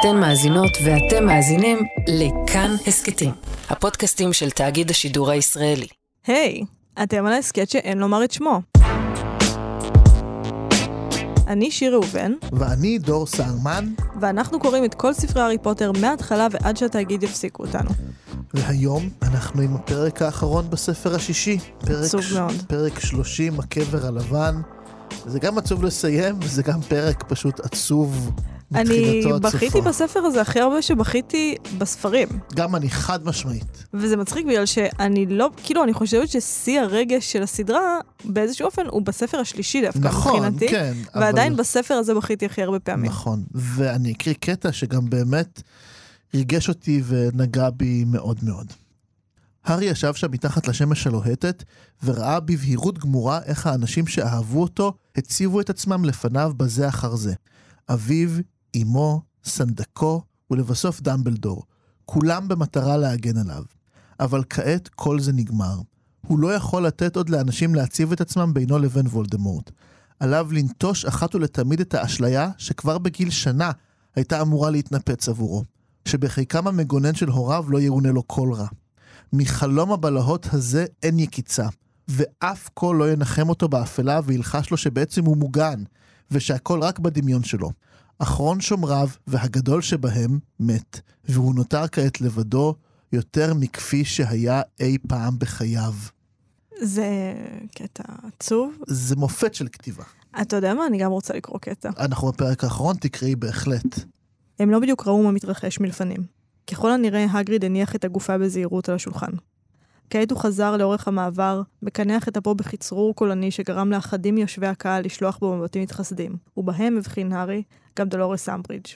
אתן 0.00 0.16
מאזינות 0.16 0.70
ואתם 0.84 1.26
מאזינים 1.26 1.78
לכאן 2.08 2.74
הסכתים, 2.86 3.30
הפודקאסטים 3.68 4.32
של 4.32 4.50
תאגיד 4.50 4.90
השידור 4.90 5.30
הישראלי. 5.30 5.86
היי, 6.26 6.64
אתם 7.02 7.26
על 7.26 7.32
ההסכת 7.32 7.70
שאין 7.70 7.98
לומר 7.98 8.24
את 8.24 8.30
שמו. 8.30 8.60
אני 11.46 11.70
שיר 11.70 11.92
ראובן, 11.92 12.32
ואני 12.52 12.98
דור 12.98 13.26
סהרמן, 13.26 13.92
ואנחנו 14.20 14.60
קוראים 14.60 14.84
את 14.84 14.94
כל 14.94 15.12
ספרי 15.12 15.42
הארי 15.42 15.58
פוטר 15.58 15.92
מההתחלה 16.00 16.46
ועד 16.50 16.76
שהתאגיד 16.76 17.22
יפסיקו 17.22 17.62
אותנו. 17.62 17.90
והיום 18.54 19.08
אנחנו 19.22 19.62
עם 19.62 19.74
הפרק 19.74 20.22
האחרון 20.22 20.70
בספר 20.70 21.14
השישי. 21.14 21.58
פרק, 21.78 22.04
עצוב 22.04 22.22
מאוד. 22.34 22.62
פרק 22.68 23.00
30, 23.00 23.60
הקבר 23.60 24.06
הלבן. 24.06 24.54
זה 25.26 25.38
גם 25.38 25.58
עצוב 25.58 25.84
לסיים, 25.84 26.36
וזה 26.42 26.62
גם 26.62 26.80
פרק 26.80 27.24
פשוט 27.28 27.60
עצוב 27.60 28.30
אני 28.74 29.22
בכיתי. 29.42 29.80
בספר 29.80 30.20
הזה 30.20 30.40
הכי 30.40 30.60
הרבה 30.60 30.82
שבכיתי 30.82 31.56
בספרים. 31.78 32.28
גם 32.54 32.76
אני 32.76 32.90
חד 32.90 33.26
משמעית. 33.26 33.84
וזה 33.94 34.16
מצחיק 34.16 34.46
בגלל 34.46 34.66
שאני 34.66 35.26
לא, 35.26 35.50
כאילו, 35.62 35.84
אני 35.84 35.92
חושבת 35.92 36.28
ששיא 36.28 36.80
הרגש 36.80 37.32
של 37.32 37.42
הסדרה, 37.42 37.98
באיזשהו 38.24 38.66
אופן, 38.66 38.82
הוא 38.90 39.02
בספר 39.02 39.38
השלישי 39.38 39.80
דווקא, 39.80 39.98
נכון, 39.98 40.34
מבחינתי. 40.34 40.68
כן. 40.68 40.92
ועדיין 41.14 41.52
אבל... 41.52 41.60
בספר 41.60 41.94
הזה 41.94 42.14
בכיתי 42.14 42.46
הכי 42.46 42.62
הרבה 42.62 42.78
פעמים. 42.78 43.10
נכון. 43.10 43.44
ואני 43.54 44.12
אקריא 44.12 44.34
קטע 44.40 44.72
שגם 44.72 45.10
באמת 45.10 45.62
ריגש 46.34 46.68
אותי 46.68 47.02
ונגע 47.06 47.70
בי 47.70 48.04
מאוד 48.06 48.38
מאוד. 48.42 48.72
הארי 49.68 49.84
ישב 49.84 50.14
שם 50.14 50.30
מתחת 50.30 50.68
לשמש 50.68 51.06
הלוהטת, 51.06 51.64
וראה 52.04 52.40
בבהירות 52.40 52.98
גמורה 52.98 53.42
איך 53.42 53.66
האנשים 53.66 54.06
שאהבו 54.06 54.62
אותו 54.62 54.92
הציבו 55.16 55.60
את 55.60 55.70
עצמם 55.70 56.04
לפניו 56.04 56.52
בזה 56.56 56.88
אחר 56.88 57.16
זה. 57.16 57.34
אביו, 57.88 58.30
אמו, 58.76 59.22
סנדקו, 59.44 60.22
ולבסוף 60.50 61.00
דמבלדור. 61.00 61.62
כולם 62.04 62.48
במטרה 62.48 62.96
להגן 62.96 63.36
עליו. 63.36 63.62
אבל 64.20 64.44
כעת 64.50 64.88
כל 64.88 65.20
זה 65.20 65.32
נגמר. 65.32 65.80
הוא 66.26 66.38
לא 66.38 66.54
יכול 66.54 66.86
לתת 66.86 67.16
עוד 67.16 67.28
לאנשים 67.28 67.74
להציב 67.74 68.12
את 68.12 68.20
עצמם 68.20 68.54
בינו 68.54 68.78
לבין 68.78 69.06
וולדמורט. 69.06 69.70
עליו 70.20 70.48
לנטוש 70.52 71.04
אחת 71.04 71.34
ולתמיד 71.34 71.80
את 71.80 71.94
האשליה 71.94 72.50
שכבר 72.58 72.98
בגיל 72.98 73.30
שנה 73.30 73.70
הייתה 74.16 74.40
אמורה 74.42 74.70
להתנפץ 74.70 75.28
עבורו. 75.28 75.64
שבחיקם 76.08 76.68
המגונן 76.68 77.14
של 77.14 77.28
הוריו 77.28 77.64
לא 77.68 77.80
יאונה 77.80 78.10
לו 78.10 78.28
כל 78.28 78.52
רע. 78.52 78.66
מחלום 79.32 79.92
הבלהות 79.92 80.46
הזה 80.52 80.86
אין 81.02 81.18
יקיצה, 81.18 81.66
ואף 82.08 82.68
קול 82.74 82.96
לא 82.96 83.12
ינחם 83.12 83.48
אותו 83.48 83.68
באפלה 83.68 84.20
וילחש 84.24 84.70
לו 84.70 84.76
שבעצם 84.76 85.24
הוא 85.24 85.36
מוגן, 85.36 85.82
ושהכל 86.30 86.82
רק 86.82 86.98
בדמיון 86.98 87.44
שלו. 87.44 87.70
אחרון 88.18 88.60
שומריו, 88.60 89.08
והגדול 89.26 89.82
שבהם, 89.82 90.38
מת, 90.60 91.00
והוא 91.24 91.54
נותר 91.54 91.88
כעת 91.88 92.20
לבדו 92.20 92.74
יותר 93.12 93.54
מכפי 93.54 94.04
שהיה 94.04 94.62
אי 94.80 94.98
פעם 95.08 95.38
בחייו. 95.38 95.94
זה 96.82 97.34
קטע 97.74 98.02
עצוב. 98.22 98.74
זה 98.86 99.16
מופת 99.16 99.54
של 99.54 99.68
כתיבה. 99.68 100.04
אתה 100.42 100.56
יודע 100.56 100.74
מה? 100.74 100.86
אני 100.86 100.98
גם 100.98 101.10
רוצה 101.10 101.34
לקרוא 101.34 101.58
קטע. 101.58 101.90
אנחנו 101.98 102.28
בפרק 102.28 102.64
האחרון, 102.64 102.96
תקראי 102.96 103.36
בהחלט. 103.36 104.00
הם 104.58 104.70
לא 104.70 104.78
בדיוק 104.78 105.06
ראו 105.06 105.22
מה 105.22 105.30
מתרחש 105.30 105.80
מלפנים. 105.80 106.37
ככל 106.70 106.90
הנראה, 106.90 107.26
הגריד 107.30 107.64
הניח 107.64 107.94
את 107.94 108.04
הגופה 108.04 108.38
בזהירות 108.38 108.88
על 108.88 108.94
השולחן. 108.94 109.30
כעת 110.10 110.30
הוא 110.30 110.38
חזר 110.38 110.76
לאורך 110.76 111.08
המעבר, 111.08 111.62
מקנח 111.82 112.28
את 112.28 112.36
אפו 112.36 112.54
בחצרור 112.54 113.14
קולני 113.14 113.50
שגרם 113.50 113.90
לאחדים 113.90 114.34
מיושבי 114.34 114.66
הקהל 114.66 115.04
לשלוח 115.04 115.38
בו 115.38 115.56
מבטים 115.56 115.82
מתחסדים, 115.82 116.36
ובהם 116.56 116.98
הבחין 116.98 117.32
הארי 117.32 117.62
גם 117.98 118.08
דולורס 118.08 118.48
אמברידג'. 118.48 118.86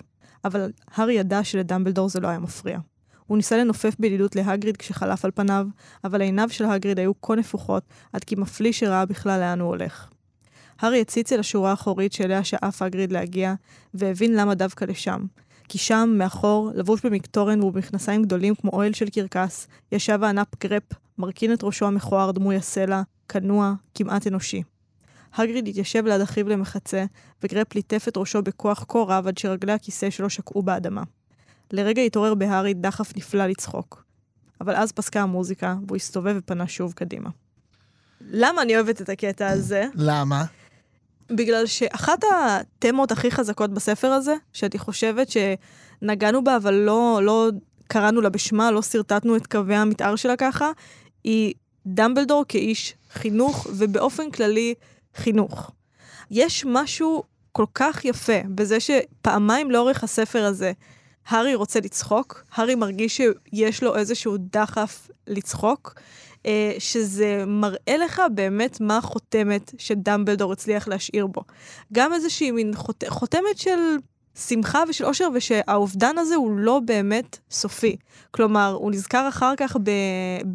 אבל 0.45 0.70
הארי 0.95 1.15
ידע 1.15 1.45
שלדמבלדור 1.45 2.09
זה 2.09 2.20
לא 2.20 2.28
היה 2.28 2.39
מפריע. 2.39 2.78
הוא 3.27 3.37
ניסה 3.37 3.56
לנופף 3.56 3.97
בידידות 3.98 4.37
להגריד 4.37 4.77
כשחלף 4.77 5.25
על 5.25 5.31
פניו, 5.34 5.67
אבל 6.05 6.20
עיניו 6.20 6.48
של 6.50 6.65
הגריד 6.65 6.98
היו 6.98 7.20
כה 7.20 7.34
נפוחות, 7.34 7.84
עד 8.12 8.25
כי 8.25 8.34
מפליא 8.34 8.72
שראה 8.72 9.06
בכלל 9.06 9.41
לאן 9.41 9.61
הוא 9.61 9.69
הולך. 9.69 10.09
הארי 10.81 11.00
הציץ 11.00 11.32
אל 11.32 11.41
השורה 11.41 11.71
האחורית 11.71 12.12
שאליה 12.12 12.44
שאף 12.44 12.82
הגריד 12.82 13.12
להגיע, 13.12 13.55
והבין 13.94 14.34
למה 14.37 14.55
דווקא 14.55 14.84
לשם. 14.84 15.25
כי 15.69 15.78
שם, 15.78 16.15
מאחור, 16.19 16.71
לבוש 16.75 17.06
במקטורן 17.06 17.62
ובמכנסיים 17.62 18.23
גדולים 18.23 18.55
כמו 18.55 18.71
אוהל 18.71 18.93
של 18.93 19.09
קרקס, 19.09 19.67
ישב 19.93 20.19
הענף 20.23 20.47
גרפ, 20.61 20.83
מרכין 21.19 21.53
את 21.53 21.65
ראשו 21.65 21.87
המכוער 21.87 22.31
דמוי 22.31 22.56
הסלע, 22.56 23.03
כנוע, 23.28 23.75
כמעט 23.95 24.27
אנושי. 24.27 24.62
הגריד 25.34 25.69
התיישב 25.69 26.06
ליד 26.06 26.21
אחיו 26.21 26.49
למחצה, 26.49 27.05
וגרפ 27.43 27.75
ליטף 27.75 28.05
את 28.09 28.17
ראשו 28.17 28.43
בכוח 28.43 28.84
כה 28.89 28.99
רב 28.99 29.27
עד 29.27 29.39
שרגלי 29.39 29.73
הכיסא 29.73 30.11
שלו 30.11 30.31
שקעו 30.31 30.62
באדמה. 30.62 31.03
לרגע 31.71 32.03
התעורר 32.03 32.34
בהארי 32.34 32.75
דחף 32.75 33.17
נפלא 33.17 33.47
לצחוק. 33.47 34.05
אבל 34.61 34.75
אז 34.77 34.93
פסקה 34.93 35.21
המוזיקה, 35.21 35.75
והוא 35.87 35.97
הסתובב 35.97 36.34
ופנה 36.39 36.69
שוב 36.69 36.93
קדימה. 36.93 37.31
למה 38.21 38.62
אני 38.62 38.77
אוהבת 38.77 39.03
את 39.03 39.09
הקטע 39.09 39.49
הזה? 39.49 39.87
למה? 39.94 40.44
בגלל 41.31 41.66
שאחת 41.66 42.25
התמות 42.25 43.12
הכי 43.12 43.31
חזקות 43.31 43.71
בספר 43.71 44.09
הזה, 44.09 44.34
שאני 44.53 44.78
חושבת 44.78 45.28
שנגענו 45.28 46.44
בה, 46.44 46.56
אבל 46.56 46.75
לא, 46.75 47.21
לא 47.22 47.49
קראנו 47.88 48.21
לה 48.21 48.28
בשמה, 48.28 48.71
לא 48.71 48.83
שרטטנו 48.83 49.37
את 49.37 49.47
קווי 49.47 49.75
המתאר 49.75 50.16
שלה 50.16 50.37
ככה, 50.37 50.71
היא 51.25 51.55
דמבלדור 51.87 52.44
כאיש 52.49 52.94
חינוך, 53.12 53.66
ובאופן 53.71 54.31
כללי 54.31 54.75
חינוך. 55.15 55.71
יש 56.31 56.65
משהו 56.69 57.22
כל 57.53 57.66
כך 57.75 58.05
יפה 58.05 58.41
בזה 58.55 58.78
שפעמיים 58.81 59.71
לאורך 59.71 60.05
הספר 60.05 60.44
הזה, 60.44 60.72
הארי 61.28 61.55
רוצה 61.55 61.81
לצחוק, 61.81 62.44
הארי 62.55 62.75
מרגיש 62.75 63.16
שיש 63.16 63.83
לו 63.83 63.97
איזשהו 63.97 64.37
דחף 64.38 65.10
לצחוק, 65.27 65.94
אה, 66.47 66.72
שזה 66.78 67.44
מראה 67.47 67.97
לך 67.99 68.22
באמת 68.34 68.81
מה 68.81 68.97
החותמת 68.97 69.75
שדמבלדור 69.78 70.53
הצליח 70.53 70.88
להשאיר 70.88 71.27
בו. 71.27 71.43
גם 71.93 72.12
איזושהי 72.12 72.50
מין 72.50 72.75
חות... 72.75 73.05
חותמת 73.09 73.59
של 73.59 73.97
שמחה 74.34 74.82
ושל 74.88 75.04
אושר, 75.04 75.28
ושהאובדן 75.34 76.19
הזה 76.19 76.34
הוא 76.34 76.50
לא 76.59 76.81
באמת 76.84 77.38
סופי. 77.50 77.97
כלומר, 78.31 78.76
הוא 78.78 78.91
נזכר 78.91 79.28
אחר 79.28 79.54
כך 79.56 79.76
ב... 79.82 79.91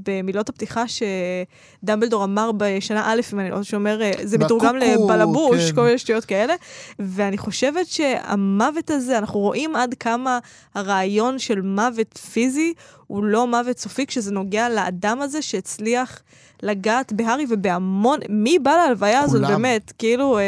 במילות 0.03 0.49
הפתיחה 0.49 0.83
שדמבלדור 0.88 2.23
אמר 2.23 2.51
בשנה 2.57 3.03
א', 3.05 3.21
אם 3.33 3.39
אני 3.39 3.49
לא 3.49 3.63
שאומר, 3.63 4.01
אה, 4.01 4.11
זה 4.23 4.38
מתורגם 4.38 4.75
לבלבוש, 4.75 5.69
כן. 5.69 5.75
כל 5.75 5.83
מיני 5.83 5.97
שטויות 5.97 6.25
כאלה. 6.25 6.53
ואני 6.99 7.38
חושבת 7.38 7.88
שהמוות 7.88 8.89
הזה, 8.89 9.17
אנחנו 9.17 9.39
רואים 9.39 9.75
עד 9.75 9.94
כמה 9.94 10.39
הרעיון 10.75 11.39
של 11.39 11.61
מוות 11.61 12.17
פיזי 12.17 12.73
הוא 13.07 13.23
לא 13.23 13.47
מוות 13.47 13.79
סופי 13.79 14.06
כשזה 14.06 14.31
נוגע 14.31 14.69
לאדם 14.69 15.22
הזה 15.22 15.41
שהצליח 15.41 16.22
לגעת 16.63 17.13
בהארי 17.13 17.45
ובהמון, 17.50 18.19
מי 18.29 18.59
בא 18.59 18.72
להלוויה 18.72 19.19
הזאת. 19.19 19.41
באמת? 19.41 19.94
כאילו, 19.97 20.38
אה, 20.38 20.44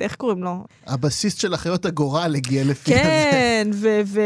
איך 0.00 0.14
קוראים 0.14 0.44
לו? 0.44 0.64
הבסיס 0.86 1.34
של 1.34 1.54
אחיות 1.54 1.86
הגורל 1.86 2.34
הגיע 2.36 2.64
לפי 2.64 2.90
זה. 2.90 3.00
כן, 3.00 3.70
ו... 3.72 4.00
ו... 4.04 4.20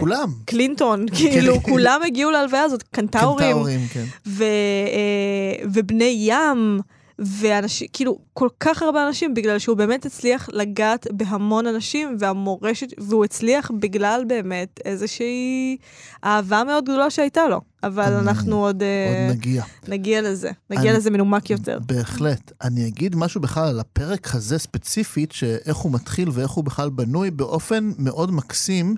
כולם. 0.00 0.32
קלינטון, 0.44 1.06
כאילו, 1.16 1.62
כולם 1.62 2.00
הגיעו 2.06 2.30
להלוויה 2.30 2.62
הזאת, 2.62 2.82
קנטאורים, 2.82 3.46
קנטאורים, 3.48 3.80
כן. 3.92 4.04
ו, 4.26 4.42
אה, 4.42 5.64
ובני 5.72 6.14
ים, 6.18 6.80
ואנשים, 7.26 7.88
כאילו, 7.92 8.18
כל 8.34 8.48
כך 8.60 8.82
הרבה 8.82 9.06
אנשים, 9.08 9.34
בגלל 9.34 9.58
שהוא 9.58 9.76
באמת 9.76 10.06
הצליח 10.06 10.48
לגעת 10.52 11.06
בהמון 11.12 11.66
אנשים, 11.66 12.16
והמורשת, 12.20 12.86
והוא 12.98 13.24
הצליח 13.24 13.70
בגלל 13.80 14.24
באמת 14.26 14.80
איזושהי 14.84 15.76
אהבה 16.24 16.64
מאוד 16.64 16.84
גדולה 16.84 17.10
שהייתה 17.10 17.48
לו. 17.48 17.60
אבל 17.82 18.02
אני- 18.02 18.20
אנחנו 18.28 18.64
עוד, 18.64 18.82
אה, 18.82 19.26
עוד 19.28 19.36
נגיע. 19.36 19.64
נגיע 19.88 20.22
לזה, 20.22 20.50
נגיע 20.70 20.90
אני- 20.90 20.98
לזה 20.98 21.10
מנומק 21.10 21.50
יותר. 21.50 21.78
בהחלט. 21.86 22.52
אני 22.62 22.86
אגיד 22.88 23.16
משהו 23.16 23.40
בכלל 23.40 23.68
על 23.68 23.80
הפרק 23.80 24.34
הזה 24.34 24.58
ספציפית, 24.58 25.32
שאיך 25.32 25.76
הוא 25.76 25.92
מתחיל 25.92 26.28
ואיך 26.32 26.50
הוא 26.50 26.64
בכלל 26.64 26.90
בנוי 26.90 27.30
באופן 27.30 27.90
מאוד 27.98 28.32
מקסים, 28.32 28.94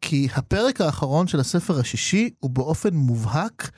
כי 0.00 0.28
הפרק 0.34 0.80
האחרון 0.80 1.26
של 1.26 1.40
הספר 1.40 1.80
השישי 1.80 2.30
הוא 2.40 2.50
באופן 2.50 2.94
מובהק. 2.94 3.70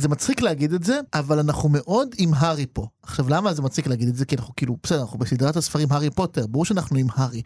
זה 0.00 0.08
מצחיק 0.08 0.40
להגיד 0.40 0.72
את 0.72 0.84
זה, 0.84 1.00
אבל 1.14 1.38
אנחנו 1.38 1.68
מאוד 1.68 2.08
עם 2.18 2.34
הארי 2.34 2.66
פה. 2.72 2.86
עכשיו, 3.02 3.28
למה 3.28 3.54
זה 3.54 3.62
מצחיק 3.62 3.86
להגיד 3.86 4.08
את 4.08 4.16
זה? 4.16 4.24
כי 4.24 4.36
אנחנו 4.36 4.56
כאילו, 4.56 4.76
בסדר, 4.82 5.00
אנחנו 5.00 5.18
בסדרת 5.18 5.56
הספרים 5.56 5.92
הארי 5.92 6.10
פוטר, 6.10 6.46
ברור 6.46 6.64
שאנחנו 6.64 6.96
עם 6.96 7.06
הארי. 7.14 7.42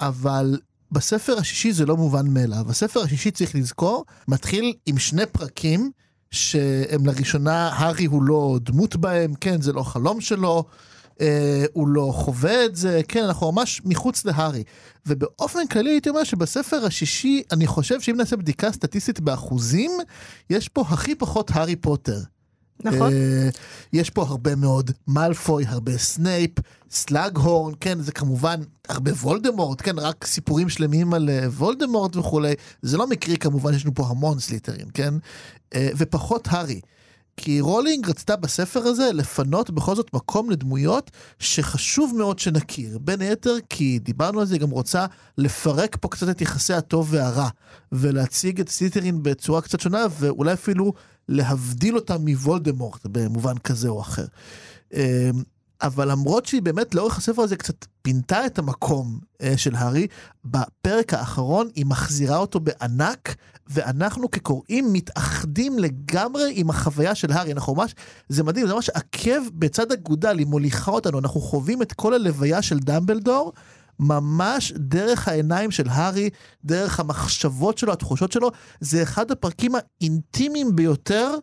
אבל 0.00 0.58
בספר 0.92 1.38
השישי 1.38 1.72
זה 1.72 1.86
לא 1.86 1.96
מובן 1.96 2.26
מאליו. 2.28 2.64
הספר 2.68 3.00
השישי, 3.00 3.30
צריך 3.30 3.54
לזכור, 3.54 4.04
מתחיל 4.28 4.74
עם 4.86 4.98
שני 4.98 5.26
פרקים 5.26 5.90
שהם 6.30 7.06
לראשונה, 7.06 7.68
הארי 7.68 8.04
הוא 8.04 8.22
לא 8.22 8.58
דמות 8.62 8.96
בהם, 8.96 9.34
כן, 9.34 9.60
זה 9.60 9.72
לא 9.72 9.82
חלום 9.82 10.20
שלו, 10.20 10.64
אה, 11.20 11.64
הוא 11.72 11.88
לא 11.88 12.12
חווה 12.14 12.64
את 12.64 12.76
זה, 12.76 13.00
כן, 13.08 13.24
אנחנו 13.24 13.52
ממש 13.52 13.82
מחוץ 13.84 14.24
להארי. 14.24 14.62
ובאופן 15.06 15.66
כללי 15.66 15.90
הייתי 15.90 16.08
אומר 16.08 16.24
שבספר 16.24 16.86
השישי, 16.86 17.42
אני 17.52 17.66
חושב 17.66 18.00
שאם 18.00 18.16
נעשה 18.16 18.36
בדיקה 18.36 18.72
סטטיסטית 18.72 19.20
באחוזים, 19.20 19.90
יש 20.50 20.68
פה 20.68 20.80
הכי 20.80 21.14
פחות 21.14 21.50
הארי 21.54 21.76
פוטר. 21.76 22.18
נכון. 22.84 23.12
אה, 23.12 23.48
יש 23.92 24.10
פה 24.10 24.22
הרבה 24.22 24.54
מאוד 24.54 24.90
מאלפוי, 25.08 25.64
הרבה 25.66 25.98
סנייפ, 25.98 26.50
סלאגהורן, 26.90 27.72
כן, 27.80 28.00
זה 28.00 28.12
כמובן 28.12 28.60
הרבה 28.88 29.10
וולדמורט, 29.10 29.82
כן, 29.82 29.98
רק 29.98 30.24
סיפורים 30.26 30.68
שלמים 30.68 31.14
על 31.14 31.30
אה, 31.30 31.46
וולדמורט 31.48 32.16
וכולי. 32.16 32.54
זה 32.82 32.96
לא 32.96 33.06
מקרי 33.06 33.36
כמובן, 33.36 33.74
יש 33.74 33.84
לנו 33.84 33.94
פה 33.94 34.06
המון 34.06 34.38
סלית'רינים, 34.38 34.86
כן? 34.94 35.14
אה, 35.74 35.88
ופחות 35.96 36.48
הארי. 36.50 36.80
כי 37.36 37.60
רולינג 37.60 38.08
רצתה 38.08 38.36
בספר 38.36 38.80
הזה 38.80 39.10
לפנות 39.12 39.70
בכל 39.70 39.96
זאת 39.96 40.14
מקום 40.14 40.50
לדמויות 40.50 41.10
שחשוב 41.38 42.14
מאוד 42.18 42.38
שנכיר. 42.38 42.98
בין 42.98 43.20
היתר 43.20 43.54
כי 43.68 43.98
דיברנו 43.98 44.40
על 44.40 44.46
זה, 44.46 44.54
היא 44.54 44.60
גם 44.60 44.70
רוצה 44.70 45.06
לפרק 45.38 45.96
פה 46.00 46.08
קצת 46.08 46.28
את 46.28 46.40
יחסי 46.40 46.74
הטוב 46.74 47.08
והרע, 47.10 47.48
ולהציג 47.92 48.60
את 48.60 48.68
סלית'רין 48.68 49.22
בצורה 49.22 49.60
קצת 49.60 49.80
שונה, 49.80 50.06
ואולי 50.18 50.52
אפילו 50.52 50.92
להבדיל 51.28 51.96
אותם 51.96 52.16
מוולדמורט 52.28 53.06
במובן 53.06 53.58
כזה 53.58 53.88
או 53.88 54.00
אחר. 54.00 54.26
אבל 55.82 56.10
למרות 56.10 56.46
שהיא 56.46 56.62
באמת 56.62 56.94
לאורך 56.94 57.18
הספר 57.18 57.42
הזה 57.42 57.56
קצת 57.56 57.86
פינתה 58.02 58.46
את 58.46 58.58
המקום 58.58 59.18
אה, 59.42 59.56
של 59.56 59.74
הארי, 59.74 60.06
בפרק 60.44 61.14
האחרון 61.14 61.68
היא 61.74 61.86
מחזירה 61.86 62.36
אותו 62.36 62.60
בענק, 62.60 63.34
ואנחנו 63.66 64.30
כקוראים 64.30 64.92
מתאחדים 64.92 65.78
לגמרי 65.78 66.52
עם 66.54 66.70
החוויה 66.70 67.14
של 67.14 67.32
הארי. 67.32 67.52
אנחנו 67.52 67.74
ממש, 67.74 67.94
זה 68.28 68.42
מדהים, 68.42 68.66
זה 68.66 68.74
ממש 68.74 68.90
עקב 68.90 69.48
בצד 69.52 69.92
אגודל, 69.92 70.38
היא 70.38 70.46
מוליכה 70.46 70.90
אותנו, 70.90 71.18
אנחנו 71.18 71.40
חווים 71.40 71.82
את 71.82 71.92
כל 71.92 72.14
הלוויה 72.14 72.62
של 72.62 72.78
דמבלדור. 72.78 73.52
ממש 73.98 74.72
דרך 74.76 75.28
העיניים 75.28 75.70
של 75.70 75.88
הארי, 75.88 76.30
דרך 76.64 77.00
המחשבות 77.00 77.78
שלו, 77.78 77.92
התחושות 77.92 78.32
שלו, 78.32 78.50
זה 78.80 79.02
אחד 79.02 79.30
הפרקים 79.30 79.72
האינטימיים 79.74 80.76
ביותר 80.76 81.34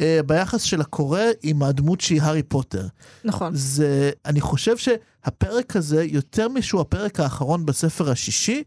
אה, 0.00 0.20
ביחס 0.26 0.62
של 0.62 0.80
הקורא 0.80 1.20
עם 1.42 1.62
הדמות 1.62 2.00
שהיא 2.00 2.22
הארי 2.22 2.42
פוטר. 2.42 2.86
נכון. 3.24 3.52
זה, 3.54 4.10
אני 4.26 4.40
חושב 4.40 4.76
שהפרק 4.76 5.76
הזה, 5.76 6.04
יותר 6.04 6.48
משהוא 6.48 6.80
הפרק 6.80 7.20
האחרון 7.20 7.66
בספר 7.66 8.10
השישי, 8.10 8.62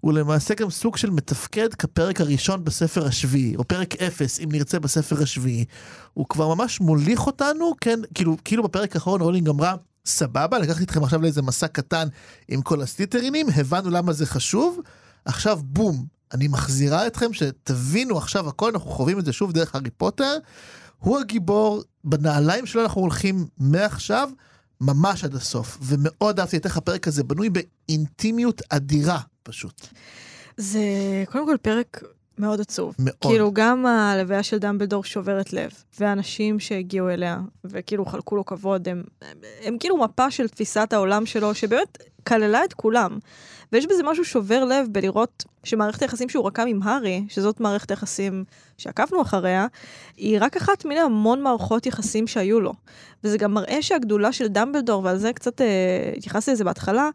הוא 0.00 0.12
למעשה 0.12 0.54
גם 0.54 0.70
סוג 0.70 0.96
של 0.96 1.10
מתפקד 1.10 1.74
כפרק 1.74 2.20
הראשון 2.20 2.64
בספר 2.64 3.06
השביעי, 3.06 3.56
או 3.56 3.64
פרק 3.64 4.02
אפס, 4.02 4.40
אם 4.40 4.48
נרצה, 4.52 4.78
בספר 4.78 5.22
השביעי. 5.22 5.64
הוא 6.14 6.26
כבר 6.28 6.54
ממש 6.54 6.80
מוליך 6.80 7.26
אותנו, 7.26 7.72
כן, 7.80 8.00
כאילו, 8.14 8.36
כאילו 8.44 8.62
בפרק 8.62 8.94
האחרון 8.94 9.20
רולינג 9.20 9.48
אמרה, 9.48 9.74
סבבה, 10.06 10.58
לקחתי 10.58 10.84
אתכם 10.84 11.02
עכשיו 11.02 11.22
לאיזה 11.22 11.42
מסע 11.42 11.68
קטן 11.68 12.08
עם 12.48 12.62
כל 12.62 12.82
הסלית'רינים, 12.82 13.46
הבנו 13.54 13.90
למה 13.90 14.12
זה 14.12 14.26
חשוב, 14.26 14.80
עכשיו 15.24 15.60
בום, 15.62 16.06
אני 16.34 16.48
מחזירה 16.48 17.06
אתכם 17.06 17.32
שתבינו 17.32 18.18
עכשיו 18.18 18.48
הכל, 18.48 18.70
אנחנו 18.70 18.90
חווים 18.90 19.18
את 19.18 19.24
זה 19.24 19.32
שוב 19.32 19.52
דרך 19.52 19.74
הארי 19.74 19.90
פוטר. 19.90 20.38
הוא 20.98 21.18
הגיבור, 21.18 21.82
בנעליים 22.04 22.66
שלו 22.66 22.82
אנחנו 22.82 23.00
הולכים 23.00 23.46
מעכשיו 23.58 24.30
ממש 24.80 25.24
עד 25.24 25.34
הסוף, 25.34 25.78
ומאוד 25.82 26.40
אהבתי 26.40 26.56
את 26.56 26.64
איך 26.66 26.76
הפרק 26.76 27.08
הזה 27.08 27.24
בנוי 27.24 27.50
באינטימיות 27.50 28.62
אדירה 28.68 29.20
פשוט. 29.42 29.86
זה 30.56 30.80
קודם 31.26 31.46
כל 31.46 31.56
פרק 31.62 32.02
מאוד 32.38 32.60
עצוב. 32.60 32.94
מאוד. 32.98 33.14
כאילו, 33.20 33.52
גם 33.52 33.86
הלוויה 33.86 34.42
של 34.42 34.58
דמבלדור 34.58 35.04
שוברת 35.04 35.52
לב, 35.52 35.70
והאנשים 36.00 36.60
שהגיעו 36.60 37.08
אליה, 37.08 37.40
וכאילו 37.64 38.04
חלקו 38.04 38.36
לו 38.36 38.44
כבוד, 38.44 38.88
הם, 38.88 39.02
הם, 39.22 39.38
הם 39.62 39.76
כאילו 39.80 39.96
מפה 39.96 40.30
של 40.30 40.48
תפיסת 40.48 40.92
העולם 40.92 41.26
שלו, 41.26 41.54
שבאמת 41.54 41.98
כללה 42.26 42.64
את 42.64 42.72
כולם. 42.72 43.18
ויש 43.72 43.86
בזה 43.86 44.02
משהו 44.02 44.24
שובר 44.24 44.64
לב 44.64 44.86
בלראות 44.90 45.44
שמערכת 45.64 46.02
היחסים 46.02 46.28
שהוא 46.28 46.46
רקם 46.46 46.66
עם 46.68 46.82
הארי, 46.82 47.24
שזאת 47.28 47.60
מערכת 47.60 47.90
היחסים 47.90 48.44
שעקבנו 48.78 49.22
אחריה, 49.22 49.66
היא 50.16 50.38
רק 50.40 50.56
אחת 50.56 50.84
מיני 50.84 51.00
המון 51.00 51.42
מערכות 51.42 51.86
יחסים 51.86 52.26
שהיו 52.26 52.60
לו. 52.60 52.72
וזה 53.24 53.38
גם 53.38 53.54
מראה 53.54 53.82
שהגדולה 53.82 54.32
של 54.32 54.48
דמבלדור, 54.48 55.04
ועל 55.04 55.16
זה 55.16 55.32
קצת 55.32 55.60
אה, 55.60 56.12
התייחסתי 56.16 56.52
לזה 56.52 56.64
בהתחלה, 56.64 57.08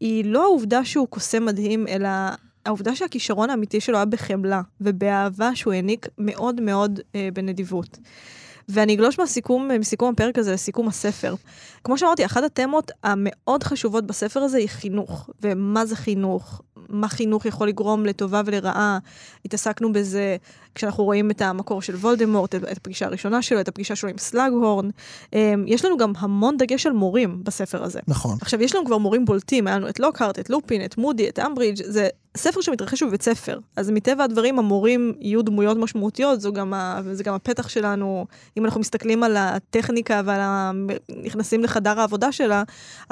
היא 0.00 0.24
לא 0.24 0.42
העובדה 0.42 0.84
שהוא 0.84 1.08
קוסם 1.08 1.44
מדהים, 1.44 1.88
אלא 1.88 2.08
העובדה 2.66 2.96
שהכישרון 2.96 3.50
האמיתי 3.50 3.80
שלו 3.80 3.96
היה 3.96 4.04
בחמלה 4.04 4.60
ובאהבה 4.80 5.56
שהוא 5.56 5.72
העניק 5.72 6.08
מאוד 6.18 6.60
מאוד 6.60 7.00
אה, 7.14 7.28
בנדיבות. 7.32 7.98
ואני 8.68 8.94
אגלוש 8.94 9.18
מהסיכום, 9.18 9.68
מסיכום 9.80 10.12
הפרק 10.12 10.38
הזה 10.38 10.52
לסיכום 10.52 10.88
הספר. 10.88 11.34
כמו 11.84 11.98
שאמרתי, 11.98 12.24
אחת 12.24 12.42
התמות 12.42 12.90
המאוד 13.02 13.62
חשובות 13.62 14.06
בספר 14.06 14.40
הזה 14.40 14.58
היא 14.58 14.68
חינוך. 14.68 15.30
ומה 15.42 15.86
זה 15.86 15.96
חינוך? 15.96 16.62
מה 16.88 17.08
חינוך 17.08 17.46
יכול 17.46 17.68
לגרום 17.68 18.06
לטובה 18.06 18.42
ולרעה? 18.44 18.98
התעסקנו 19.44 19.92
בזה 19.92 20.36
כשאנחנו 20.74 21.04
רואים 21.04 21.30
את 21.30 21.42
המקור 21.42 21.82
של 21.82 21.94
וולדמורט, 21.94 22.54
את 22.54 22.76
הפגישה 22.76 23.06
הראשונה 23.06 23.42
שלו, 23.42 23.60
את 23.60 23.68
הפגישה 23.68 23.96
שלו 23.96 24.10
עם 24.10 24.18
סלאגהורן. 24.18 24.90
אמ, 25.32 25.64
יש 25.66 25.84
לנו 25.84 25.96
גם 25.96 26.12
המון 26.18 26.56
דגש 26.56 26.86
על 26.86 26.92
מורים 26.92 27.44
בספר 27.44 27.84
הזה. 27.84 28.00
נכון. 28.08 28.38
עכשיו, 28.40 28.62
יש 28.62 28.74
לנו 28.74 28.84
כבר 28.84 28.98
מורים 28.98 29.24
בולטים, 29.24 29.66
היה 29.66 29.76
לנו 29.76 29.88
את 29.88 30.00
לוקהארט, 30.00 30.38
את 30.38 30.50
לופין, 30.50 30.84
את 30.84 30.98
מודי, 30.98 31.28
את 31.28 31.38
אמברידג', 31.38 31.84
זה 31.84 32.08
ספר 32.36 32.60
שמתרחש 32.60 33.02
בבית 33.02 33.22
ספר. 33.22 33.58
אז 33.76 33.90
מטבע 33.90 34.24
הדברים, 34.24 34.58
המורים 34.58 35.12
יהיו 35.20 35.42
דמויות 35.42 35.76
משמעותיות, 35.76 36.40
זו 36.40 36.52
גם 36.52 36.74
ה... 36.74 37.00
זה 37.12 37.24
גם 37.24 37.34
הפתח 37.34 37.68
שלנו. 37.68 38.26
אם 38.56 38.64
אנחנו 38.64 38.80
מסתכלים 38.80 39.22
על 39.22 39.36
הטכניקה 39.36 40.20
ועל 40.24 40.40
ה... 40.40 40.70
נכנסים 41.22 41.64
לחדר 41.64 42.00
העבודה 42.00 42.32
שלה, 42.32 42.62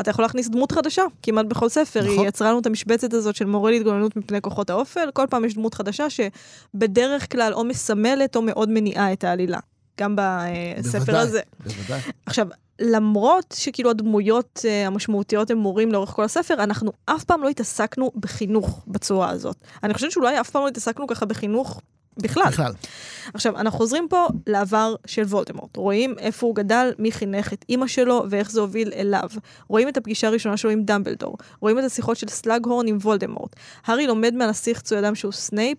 אתה 0.01 0.11
יכול 0.11 0.25
להכניס 0.25 0.49
דמות 0.49 0.73
חדשה 0.73 1.03
כמעט 1.23 1.47
בכל 1.47 1.69
ספר. 1.69 2.01
נכון. 2.01 2.19
היא 2.19 2.29
יצרה 2.29 2.51
לנו 2.51 2.59
את 2.59 2.67
המשבצת 2.67 3.15
הזאת 3.15 3.37
של 3.37 3.45
מורה 3.45 3.71
להתגוננות 3.71 4.17
מפני 4.17 4.41
כוחות 4.41 4.71
האופל, 4.71 5.11
כל 5.13 5.27
פעם 5.31 5.45
יש 5.45 5.55
דמות 5.55 5.75
חדשה 5.75 6.07
שבדרך 6.11 7.33
כלל 7.33 7.52
או 7.53 7.65
מסמלת 7.65 8.37
או 8.37 8.43
מאוד 8.43 8.69
מניעה 8.71 9.13
את 9.13 9.25
העלילה. 9.25 9.59
גם 10.01 10.17
בספר 10.17 10.99
בוודאי, 10.99 11.21
הזה. 11.21 11.41
בוודאי. 11.65 12.01
עכשיו, 12.27 12.49
למרות 12.81 13.55
שכאילו 13.59 13.91
הדמויות 13.91 14.61
uh, 14.63 14.87
המשמעותיות 14.87 15.51
הם 15.51 15.59
מורים 15.59 15.93
לאורך 15.93 16.11
כל 16.11 16.25
הספר, 16.25 16.55
אנחנו 16.55 16.93
אף 17.07 17.25
פעם 17.25 17.43
לא 17.43 17.49
התעסקנו 17.49 18.11
בחינוך 18.17 18.85
בצורה 18.87 19.31
הזאת. 19.31 19.57
אני 19.83 19.95
חושבת 19.95 20.13
שאולי 20.13 20.41
אף 20.41 20.51
פעם 20.51 20.63
לא 20.63 20.69
התעסקנו 20.69 21.07
ככה 21.07 21.27
בחינוך 21.27 21.83
בכלל. 22.17 22.47
בכלל. 22.47 22.73
עכשיו, 23.35 23.57
אנחנו 23.57 23.79
חוזרים 23.79 24.07
פה 24.11 24.27
לעבר 24.47 24.95
של 25.07 25.23
וולדמורט. 25.23 25.77
רואים 25.77 26.15
איפה 26.19 26.47
הוא 26.47 26.55
גדל, 26.55 26.93
מי 26.99 27.13
חינך 27.13 27.53
את 27.53 27.65
אימא 27.69 27.87
שלו 27.87 28.25
ואיך 28.31 28.51
זה 28.51 28.61
הוביל 28.61 28.93
אליו. 28.97 29.29
רואים 29.69 29.89
את 29.89 29.97
הפגישה 29.97 30.27
הראשונה 30.27 30.57
שלו 30.57 30.71
עם 30.71 30.83
דמבלדור. 30.83 31.37
רואים 31.61 31.79
את 31.79 31.85
השיחות 31.85 32.17
של 32.17 32.29
סלאגהורן 32.29 32.87
עם 32.87 32.99
וולדמורט. 33.03 33.57
הארי 33.85 34.07
לומד 34.07 34.35
מהנסיך 34.35 34.81
חצוי 34.81 34.99
הדם 34.99 35.15
שהוא 35.15 35.33
סנייפ. 35.33 35.79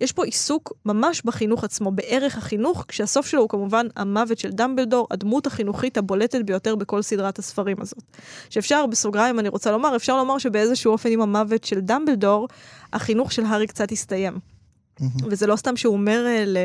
יש 0.00 0.12
פה 0.12 0.24
עיסוק 0.24 0.72
ממש 0.86 1.22
בחינוך 1.24 1.64
עצמו, 1.64 1.90
בערך 1.90 2.38
החינוך, 2.38 2.84
כשהסוף 2.88 3.26
שלו 3.26 3.40
הוא 3.40 3.48
כמובן 3.48 3.86
המוות 3.96 4.38
של 4.38 4.50
דמבלדור, 4.50 5.06
הדמות 5.10 5.46
החינוכית 5.46 5.98
הבולטת 5.98 6.40
ביותר 6.44 6.76
בכל 6.76 7.02
סדרת 7.02 7.38
הספרים 7.38 7.76
הזאת. 7.80 8.02
שאפשר, 8.50 8.86
בסוגריים 8.86 9.38
אני 9.38 9.48
רוצה 9.48 9.70
לומר, 9.70 9.96
אפשר 9.96 10.16
לומר 10.16 10.38
שבאיזשהו 10.38 10.92
אופן 10.92 11.08
עם 11.12 11.20
המוות 11.20 11.64
של 11.64 11.80
דמבלדור, 11.80 12.48
החינוך 12.92 13.32
של 13.32 13.44
הארי 13.44 13.66
קצת 13.66 13.92
הסתיים. 13.92 14.59
וזה 15.30 15.46
לא 15.46 15.56
סתם 15.56 15.76
שהוא 15.76 15.92
אומר 15.92 16.26
אה, 16.26 16.44
ל- 16.46 16.58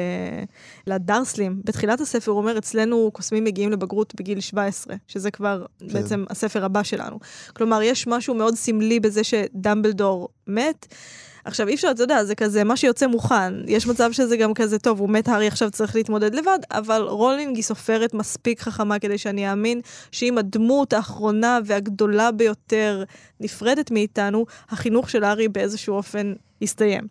לדרסלים, 0.88 1.62
בתחילת 1.64 2.02
הספר 2.02 2.32
הוא 2.32 2.40
אומר, 2.40 2.58
אצלנו 2.58 3.10
קוסמים 3.14 3.44
מגיעים 3.44 3.72
לבגרות 3.72 4.16
בגיל 4.16 4.40
17, 4.40 4.96
שזה 5.08 5.32
כבר 5.32 5.66
כן. 5.80 5.88
בעצם 5.88 6.26
הספר 6.30 6.66
הבא 6.66 6.84
שלנו. 6.84 7.20
כלומר, 7.54 7.82
יש 7.82 8.08
משהו 8.08 8.34
מאוד 8.34 8.56
סמלי 8.56 9.00
בזה 9.00 9.24
שדמבלדור 9.24 10.30
מת. 10.48 10.88
עכשיו, 11.46 11.68
אי 11.68 11.76
אפשר, 11.76 11.92
אתה 11.92 12.04
יודע, 12.04 12.24
זה 12.24 12.36
כזה, 12.36 12.64
מה 12.64 12.78
שיוצא 12.78 13.08
מוכן. 13.08 13.54
יש 13.68 13.88
מצב 13.88 14.12
שזה 14.12 14.38
גם 14.38 14.54
כזה, 14.54 14.80
טוב, 14.80 15.00
הוא 15.00 15.10
מת, 15.10 15.28
הארי 15.28 15.48
עכשיו 15.48 15.72
צריך 15.72 15.96
להתמודד 15.96 16.36
לבד, 16.36 16.60
אבל 16.72 17.02
רולינג 17.02 17.56
היא 17.56 17.64
סופרת 17.64 18.14
מספיק 18.14 18.62
חכמה 18.62 19.00
כדי 19.00 19.18
שאני 19.18 19.52
אאמין 19.52 19.82
שאם 20.12 20.38
הדמות 20.38 20.94
האחרונה 20.94 21.60
והגדולה 21.66 22.32
ביותר 22.32 23.04
נפרדת 23.40 23.92
מאיתנו, 23.92 24.46
החינוך 24.70 25.10
של 25.10 25.24
הארי 25.24 25.48
באיזשהו 25.48 25.96
אופן 25.96 26.34
יסתיים. 26.62 27.08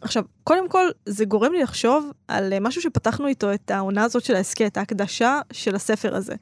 עכשיו, 0.00 0.22
קודם 0.44 0.68
כל, 0.68 0.86
זה 1.06 1.24
גורם 1.24 1.52
לי 1.52 1.62
לחשוב 1.62 2.10
על 2.28 2.52
אה, 2.52 2.60
משהו 2.60 2.82
שפתחנו 2.82 3.26
איתו 3.26 3.54
את 3.54 3.70
העונה 3.70 4.04
הזאת 4.04 4.24
של 4.24 4.34
ההסכת, 4.34 4.76
ההקדשה 4.76 5.40
של 5.52 5.74
הספר 5.74 6.16
הזה. 6.16 6.34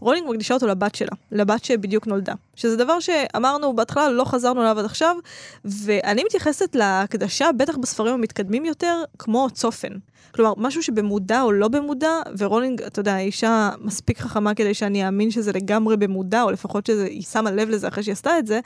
רולינג 0.00 0.30
מקדישה 0.30 0.54
אותו 0.54 0.66
לבת 0.66 0.94
שלה, 0.94 1.12
לבת 1.32 1.64
שבדיוק 1.64 2.06
נולדה. 2.06 2.34
שזה 2.54 2.76
דבר 2.76 3.00
שאמרנו 3.00 3.76
בהתחלה, 3.76 4.10
לא 4.10 4.24
חזרנו 4.24 4.62
אליו 4.62 4.78
עד 4.78 4.84
עכשיו, 4.84 5.16
ואני 5.64 6.24
מתייחסת 6.24 6.74
להקדשה, 6.74 7.52
בטח 7.56 7.76
בספרים 7.76 8.14
המתקדמים 8.14 8.64
יותר, 8.64 9.02
כמו 9.18 9.48
צופן. 9.52 9.92
כלומר, 10.36 10.52
משהו 10.56 10.82
שבמודע 10.82 11.42
או 11.42 11.52
לא 11.52 11.68
במודע, 11.68 12.10
ורולינג, 12.38 12.82
אתה 12.82 13.00
יודע, 13.00 13.18
אישה 13.18 13.70
מספיק 13.80 14.18
חכמה 14.18 14.54
כדי 14.54 14.74
שאני 14.74 15.06
אאמין 15.06 15.30
שזה 15.30 15.52
לגמרי 15.52 15.96
במודע, 15.96 16.42
או 16.42 16.50
לפחות 16.50 16.86
שהיא 16.86 17.22
שמה 17.22 17.50
לב 17.50 17.68
לזה 17.68 17.88
אחרי 17.88 18.02
שהיא 18.02 18.12
עשתה 18.12 18.38
את 18.38 18.46
זה, 18.46 18.60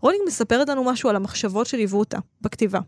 רולינג 0.00 0.22
מספרת 0.26 0.68
לנו 0.68 0.84
משהו 0.84 1.10
על 1.10 1.16
המחשבות 1.16 1.66
שליוו 1.66 1.98
אותה 1.98 2.18
בכתיבה. 2.40 2.80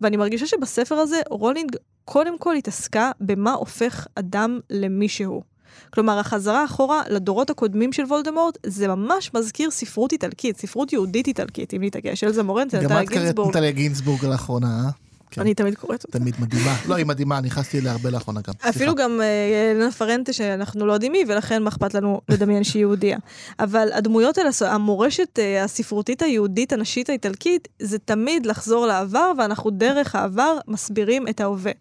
ואני 0.00 0.16
מרגישה 0.16 0.46
שבספר 0.46 0.94
הזה 0.94 1.20
רולינג 1.30 1.76
קודם 2.04 2.38
כל 2.38 2.56
התעסקה 2.56 3.10
במה 3.20 3.52
הופך 3.52 4.06
אדם 4.14 4.60
למישהו. 4.70 5.42
כלומר, 5.90 6.18
החזרה 6.18 6.64
אחורה 6.64 7.02
לדורות 7.08 7.50
הקודמים 7.50 7.92
של 7.92 8.02
וולדמורט, 8.02 8.58
זה 8.66 8.88
ממש 8.88 9.30
מזכיר 9.34 9.70
ספרות 9.70 10.12
איטלקית, 10.12 10.56
ספרות 10.56 10.92
יהודית 10.92 11.26
איטלקית, 11.26 11.74
אם 11.74 11.84
נתעקש, 11.84 12.24
אלזה 12.24 12.42
מורנטה, 12.42 12.78
גם 12.78 12.84
נטליה 12.84 13.02
את 13.02 13.08
קראת. 13.08 13.48
נטליה 13.48 13.70
גינסבורג 13.70 14.24
לאחרונה, 14.24 14.82
אה? 14.84 14.90
כן. 15.30 15.40
אני 15.40 15.54
תמיד 15.54 15.74
קוראת 15.74 16.04
אותה. 16.04 16.18
תמיד 16.18 16.34
מדהימה. 16.40 16.76
לא, 16.88 16.94
היא 16.94 17.06
מדהימה, 17.06 17.40
נכנסתי 17.40 17.78
אליה 17.78 17.92
הרבה 17.92 18.10
לאחרונה 18.10 18.40
גם. 18.40 18.54
אפילו 18.68 18.94
גם 18.94 19.20
אה, 19.20 19.72
אלנה 19.72 19.92
פרנטה 19.92 20.32
שאנחנו 20.32 20.86
לא 20.86 20.92
יודעים 20.92 21.12
מי, 21.12 21.24
ולכן 21.28 21.62
מה 21.62 21.68
אכפת 21.68 21.94
לנו 21.94 22.20
לדמיין 22.28 22.64
שהיא 22.64 22.80
יהודייה. 22.80 23.18
אבל 23.60 23.88
הדמויות 23.92 24.38
האלה, 24.38 24.50
המורשת 24.60 25.38
אה, 25.38 25.64
הספרותית 25.64 26.22
היהודית 26.22 26.72
הנשית 26.72 27.08
האיטלקית, 27.08 27.68
זה 27.78 27.98
תמיד 27.98 28.46
לחזור 28.46 28.86
לעבר, 28.86 29.32
ואנחנו 29.38 29.70
דרך 29.70 30.14
העבר 30.14 30.58
מסבירים 30.68 31.28
את 31.28 31.40
ההווה. 31.40 31.72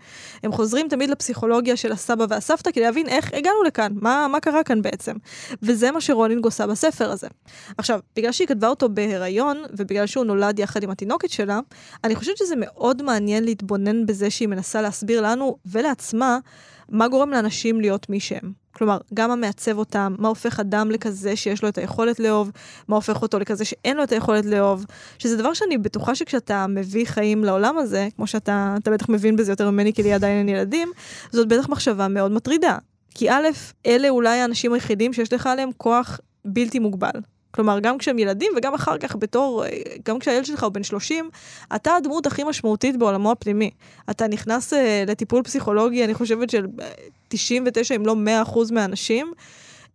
הם 0.44 0.51
חוזרים 0.51 0.88
תמיד 0.89 1.10
לפסיכולוגיה 1.10 1.75
של 1.75 1.91
הסבא 1.91 2.25
והסבתא 2.29 2.72
כדי 2.72 2.84
להבין 2.84 3.08
איך 3.08 3.32
הגענו 3.34 3.63
לכאן, 3.63 3.91
מה, 3.96 4.27
מה 4.32 4.39
קרה 4.39 4.63
כאן 4.63 4.82
בעצם. 4.82 5.15
וזה 5.63 5.91
מה 5.91 6.01
שרולינג 6.01 6.46
עושה 6.46 6.68
בספר 6.68 7.12
הזה. 7.12 7.27
עכשיו, 7.77 8.00
בגלל 8.15 8.32
שהיא 8.32 8.48
כתבה 8.48 8.68
אותו 8.68 8.89
בהיריון, 8.89 9.63
ובגלל 9.77 10.06
שהוא 10.06 10.25
נולד 10.25 10.60
יחד 10.60 10.84
עם 10.84 10.89
התינוקת 10.89 11.29
שלה, 11.29 11.60
אני 12.03 12.15
חושבת 12.15 12.38
שזה 12.38 12.56
מאוד 12.58 13.01
מעניין 13.01 13.38
להתבונן 13.43 14.05
בזה 14.05 14.29
שהיא 14.29 14.48
מנסה 14.48 14.81
להסביר 14.81 15.22
לנו 15.22 15.58
ולעצמה 15.65 16.38
מה 16.89 17.08
גורם 17.08 17.29
לאנשים 17.29 17.81
להיות 17.81 18.10
מי 18.10 18.19
שהם. 18.19 18.51
כלומר, 18.72 18.98
גם 19.13 19.29
מה 19.29 19.36
מעצב 19.36 19.77
אותם, 19.77 20.15
מה 20.17 20.27
הופך 20.27 20.60
אדם 20.60 20.91
לכזה 20.91 21.36
שיש 21.36 21.63
לו 21.63 21.69
את 21.69 21.77
היכולת 21.77 22.19
לאהוב, 22.19 22.51
מה 22.88 22.96
הופך 22.96 23.22
אותו 23.22 23.39
לכזה 23.39 23.65
שאין 23.65 23.98
לו 23.98 24.03
את 24.03 24.12
היכולת 24.12 24.46
לאהוב, 24.46 24.86
שזה 25.19 25.38
דבר 25.38 25.53
שאני 25.53 25.77
בטוחה 25.77 26.15
שכשאתה 26.15 26.67
מביא 26.67 27.05
חיים 27.05 27.43
לעולם 27.43 27.77
הזה, 27.77 28.08
כמו 28.15 28.27
שאתה 28.27 28.75
בטח 28.86 29.10
מבין 29.10 29.36
בזה 29.36 29.51
יותר 29.51 29.72
ממני 29.72 29.93
כי 29.93 30.03
לי 30.03 30.13
עדיין 30.13 30.38
אין 30.38 30.50
ילדים, 30.50 30.91
זאת 31.31 31.48
בטח 31.48 31.69
מחשבה 31.69 32.08
מאוד 32.08 32.31
מטרידה. 32.31 32.77
כי 33.15 33.29
א', 33.29 33.48
אלה 33.86 34.10
אולי 34.10 34.39
האנשים 34.39 34.74
היחידים 34.74 35.13
שיש 35.13 35.34
לך 35.34 35.48
עליהם 35.48 35.69
כוח 35.77 36.19
בלתי 36.46 36.79
מוגבל. 36.79 37.19
כלומר, 37.51 37.79
גם 37.79 37.98
כשהם 37.98 38.20
ילדים 38.20 38.51
וגם 38.58 38.74
אחר 38.74 38.98
כך 38.98 39.15
בתור, 39.15 39.65
אה, 39.65 39.70
גם 40.06 40.20
כשהילד 40.20 40.46
שלך 40.46 40.63
הוא 40.63 40.72
בן 40.72 40.84
30, 40.84 41.29
אתה 41.75 41.96
הדמות 41.96 42.25
הכי 42.25 42.44
משמעותית 42.44 42.98
בעולמו 42.98 43.32
הפנימי. 43.32 43.72
אתה 44.10 44.27
נכנס 44.27 44.74
uh, 44.74 44.77
לטיפול 45.08 45.44
פסיכולוגי, 45.44 46.06
אני 46.06 46.13
חושבת 46.13 46.50
של 46.50 46.65
99 47.27 47.96
אם 47.96 48.06
לא 48.06 48.15
100 48.15 48.41
אחוז 48.41 48.72
מהאנשים. 48.72 49.34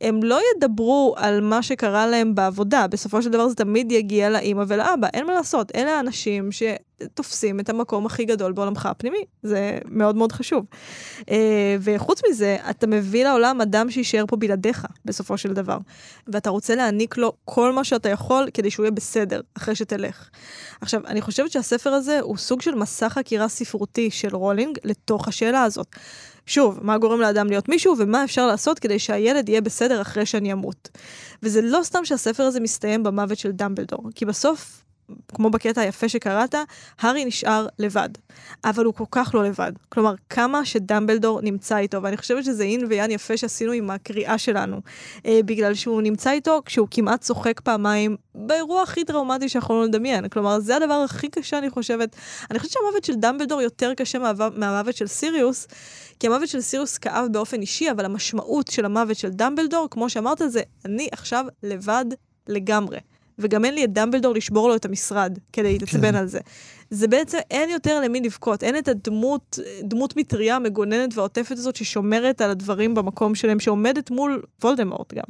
הם 0.00 0.22
לא 0.22 0.40
ידברו 0.56 1.14
על 1.16 1.40
מה 1.40 1.62
שקרה 1.62 2.06
להם 2.06 2.34
בעבודה, 2.34 2.86
בסופו 2.86 3.22
של 3.22 3.30
דבר 3.30 3.48
זה 3.48 3.54
תמיד 3.54 3.92
יגיע 3.92 4.30
לאימא 4.30 4.64
ולאבא, 4.68 5.08
אין 5.14 5.26
מה 5.26 5.34
לעשות, 5.34 5.72
אלה 5.74 5.96
האנשים 5.96 6.48
שתופסים 6.52 7.60
את 7.60 7.68
המקום 7.68 8.06
הכי 8.06 8.24
גדול 8.24 8.52
בעולמך 8.52 8.86
הפנימי, 8.86 9.24
זה 9.42 9.78
מאוד 9.84 10.16
מאוד 10.16 10.32
חשוב. 10.32 10.64
אה, 11.30 11.76
וחוץ 11.80 12.20
מזה, 12.30 12.56
אתה 12.70 12.86
מביא 12.86 13.24
לעולם 13.24 13.60
אדם 13.60 13.90
שיישאר 13.90 14.24
פה 14.28 14.36
בלעדיך, 14.36 14.86
בסופו 15.04 15.38
של 15.38 15.52
דבר, 15.52 15.78
ואתה 16.28 16.50
רוצה 16.50 16.74
להעניק 16.74 17.16
לו 17.16 17.32
כל 17.44 17.72
מה 17.72 17.84
שאתה 17.84 18.08
יכול 18.08 18.48
כדי 18.54 18.70
שהוא 18.70 18.84
יהיה 18.84 18.90
בסדר, 18.90 19.40
אחרי 19.56 19.74
שתלך. 19.74 20.28
עכשיו, 20.80 21.00
אני 21.06 21.20
חושבת 21.20 21.50
שהספר 21.50 21.90
הזה 21.90 22.20
הוא 22.20 22.36
סוג 22.36 22.62
של 22.62 22.74
מסע 22.74 23.08
חקירה 23.08 23.48
ספרותי 23.48 24.10
של 24.10 24.36
רולינג 24.36 24.78
לתוך 24.84 25.28
השאלה 25.28 25.62
הזאת. 25.62 25.96
שוב, 26.46 26.78
מה 26.82 26.98
גורם 26.98 27.20
לאדם 27.20 27.46
להיות 27.46 27.68
מישהו 27.68 27.94
ומה 27.98 28.24
אפשר 28.24 28.46
לעשות 28.46 28.78
כדי 28.78 28.98
שהילד 28.98 29.48
יהיה 29.48 29.60
בסדר 29.60 30.02
אחרי 30.02 30.26
שאני 30.26 30.52
אמות. 30.52 30.88
וזה 31.42 31.62
לא 31.62 31.80
סתם 31.82 32.04
שהספר 32.04 32.42
הזה 32.42 32.60
מסתיים 32.60 33.02
במוות 33.02 33.38
של 33.38 33.50
דמבלדור, 33.50 34.10
כי 34.14 34.24
בסוף 34.24 34.84
כמו 35.34 35.50
בקטע 35.50 35.80
היפה 35.80 36.08
שקראת, 36.08 36.54
הארי 37.00 37.24
נשאר 37.24 37.66
לבד. 37.78 38.08
אבל 38.64 38.84
הוא 38.84 38.94
כל 38.94 39.04
כך 39.10 39.30
לא 39.34 39.44
לבד. 39.44 39.72
כלומר, 39.88 40.14
כמה 40.30 40.64
שדמבלדור 40.64 41.40
נמצא 41.40 41.76
איתו, 41.76 42.02
ואני 42.02 42.16
חושבת 42.16 42.44
שזה 42.44 42.64
אין 42.64 42.86
ויאן 42.88 43.10
יפה 43.10 43.36
שעשינו 43.36 43.72
עם 43.72 43.90
הקריאה 43.90 44.38
שלנו. 44.38 44.80
אה, 45.26 45.40
בגלל 45.44 45.74
שהוא 45.74 46.02
נמצא 46.02 46.30
איתו 46.30 46.62
כשהוא 46.64 46.88
כמעט 46.90 47.20
צוחק 47.20 47.60
פעמיים 47.60 48.16
באירוע 48.34 48.82
הכי 48.82 49.04
טראומטי 49.04 49.48
שיכולנו 49.48 49.84
לדמיין. 49.84 50.28
כלומר, 50.28 50.60
זה 50.60 50.76
הדבר 50.76 50.94
הכי 50.94 51.28
קשה, 51.28 51.58
אני 51.58 51.70
חושבת. 51.70 52.16
אני 52.50 52.58
חושבת 52.58 52.72
שהמוות 52.72 53.04
של 53.04 53.14
דמבלדור 53.14 53.62
יותר 53.62 53.94
קשה 53.94 54.18
מהמוות 54.56 54.96
של 54.96 55.06
סיריוס, 55.06 55.66
כי 56.20 56.26
המוות 56.26 56.48
של 56.48 56.60
סיריוס 56.60 56.98
כאב 56.98 57.32
באופן 57.32 57.60
אישי, 57.60 57.90
אבל 57.90 58.04
המשמעות 58.04 58.68
של 58.68 58.84
המוות 58.84 59.16
של 59.16 59.30
דמבלדור, 59.30 59.88
כמו 59.90 60.10
שאמרת, 60.10 60.42
זה 60.48 60.62
אני 60.84 61.08
עכשיו 61.12 61.44
לבד 61.62 62.04
לגמרי. 62.48 62.98
וגם 63.38 63.64
אין 63.64 63.74
לי 63.74 63.84
את 63.84 63.92
דמבלדור 63.92 64.34
לשבור 64.34 64.68
לו 64.68 64.76
את 64.76 64.84
המשרד 64.84 65.38
כדי 65.52 65.72
להתעצבן 65.72 66.10
כן. 66.10 66.14
על 66.14 66.26
זה. 66.26 66.40
זה 66.90 67.08
בעצם, 67.08 67.38
אין 67.50 67.70
יותר 67.70 68.00
למי 68.00 68.20
לבכות, 68.20 68.62
אין 68.62 68.78
את 68.78 68.88
הדמות, 68.88 69.58
דמות 69.82 70.16
המטריה 70.16 70.56
המגוננת 70.56 71.16
והעוטפת 71.16 71.58
הזאת 71.58 71.76
ששומרת 71.76 72.40
על 72.40 72.50
הדברים 72.50 72.94
במקום 72.94 73.34
שלהם, 73.34 73.60
שעומדת 73.60 74.10
מול 74.10 74.42
וולדמורט 74.62 75.14
גם. 75.14 75.24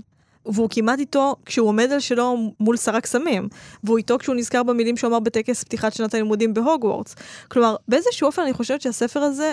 והוא 0.46 0.68
כמעט 0.70 0.98
איתו 0.98 1.36
כשהוא 1.46 1.68
עומד 1.68 1.92
על 1.92 2.00
שלו 2.00 2.52
מול 2.60 2.76
שר 2.76 2.96
הקסמים, 2.96 3.48
והוא 3.84 3.98
איתו 3.98 4.18
כשהוא 4.18 4.36
נזכר 4.36 4.62
במילים 4.62 4.96
שהוא 4.96 5.08
אמר 5.08 5.20
בטקס 5.20 5.64
פתיחת 5.64 5.92
שנת 5.92 6.14
הלימודים 6.14 6.54
בהוגוורטס. 6.54 7.14
כלומר, 7.48 7.76
באיזשהו 7.88 8.26
אופן 8.26 8.42
אני 8.42 8.52
חושבת 8.52 8.80
שהספר 8.80 9.20
הזה 9.20 9.52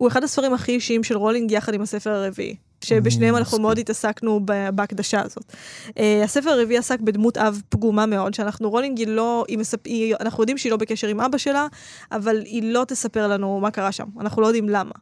הוא 0.00 0.08
אחד 0.08 0.24
הספרים 0.24 0.54
הכי 0.54 0.72
אישיים 0.72 1.04
של 1.04 1.16
רולינג 1.16 1.50
יחד 1.50 1.74
עם 1.74 1.82
הספר 1.82 2.10
הרביעי. 2.10 2.56
שבשניהם 2.84 3.36
אנחנו 3.36 3.60
מאוד 3.60 3.78
התעסקנו 3.78 4.40
בהקדשה 4.74 5.22
הזאת. 5.24 5.44
Uh, 5.88 5.92
הספר 6.24 6.50
הרביעי 6.50 6.78
עסק 6.78 7.00
בדמות 7.00 7.38
אב 7.38 7.62
פגומה 7.68 8.06
מאוד, 8.06 8.34
שאנחנו, 8.34 8.70
רולינג 8.70 8.98
היא 8.98 9.06
לא, 9.06 9.44
היא 9.48 9.58
מספ... 9.58 9.78
היא, 9.84 10.14
אנחנו 10.20 10.42
יודעים 10.42 10.58
שהיא 10.58 10.70
לא 10.70 10.76
בקשר 10.76 11.08
עם 11.08 11.20
אבא 11.20 11.38
שלה, 11.38 11.66
אבל 12.12 12.42
היא 12.44 12.72
לא 12.72 12.84
תספר 12.88 13.28
לנו 13.28 13.60
מה 13.60 13.70
קרה 13.70 13.92
שם, 13.92 14.04
אנחנו 14.20 14.42
לא 14.42 14.46
יודעים 14.46 14.68
למה. 14.68 14.92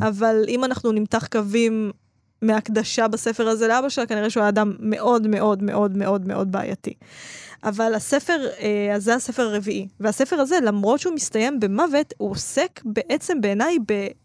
אבל 0.00 0.44
אם 0.48 0.64
אנחנו 0.64 0.92
נמתח 0.92 1.26
קווים 1.26 1.90
מהקדשה 2.42 3.08
בספר 3.08 3.48
הזה 3.48 3.68
לאבא 3.68 3.88
שלה, 3.88 4.06
כנראה 4.06 4.30
שהוא 4.30 4.40
היה 4.40 4.48
אדם 4.48 4.72
מאוד 4.78 5.26
מאוד 5.26 5.62
מאוד 5.62 5.96
מאוד 5.96 6.26
מאוד 6.26 6.52
בעייתי. 6.52 6.94
אבל 7.64 7.94
הספר, 7.94 8.46
אה, 8.60 8.94
זה 8.98 9.14
הספר 9.14 9.42
הרביעי. 9.42 9.88
והספר 10.00 10.36
הזה, 10.36 10.58
למרות 10.62 11.00
שהוא 11.00 11.14
מסתיים 11.14 11.60
במוות, 11.60 12.14
הוא 12.16 12.30
עוסק 12.30 12.80
בעצם 12.84 13.40
בעיניי 13.40 13.76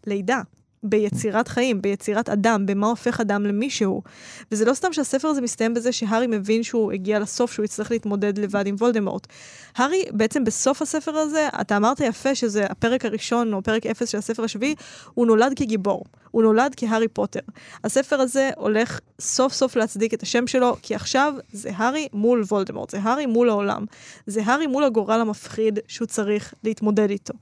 בלידה. 0.06 0.40
ביצירת 0.82 1.48
חיים, 1.48 1.82
ביצירת 1.82 2.28
אדם, 2.28 2.66
במה 2.66 2.86
הופך 2.86 3.20
אדם 3.20 3.46
למישהו. 3.46 4.02
וזה 4.52 4.64
לא 4.64 4.74
סתם 4.74 4.92
שהספר 4.92 5.28
הזה 5.28 5.40
מסתיים 5.40 5.74
בזה 5.74 5.92
שהארי 5.92 6.26
מבין 6.26 6.62
שהוא 6.62 6.92
הגיע 6.92 7.18
לסוף, 7.18 7.52
שהוא 7.52 7.64
יצטרך 7.64 7.90
להתמודד 7.90 8.38
לבד 8.38 8.66
עם 8.66 8.74
וולדמורט. 8.74 9.26
הארי, 9.76 10.04
בעצם 10.10 10.44
בסוף 10.44 10.82
הספר 10.82 11.16
הזה, 11.16 11.48
אתה 11.60 11.76
אמרת 11.76 12.00
יפה 12.00 12.34
שזה 12.34 12.66
הפרק 12.66 13.04
הראשון, 13.04 13.52
או 13.52 13.62
פרק 13.62 13.86
אפס 13.86 14.08
של 14.08 14.18
הספר 14.18 14.44
השביעי, 14.44 14.74
הוא 15.14 15.26
נולד 15.26 15.52
כגיבור. 15.56 16.04
הוא 16.32 16.42
נולד 16.42 16.74
כהארי 16.76 17.08
פוטר. 17.08 17.40
הספר 17.84 18.20
הזה 18.20 18.50
הולך 18.56 19.00
סוף 19.20 19.52
סוף 19.52 19.76
להצדיק 19.76 20.14
את 20.14 20.22
השם 20.22 20.46
שלו, 20.46 20.76
כי 20.82 20.94
עכשיו 20.94 21.34
זה 21.52 21.70
הארי 21.74 22.08
מול 22.12 22.42
וולדמורט, 22.42 22.90
זה 22.90 22.98
הארי 23.02 23.26
מול 23.26 23.48
העולם. 23.48 23.84
זה 24.26 24.40
הארי 24.44 24.66
מול 24.66 24.84
הגורל 24.84 25.20
המפחיד 25.20 25.78
שהוא 25.88 26.06
צריך 26.06 26.54
להתמודד 26.64 27.10
איתו. 27.10 27.34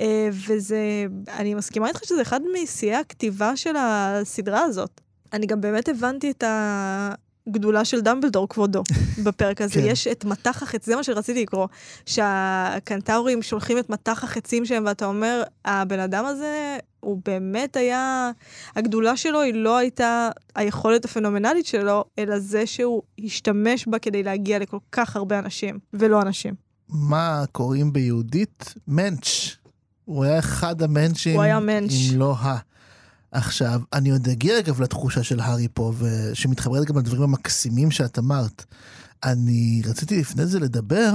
אה, 0.00 0.28
וזה, 0.32 1.06
אני 1.28 1.54
מסכימה 1.54 1.88
איתך 1.88 2.04
שזה 2.04 2.22
אחד 2.22 2.40
משיאי 2.78 2.94
הכתיבה 2.94 3.56
של 3.56 3.76
הסדרה 3.78 4.62
הזאת. 4.62 5.00
אני 5.32 5.46
גם 5.46 5.60
באמת 5.60 5.88
הבנתי 5.88 6.30
את 6.30 6.42
ה... 6.42 7.14
גדולה 7.48 7.84
של 7.84 8.00
דמבלדור, 8.00 8.48
כבודו, 8.48 8.82
בפרק 9.24 9.60
הזה. 9.60 9.74
כן. 9.74 9.86
יש 9.86 10.06
את 10.06 10.24
מטח 10.24 10.62
החץ, 10.62 10.86
זה 10.86 10.96
מה 10.96 11.02
שרציתי 11.02 11.42
לקרוא, 11.42 11.66
שהקנטאורים 12.06 13.42
שולחים 13.42 13.78
את 13.78 13.90
מטח 13.90 14.24
החצים 14.24 14.64
שלהם, 14.64 14.84
ואתה 14.86 15.06
אומר, 15.06 15.42
הבן 15.64 16.00
אדם 16.00 16.24
הזה, 16.24 16.78
הוא 17.00 17.20
באמת 17.24 17.76
היה... 17.76 18.30
הגדולה 18.76 19.16
שלו 19.16 19.40
היא 19.40 19.54
לא 19.54 19.76
הייתה 19.76 20.30
היכולת 20.54 21.04
הפנומנלית 21.04 21.66
שלו, 21.66 22.04
אלא 22.18 22.38
זה 22.38 22.66
שהוא 22.66 23.02
השתמש 23.24 23.88
בה 23.88 23.98
כדי 23.98 24.22
להגיע 24.22 24.58
לכל 24.58 24.78
כך 24.92 25.16
הרבה 25.16 25.38
אנשים, 25.38 25.78
ולא 25.92 26.22
אנשים. 26.22 26.54
מה 26.88 27.44
קוראים 27.52 27.92
ביהודית? 27.92 28.74
מענץ'. 28.86 29.57
הוא 30.08 30.24
היה 30.24 30.38
אחד 30.38 30.82
המנצ'ים. 30.82 31.34
הוא 31.34 31.42
היה 31.42 31.60
מענץ'. 31.60 31.92
אם 31.92 32.18
לא 32.18 32.36
ה... 32.38 32.58
עכשיו, 33.32 33.80
אני 33.92 34.10
עוד 34.10 34.28
אגיע 34.28 34.58
אגב 34.58 34.80
לתחושה 34.80 35.22
של 35.22 35.40
הארי 35.40 35.68
פה, 35.74 35.92
ושמתחברת 35.98 36.86
גם 36.86 36.98
לדברים 36.98 37.22
המקסימים 37.22 37.90
שאת 37.90 38.18
אמרת. 38.18 38.64
אני 39.24 39.82
רציתי 39.84 40.20
לפני 40.20 40.46
זה 40.46 40.60
לדבר 40.60 41.12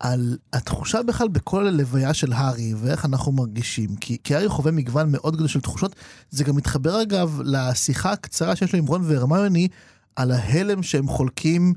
על 0.00 0.36
התחושה 0.52 1.02
בכלל 1.02 1.28
בכל 1.28 1.66
הלוויה 1.66 2.14
של 2.14 2.32
הארי, 2.32 2.74
ואיך 2.74 3.04
אנחנו 3.04 3.32
מרגישים. 3.32 3.96
כי, 3.96 4.16
כי 4.24 4.34
הארי 4.34 4.48
חווה 4.48 4.72
מגוון 4.72 5.12
מאוד 5.12 5.34
גדול 5.34 5.48
של 5.48 5.60
תחושות. 5.60 5.96
זה 6.30 6.44
גם 6.44 6.56
מתחבר 6.56 7.02
אגב 7.02 7.40
לשיחה 7.44 8.12
הקצרה 8.12 8.56
שיש 8.56 8.72
לו 8.72 8.78
עם 8.78 8.86
רון 8.86 9.02
והרמיוני, 9.04 9.68
על 10.16 10.30
ההלם 10.30 10.82
שהם 10.82 11.08
חולקים 11.08 11.74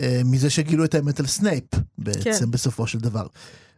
אה, 0.00 0.20
מזה 0.24 0.50
שגילו 0.50 0.84
את 0.84 0.94
האמת 0.94 1.20
על 1.20 1.26
סנייפ, 1.26 1.64
בעצם, 1.98 2.20
כן. 2.22 2.50
בסופו 2.50 2.86
של 2.86 2.98
דבר. 2.98 3.26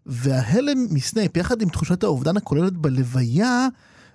וההלם 0.09 0.87
מסנייפ, 0.91 1.37
יחד 1.37 1.63
עם 1.63 1.69
תחושת 1.69 2.03
האובדן 2.03 2.37
הכוללת 2.37 2.73
בלוויה, 2.73 3.69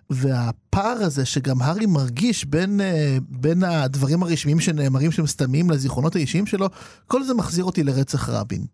והפער 0.10 0.98
הזה 1.04 1.26
שגם 1.26 1.62
הארי 1.62 1.86
מרגיש 1.86 2.46
בין, 2.46 2.82
אה, 2.82 3.18
בין 3.30 3.64
הדברים 3.64 4.24
הרשמיים 4.24 4.60
שנאמרים 4.60 5.12
שהם 5.12 5.28
סתמיים 5.28 5.70
לזיכרונות 5.70 6.16
האישיים 6.16 6.46
שלו, 6.46 6.70
כל 7.08 7.24
זה 7.24 7.34
מחזיר 7.34 7.64
אותי 7.64 7.84
לרצח 7.84 8.30
רבין. 8.30 8.66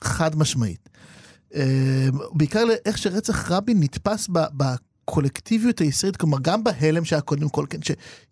חד 0.00 0.36
משמעית. 0.36 0.88
אה, 1.54 2.08
בעיקר 2.32 2.64
לאיך 2.64 2.98
שרצח 2.98 3.50
רבין 3.50 3.80
נתפס 3.82 4.28
בקולקטיביות 4.32 5.78
הישראלית, 5.78 6.16
כלומר 6.16 6.38
גם 6.42 6.64
בהלם 6.64 7.04
שהיה 7.04 7.20
קודם 7.20 7.48
כל, 7.48 7.66
כן, 7.70 7.78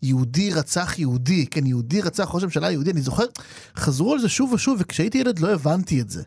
שיהודי 0.03 0.51
רצח 0.51 0.99
יהודי, 0.99 1.47
כן, 1.47 1.67
יהודי 1.67 2.01
רצח 2.01 2.35
ראש 2.35 2.43
הממשלה 2.43 2.71
יהודי, 2.71 2.91
אני 2.91 3.03
זוכר, 3.03 3.25
חזרו 3.77 4.13
על 4.13 4.19
זה 4.19 4.29
שוב 4.29 4.53
ושוב, 4.53 4.77
וכשהייתי 4.81 5.19
ילד 5.19 5.39
לא 5.39 5.53
הבנתי 5.53 6.01
את 6.01 6.11
זה. 6.11 6.23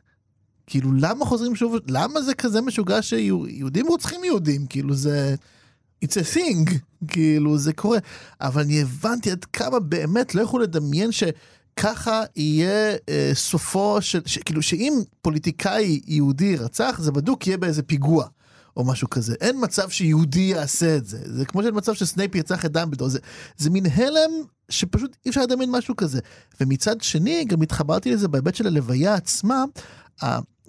כאילו, 0.67 0.91
למה 0.93 1.25
חוזרים 1.25 1.55
שוב, 1.55 1.75
למה 1.87 2.21
זה 2.21 2.33
כזה 2.33 2.61
משוגע 2.61 3.01
שיהודים 3.01 3.87
רוצחים 3.87 4.23
יהודים? 4.23 4.65
כאילו, 4.67 4.95
זה... 4.95 5.35
It's 6.05 6.09
a 6.09 6.35
thing, 6.35 6.71
כאילו, 7.07 7.57
זה 7.57 7.73
קורה. 7.73 7.97
אבל 8.41 8.61
אני 8.61 8.81
הבנתי 8.81 9.31
עד 9.31 9.45
כמה 9.45 9.79
באמת 9.79 10.35
לא 10.35 10.41
יכול 10.41 10.63
לדמיין 10.63 11.11
ש... 11.11 11.23
ככה 11.77 12.23
יהיה 12.35 12.95
אה, 13.09 13.31
סופו 13.33 14.01
של, 14.01 14.21
ש, 14.25 14.37
כאילו 14.37 14.61
שאם 14.61 14.93
פוליטיקאי 15.21 15.99
יהודי 16.07 16.55
רצח, 16.55 16.99
זה 17.01 17.11
בדוק 17.11 17.47
יהיה 17.47 17.57
באיזה 17.57 17.83
פיגוע. 17.83 18.27
או 18.77 18.83
משהו 18.85 19.09
כזה. 19.09 19.35
אין 19.41 19.55
מצב 19.61 19.89
שיהודי 19.89 20.39
יעשה 20.39 20.97
את 20.97 21.05
זה. 21.05 21.19
זה 21.23 21.45
כמו 21.45 21.63
שאין 21.63 21.75
מצב 21.75 21.93
שסנייפ 21.93 22.35
ירצח 22.35 22.65
את 22.65 22.71
דמבלדור. 22.71 23.09
זה, 23.09 23.19
זה 23.57 23.69
מין 23.69 23.85
הלם 23.85 24.31
שפשוט 24.69 25.15
אי 25.25 25.29
אפשר 25.29 25.41
לדמיין 25.41 25.71
משהו 25.71 25.95
כזה. 25.95 26.19
ומצד 26.61 27.01
שני, 27.01 27.45
גם 27.45 27.61
התחברתי 27.61 28.11
לזה 28.11 28.27
בהיבט 28.27 28.55
של 28.55 28.67
הלוויה 28.67 29.13
עצמה, 29.13 29.63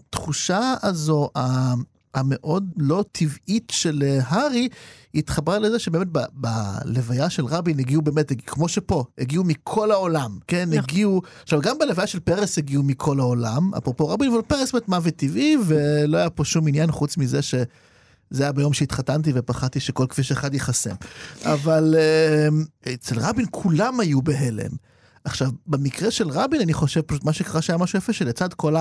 התחושה 0.08 0.74
הזו, 0.82 1.30
המאוד 2.14 2.72
לא 2.76 3.04
טבעית 3.12 3.72
של 3.72 4.02
אה, 4.06 4.18
הארי, 4.24 4.68
התחברה 5.14 5.58
לזה 5.58 5.78
שבאמת 5.78 6.06
ב- 6.12 6.24
בלוויה 6.32 7.30
של 7.30 7.44
רבין 7.44 7.78
הגיעו 7.78 8.02
באמת, 8.02 8.32
כמו 8.46 8.68
שפה, 8.68 9.04
הגיעו 9.18 9.44
מכל 9.44 9.90
העולם, 9.90 10.38
כן? 10.46 10.68
נכון. 10.68 10.78
הגיעו, 10.78 11.22
עכשיו 11.42 11.60
גם 11.60 11.78
בלוויה 11.78 12.06
של 12.06 12.20
פרס 12.20 12.58
הגיעו 12.58 12.82
מכל 12.82 13.20
העולם, 13.20 13.74
אפרופו 13.74 14.08
רבין, 14.08 14.32
אבל 14.32 14.42
פרס 14.42 14.74
מת 14.74 14.88
מוות 14.88 15.14
טבעי, 15.14 15.56
ולא 15.66 16.18
היה 16.18 16.30
פה 16.30 16.44
שום 16.44 16.68
עניין 16.68 16.90
חוץ 16.90 17.16
מזה 17.16 17.42
ש... 17.42 17.54
זה 18.30 18.42
היה 18.42 18.52
ביום 18.52 18.72
שהתחתנתי 18.72 19.32
ופחדתי 19.34 19.80
שכל 19.80 20.06
כביש 20.08 20.32
אחד 20.32 20.54
ייחסם. 20.54 20.94
אבל 21.44 21.94
uh, 21.94 22.88
אצל 22.94 23.18
רבין 23.18 23.46
כולם 23.50 24.00
היו 24.00 24.22
בהלם. 24.22 24.70
עכשיו, 25.24 25.50
במקרה 25.66 26.10
של 26.10 26.28
רבין, 26.28 26.60
אני 26.60 26.74
חושב 26.74 27.00
פשוט 27.00 27.24
מה 27.24 27.32
שקרה 27.32 27.62
שהיה 27.62 27.78
משהו 27.78 27.98
יפה, 27.98 28.12
שלצד 28.12 28.54
כל 28.54 28.76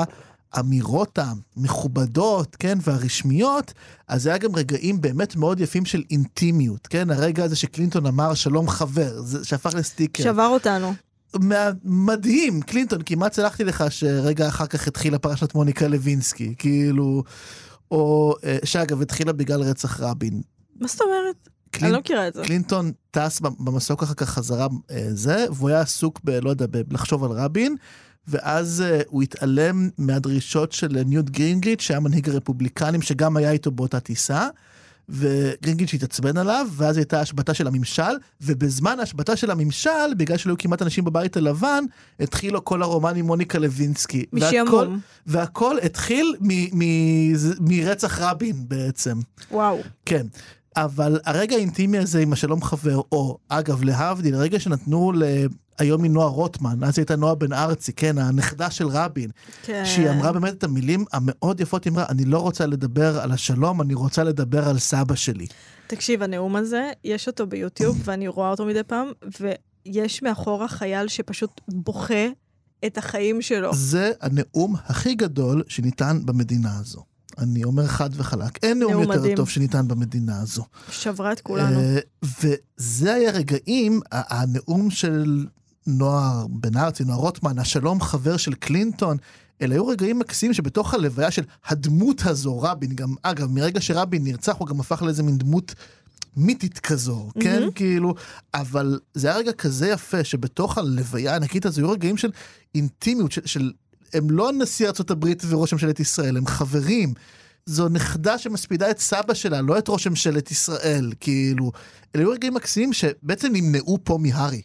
האמירות 0.54 1.20
המכובדות, 1.58 2.56
כן, 2.56 2.78
והרשמיות, 2.82 3.74
אז 4.08 4.24
זה 4.24 4.30
היה 4.30 4.38
גם 4.38 4.56
רגעים 4.56 5.02
באמת 5.02 5.36
מאוד 5.36 5.60
יפים 5.60 5.86
של 5.86 6.04
אינטימיות, 6.12 6.88
כן? 6.88 7.10
הרגע 7.10 7.44
הזה 7.44 7.56
שקלינטון 7.56 8.06
אמר 8.06 8.34
שלום 8.34 8.70
חבר, 8.70 9.22
זה 9.22 9.46
שהפך 9.46 9.74
לסטיקר. 9.74 10.24
שבר 10.24 10.48
אותנו. 10.48 10.94
מדהים, 11.84 12.62
קלינטון, 12.62 13.02
כמעט 13.06 13.34
סלחתי 13.34 13.64
לך 13.64 13.84
שרגע 13.90 14.48
אחר 14.48 14.66
כך 14.66 14.88
התחילה 14.88 15.20
פרשת 15.20 15.56
מוניקה 15.56 15.88
לוינסקי, 15.88 16.56
כאילו, 16.58 17.24
או 17.92 18.36
אה, 18.44 18.58
שאגב 18.64 19.02
התחילה 19.02 19.34
בגלל 19.34 19.62
רצח 19.62 20.00
רבין. 20.00 20.42
מה 20.80 20.88
זאת 20.88 21.02
אומרת? 21.02 21.50
קלינ... 21.72 21.86
אני 21.86 21.94
לא 21.94 22.00
מכירה 22.00 22.28
את 22.28 22.34
זה. 22.34 22.42
קלינטון 22.44 22.92
טס 23.12 23.40
במסוק 23.40 24.04
אחר 24.04 24.14
כך 24.14 24.30
חזרה 24.30 24.68
אה, 24.92 25.08
זה, 25.10 25.46
והוא 25.52 25.70
היה 25.70 25.82
עסוק 25.82 26.20
ב... 26.24 26.30
לא 26.30 26.50
יודע, 26.50 26.66
בלחשוב 26.88 27.24
על 27.24 27.32
רבין, 27.32 27.76
ואז 28.28 28.84
uh, 28.88 29.04
הוא 29.08 29.24
התעלם 29.24 29.90
מהדרישות 29.98 30.72
של 30.72 31.04
ניוט 31.06 31.30
גרינגליץ', 31.30 31.82
שהיה 31.82 32.00
מנהיג 32.00 32.30
הרפובליקנים, 32.30 33.02
שגם 33.02 33.38
היה 33.38 33.52
איתו 33.52 33.72
באותה 33.72 34.00
טיסה. 34.00 34.48
וגרינגליץ' 35.10 35.94
התעצבן 35.94 36.38
עליו, 36.38 36.68
ואז 36.72 36.98
הייתה 36.98 37.22
השבתה 37.22 37.54
של 37.54 37.68
הממשל, 37.68 38.02
ובזמן 38.42 39.00
ההשבתה 39.00 39.36
של 39.36 39.52
הממשל, 39.52 40.14
בגלל 40.18 40.38
שלא 40.38 40.52
היו 40.52 40.58
כמעט 40.58 40.82
אנשים 40.82 41.06
בבית 41.06 41.38
הלבן, 41.38 41.84
התחיל 42.20 42.54
לו 42.54 42.66
כל 42.66 42.82
הרומן 42.82 43.16
עם 43.16 43.26
מוניקה 43.26 43.60
לוינסקי. 43.60 44.26
משעמום. 44.34 45.00
והכל 45.26 45.76
התחיל 45.84 46.36
מ- 46.42 46.80
מ- 46.80 47.34
מרצח 47.60 48.20
רבין 48.20 48.56
בעצם. 48.68 49.20
וואו. 49.52 49.80
כן. 50.06 50.28
אבל 50.78 51.20
הרגע 51.26 51.56
האינטימי 51.56 51.98
הזה 51.98 52.20
עם 52.20 52.34
השלום 52.34 52.62
חבר, 52.62 53.02
או 53.12 53.38
אגב 53.50 53.84
להבדיל, 53.84 54.36
הרגע 54.36 54.60
שנתנו 54.60 55.12
ל... 55.12 55.24
היום 55.80 56.04
היא 56.04 56.12
נועה 56.12 56.28
רוטמן, 56.28 56.84
אז 56.84 57.00
הייתה 57.00 57.16
נועה 57.16 57.36
בן 57.36 57.54
ארצי, 57.54 57.94
כן, 57.94 58.18
הנכדה 58.18 58.72
של 58.72 58.88
רבין. 58.88 59.30
כן. 59.64 59.84
שהיא 59.86 60.10
אמרה 60.10 60.32
באמת 60.32 60.54
את 60.54 60.64
המילים 60.64 61.06
המאוד 61.14 61.62
יפות, 61.62 61.86
היא 61.86 61.94
אמרה, 61.94 62.06
אני 62.10 62.26
לא 62.26 62.40
רוצה 62.40 62.66
לדבר 62.66 63.20
על 63.20 63.32
השלום, 63.32 63.82
אני 63.82 63.94
רוצה 63.94 64.24
לדבר 64.24 64.70
על 64.70 64.80
סבא 64.80 65.16
שלי. 65.16 65.48
תקשיב, 65.88 66.24
הנאום 66.24 66.56
הזה, 66.56 66.92
יש 67.04 67.28
אותו 67.28 67.48
ביוטיוב, 67.48 68.02
ואני 68.04 68.28
רואה 68.28 68.50
אותו 68.50 68.66
מדי 68.66 68.84
פעם, 68.84 69.08
ויש 69.40 70.24
מאחורה 70.24 70.68
חייל 70.68 71.08
שפשוט 71.08 71.62
בוכה 71.68 72.28
את 72.86 72.98
החיים 72.98 73.42
שלו. 73.42 73.74
זה 73.74 74.12
הנאום 74.22 74.76
הכי 74.86 75.16
גדול 75.16 75.64
שניתן 75.68 76.20
במדינה 76.26 76.78
הזו. 76.80 77.04
אני 77.38 77.64
אומר 77.64 77.88
חד 77.88 78.10
וחלק, 78.14 78.64
אין 78.64 78.80
נאום 78.80 79.02
יותר 79.02 79.20
מדהים. 79.20 79.36
טוב 79.36 79.50
שניתן 79.50 79.88
במדינה 79.88 80.42
הזו. 80.42 80.64
שברה 80.92 81.32
את 81.32 81.42
כולנו. 81.42 81.80
Uh, 81.80 82.28
וזה 82.42 83.14
היה 83.14 83.32
רגעים, 83.32 84.02
הנאום 84.12 84.92
של 84.92 85.46
נוער 85.88 86.48
בן 86.50 86.78
ארצי, 86.78 87.04
נוער 87.04 87.20
רוטמן, 87.20 87.60
השלום 87.60 88.02
חבר 88.02 88.38
של 88.38 88.54
קלינטון, 88.54 89.18
אלה 89.62 89.76
היו 89.76 89.88
רגעים 89.88 90.20
מקסימים 90.20 90.54
שבתוך 90.54 90.94
הלוויה 90.94 91.32
של 91.32 91.44
הדמות 91.68 92.22
הזו, 92.26 92.62
רבין, 92.62 92.96
גם, 92.96 93.14
אגב, 93.22 93.52
מרגע 93.52 93.82
שרבין 93.82 94.24
נרצח, 94.24 94.56
הוא 94.58 94.68
גם 94.68 94.80
הפך 94.80 95.02
לאיזה 95.02 95.24
מין 95.24 95.38
דמות 95.38 95.76
מיתית 96.38 96.80
כזו, 96.80 97.30
mm-hmm. 97.30 97.44
כן? 97.44 97.64
כאילו, 97.76 98.14
אבל 98.54 99.00
זה 99.14 99.28
היה 99.28 99.38
רגע 99.38 99.52
כזה 99.52 99.88
יפה, 99.88 100.24
שבתוך 100.24 100.78
הלוויה 100.78 101.34
הענקית 101.34 101.66
הזו 101.66 101.82
היו 101.82 101.90
רגעים 101.90 102.18
של 102.18 102.32
אינטימיות, 102.76 103.32
של, 103.32 103.46
של 103.46 103.72
הם 104.14 104.32
לא 104.32 104.52
נשיא 104.54 104.88
ארה"ב 104.88 105.26
וראש 105.50 105.74
ממשלת 105.74 106.00
ישראל, 106.00 106.38
הם 106.38 106.48
חברים. 106.48 107.14
זו 107.66 107.90
נכדה 107.90 108.38
שמספידה 108.38 108.92
את 108.92 109.00
סבא 109.00 109.34
שלה, 109.34 109.62
לא 109.62 109.78
את 109.78 109.90
ראש 109.90 110.08
ממשלת 110.08 110.52
ישראל, 110.52 111.12
כאילו. 111.20 111.72
אלה 112.16 112.24
היו 112.24 112.32
רגעים 112.32 112.54
מקסימים 112.54 112.94
שבעצם 112.94 113.48
נמנעו 113.54 113.98
פה 114.04 114.18
מהארי. 114.22 114.62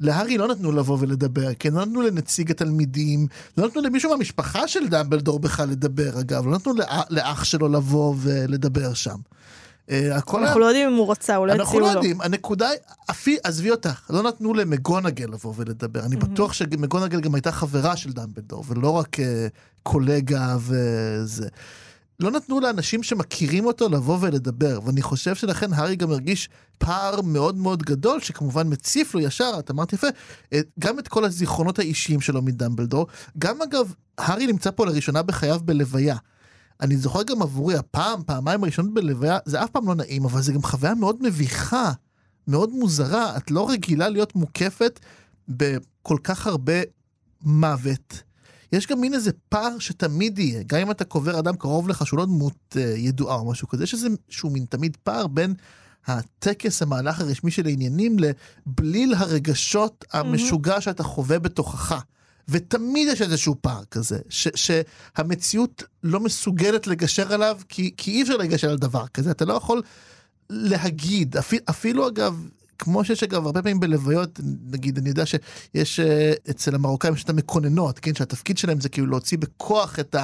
להארי 0.00 0.38
לא 0.38 0.48
נתנו 0.48 0.72
לבוא 0.72 0.96
ולדבר, 1.00 1.50
כן, 1.58 1.74
לא 1.74 1.80
נתנו 1.84 2.02
לנציג 2.02 2.50
התלמידים, 2.50 3.26
לא 3.58 3.66
נתנו 3.66 3.82
למישהו 3.82 4.10
מהמשפחה 4.10 4.68
של 4.68 4.88
דמבלדור 4.88 5.40
בכלל 5.40 5.68
לדבר, 5.68 6.20
אגב, 6.20 6.46
לא 6.46 6.52
נתנו 6.52 6.74
לאח, 6.74 7.04
לאח 7.10 7.44
שלו 7.44 7.68
לבוא 7.68 8.14
ולדבר 8.18 8.94
שם. 8.94 9.16
אה, 9.90 10.14
אנחנו. 10.14 10.38
לא 10.38 10.66
יודעים 10.66 10.88
אם 10.88 10.94
הוא 10.94 11.10
רצה, 11.10 11.36
אולי 11.36 11.52
הציעו 11.52 11.64
לו. 11.64 11.64
אנחנו 11.64 11.80
לא 11.80 11.86
יודעים, 11.86 12.20
הנקודה, 12.20 12.68
אפי, 13.10 13.36
עזבי 13.44 13.70
אותך, 13.70 14.10
לא 14.10 14.22
נתנו 14.22 14.54
למגונגל 14.54 15.26
לבוא 15.32 15.52
ולדבר. 15.56 16.00
אני 16.00 16.16
בטוח 16.16 16.52
שמגונגל 16.52 17.20
גם 17.20 17.34
הייתה 17.34 17.52
חברה 17.52 17.96
של 17.96 18.12
דמבלדור, 18.12 18.64
ולא 18.68 18.90
רק 18.90 19.16
uh, 19.16 19.22
קולגה 19.82 20.56
וזה. 20.58 21.48
לא 22.20 22.30
נתנו 22.30 22.60
לאנשים 22.60 23.02
שמכירים 23.02 23.64
אותו 23.64 23.88
לבוא 23.88 24.18
ולדבר, 24.20 24.78
ואני 24.84 25.02
חושב 25.02 25.34
שלכן 25.34 25.72
הארי 25.72 25.96
גם 25.96 26.10
הרגיש 26.10 26.48
פער 26.78 27.20
מאוד 27.20 27.56
מאוד 27.56 27.82
גדול, 27.82 28.20
שכמובן 28.20 28.72
מציף 28.72 29.14
לו 29.14 29.20
ישר, 29.20 29.52
את 29.58 29.70
אמרת 29.70 29.92
יפה, 29.92 30.06
גם 30.78 30.98
את 30.98 31.08
כל 31.08 31.24
הזיכרונות 31.24 31.78
האישיים 31.78 32.20
שלו 32.20 32.42
מדמבלדור, 32.42 33.06
גם 33.38 33.62
אגב, 33.62 33.94
הארי 34.18 34.46
נמצא 34.46 34.70
פה 34.70 34.86
לראשונה 34.86 35.22
בחייו 35.22 35.60
בלוויה. 35.64 36.16
אני 36.80 36.96
זוכר 36.96 37.22
גם 37.22 37.42
עבורי, 37.42 37.74
הפעם, 37.74 38.22
פעמיים 38.22 38.62
הראשונות 38.62 38.94
בלוויה, 38.94 39.38
זה 39.44 39.64
אף 39.64 39.70
פעם 39.70 39.88
לא 39.88 39.94
נעים, 39.94 40.24
אבל 40.24 40.42
זה 40.42 40.52
גם 40.52 40.62
חוויה 40.62 40.94
מאוד 40.94 41.16
מביכה, 41.22 41.92
מאוד 42.48 42.70
מוזרה. 42.70 43.36
את 43.36 43.50
לא 43.50 43.70
רגילה 43.70 44.08
להיות 44.08 44.34
מוקפת 44.34 45.00
בכל 45.48 46.16
כך 46.22 46.46
הרבה 46.46 46.80
מוות. 47.42 48.22
יש 48.72 48.86
גם 48.86 49.00
מין 49.00 49.14
איזה 49.14 49.30
פער 49.48 49.78
שתמיד 49.78 50.38
יהיה, 50.38 50.62
גם 50.66 50.80
אם 50.80 50.90
אתה 50.90 51.04
קובר 51.04 51.38
אדם 51.38 51.56
קרוב 51.56 51.88
לך 51.88 52.06
שהוא 52.06 52.18
לא 52.18 52.24
דמות 52.24 52.76
אה, 52.76 52.82
ידועה 52.96 53.36
או 53.36 53.50
משהו 53.50 53.68
כזה, 53.68 53.84
יש 53.84 53.94
איזה 53.94 54.08
שהוא 54.28 54.52
מין 54.52 54.64
תמיד 54.68 54.96
פער 54.96 55.26
בין 55.26 55.54
הטקס, 56.06 56.82
המהלך 56.82 57.20
הרשמי 57.20 57.50
של 57.50 57.66
העניינים, 57.66 58.16
לבליל 58.18 59.14
הרגשות 59.14 60.04
המשוגע 60.12 60.80
שאתה 60.80 61.02
חווה 61.02 61.38
בתוכך. 61.38 62.02
ותמיד 62.48 63.08
יש 63.08 63.22
איזשהו 63.22 63.56
פער 63.60 63.84
כזה, 63.90 64.18
ש, 64.28 64.48
שהמציאות 64.54 65.82
לא 66.02 66.20
מסוגלת 66.20 66.86
לגשר 66.86 67.32
עליו, 67.32 67.58
כי, 67.68 67.94
כי 67.96 68.10
אי 68.10 68.22
אפשר 68.22 68.36
לגשר 68.36 68.70
על 68.70 68.78
דבר 68.78 69.06
כזה, 69.06 69.30
אתה 69.30 69.44
לא 69.44 69.54
יכול 69.54 69.82
להגיד, 70.50 71.36
אפילו, 71.36 71.62
אפילו 71.70 72.08
אגב, 72.08 72.48
כמו 72.78 73.04
שיש 73.04 73.22
אגב 73.22 73.46
הרבה 73.46 73.62
פעמים 73.62 73.80
בלוויות, 73.80 74.40
נגיד, 74.70 74.98
אני 74.98 75.08
יודע 75.08 75.24
שיש 75.26 76.00
אה, 76.00 76.32
אצל 76.50 76.74
המרוקאים 76.74 77.14
יש 77.14 77.24
את 77.24 77.30
המקוננות, 77.30 77.98
כן, 77.98 78.14
שהתפקיד 78.14 78.58
שלהם 78.58 78.80
זה 78.80 78.88
כאילו 78.88 79.06
להוציא 79.06 79.38
בכוח 79.38 79.98
את 79.98 80.16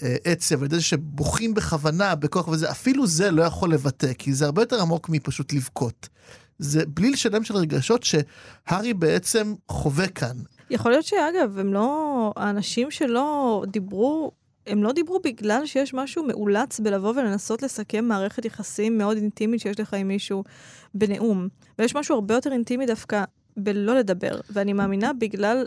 העצב, 0.00 0.58
על 0.58 0.64
ידי 0.64 0.80
שבוכים 0.80 1.54
בכוונה, 1.54 2.14
בכוח 2.14 2.48
וזה, 2.48 2.70
אפילו 2.70 3.06
זה 3.06 3.30
לא 3.30 3.42
יכול 3.42 3.72
לבטא, 3.72 4.12
כי 4.18 4.34
זה 4.34 4.44
הרבה 4.44 4.62
יותר 4.62 4.80
עמוק 4.80 5.08
מפשוט 5.08 5.52
לבכות. 5.52 6.08
זה 6.58 6.86
בליל 6.86 7.16
שלם 7.16 7.44
של 7.44 7.56
רגשות 7.56 8.02
שהארי 8.02 8.94
בעצם 8.94 9.54
חווה 9.68 10.08
כאן. 10.08 10.36
יכול 10.70 10.90
להיות 10.90 11.04
שאגב, 11.04 11.58
הם 11.58 11.72
לא, 11.72 12.32
האנשים 12.36 12.90
שלא 12.90 13.62
דיברו, 13.66 14.32
הם 14.66 14.82
לא 14.82 14.92
דיברו 14.92 15.20
בגלל 15.24 15.66
שיש 15.66 15.94
משהו 15.94 16.24
מאולץ 16.26 16.80
בלבוא 16.80 17.12
ולנסות 17.16 17.62
לסכם 17.62 18.04
מערכת 18.04 18.44
יחסים 18.44 18.98
מאוד 18.98 19.16
אינטימית 19.16 19.60
שיש 19.60 19.80
לך 19.80 19.94
עם 19.94 20.08
מישהו 20.08 20.44
בנאום. 20.94 21.48
ויש 21.78 21.94
משהו 21.96 22.14
הרבה 22.14 22.34
יותר 22.34 22.52
אינטימי 22.52 22.86
דווקא 22.86 23.24
בלא 23.56 23.94
לדבר. 23.94 24.40
ואני 24.50 24.72
מאמינה 24.72 25.12
בגלל 25.12 25.66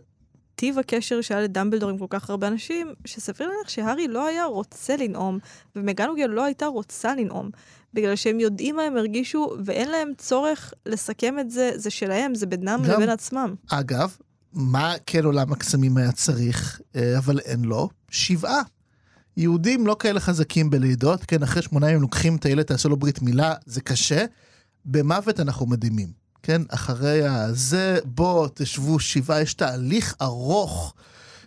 טיב 0.55 0.79
הקשר 0.79 1.21
שהיה 1.21 1.41
לדמבלדור 1.41 1.89
עם 1.89 1.97
כל 1.97 2.05
כך 2.09 2.29
הרבה 2.29 2.47
אנשים, 2.47 2.93
שסביר 3.05 3.47
להניח 3.47 3.69
שהארי 3.69 4.07
לא 4.07 4.25
היה 4.25 4.45
רוצה 4.45 4.95
לנאום, 4.95 5.39
ומגנוגל 5.75 6.25
לא 6.25 6.43
הייתה 6.43 6.65
רוצה 6.65 7.15
לנאום. 7.15 7.49
בגלל 7.93 8.15
שהם 8.15 8.39
יודעים 8.39 8.75
מה 8.75 8.83
הם 8.83 8.97
הרגישו, 8.97 9.55
ואין 9.65 9.89
להם 9.89 10.11
צורך 10.17 10.73
לסכם 10.85 11.39
את 11.39 11.51
זה, 11.51 11.71
זה 11.75 11.89
שלהם, 11.89 12.35
זה 12.35 12.45
בינם 12.45 12.81
גם, 12.83 12.93
לבין 12.93 13.09
עצמם. 13.09 13.55
אגב, 13.71 14.17
מה 14.53 14.93
כן 15.05 15.25
עולם 15.25 15.53
הקסמים 15.53 15.97
היה 15.97 16.11
צריך, 16.11 16.81
אה, 16.95 17.17
אבל 17.17 17.39
אין 17.39 17.65
לו? 17.65 17.89
שבעה. 18.11 18.61
יהודים 19.37 19.87
לא 19.87 19.95
כאלה 19.99 20.19
חזקים 20.19 20.69
בלידות, 20.69 21.23
כן, 21.23 21.43
אחרי 21.43 21.61
שמונה 21.61 21.89
ימים 21.89 22.01
לוקחים 22.01 22.35
את 22.35 22.45
הילד, 22.45 22.63
תעשו 22.63 22.89
לו 22.89 22.97
ברית 22.97 23.21
מילה, 23.21 23.53
זה 23.65 23.81
קשה. 23.81 24.25
במוות 24.85 25.39
אנחנו 25.39 25.65
מדהימים, 25.65 26.11
כן? 26.43 26.61
אחרי 26.69 27.27
הזה, 27.27 27.99
בוא, 28.05 28.47
תשבו 28.53 28.99
שבעה, 28.99 29.41
יש 29.41 29.53
תהליך 29.53 30.15
ארוך. 30.21 30.93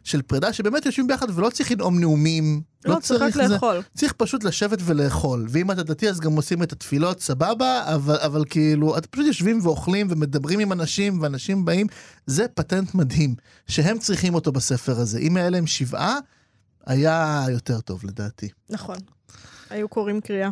של 0.04 0.22
פרידה 0.22 0.52
שבאמת 0.52 0.86
יושבים 0.86 1.06
ביחד 1.06 1.26
ולא 1.38 1.50
צריך 1.50 1.72
לנאום 1.72 2.00
נאומים. 2.00 2.62
לא, 2.84 2.94
לא 2.94 3.00
צריך 3.00 3.22
רק 3.22 3.34
זה, 3.34 3.48
לאכול. 3.48 3.82
צריך 3.94 4.12
פשוט 4.12 4.44
לשבת 4.44 4.78
ולאכול. 4.84 5.46
ואם 5.48 5.70
אתה 5.70 5.82
דתי 5.82 6.08
אז 6.08 6.20
גם 6.20 6.32
עושים 6.32 6.62
את 6.62 6.72
התפילות, 6.72 7.20
סבבה, 7.20 7.94
אבל, 7.94 8.16
אבל 8.16 8.44
כאילו, 8.50 8.98
אתם 8.98 9.06
פשוט 9.10 9.26
יושבים 9.26 9.58
ואוכלים 9.62 10.06
ומדברים 10.10 10.60
עם 10.60 10.72
אנשים, 10.72 11.22
ואנשים 11.22 11.64
באים, 11.64 11.86
זה 12.26 12.48
פטנט 12.48 12.94
מדהים, 12.94 13.34
שהם 13.68 13.98
צריכים 13.98 14.34
אותו 14.34 14.52
בספר 14.52 15.00
הזה. 15.00 15.18
אם 15.18 15.36
היה 15.36 15.50
להם 15.50 15.66
שבעה, 15.66 16.18
היה 16.86 17.44
יותר 17.50 17.80
טוב 17.80 18.04
לדעתי. 18.04 18.48
נכון. 18.70 18.96
היו 19.70 19.88
קוראים 19.88 20.20
קריאה. 20.20 20.50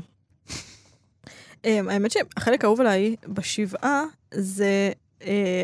um, 0.48 1.64
האמת 1.90 2.10
שהחלק 2.10 2.64
האהוב 2.64 2.80
עליי 2.80 3.16
בשבעה 3.28 4.04
זה 4.34 4.92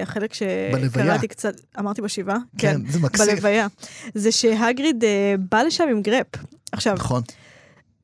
החלק 0.02 0.34
שקראתי 0.34 1.28
קצת, 1.28 1.54
אמרתי 1.78 2.02
בשבעה? 2.02 2.38
כן, 2.58 2.72
כן, 2.72 2.90
זה 2.90 2.98
מקסים. 2.98 3.26
בלוויה. 3.34 3.66
זה 4.14 4.32
שהגריד 4.32 5.04
אה, 5.04 5.34
בא 5.50 5.62
לשם 5.62 5.88
עם 5.90 6.02
גרפ. 6.02 6.26
עכשיו, 6.72 6.94
נכון. 6.94 7.22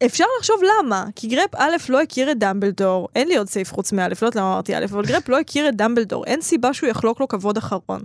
אפשר 0.06 0.24
לחשוב 0.38 0.60
למה, 0.62 1.04
כי 1.16 1.26
גרפ 1.26 1.54
א' 1.54 1.76
לא 1.88 2.00
הכיר 2.00 2.30
את 2.30 2.38
דמבלדור, 2.38 3.08
אין 3.16 3.28
לי 3.28 3.36
עוד 3.36 3.48
סעיף 3.48 3.72
חוץ 3.72 3.92
מא', 3.92 4.08
לא 4.08 4.14
יודעת 4.22 4.36
למה 4.36 4.52
אמרתי 4.52 4.76
א', 4.76 4.84
אבל 4.84 5.06
גרפ 5.06 5.28
לא 5.28 5.38
הכיר 5.38 5.68
את 5.68 5.76
דמבלדור, 5.76 6.24
אין 6.24 6.40
סיבה 6.40 6.74
שהוא 6.74 6.90
יחלוק 6.90 7.20
לו 7.20 7.28
כבוד 7.28 7.56
אחרון. 7.56 8.00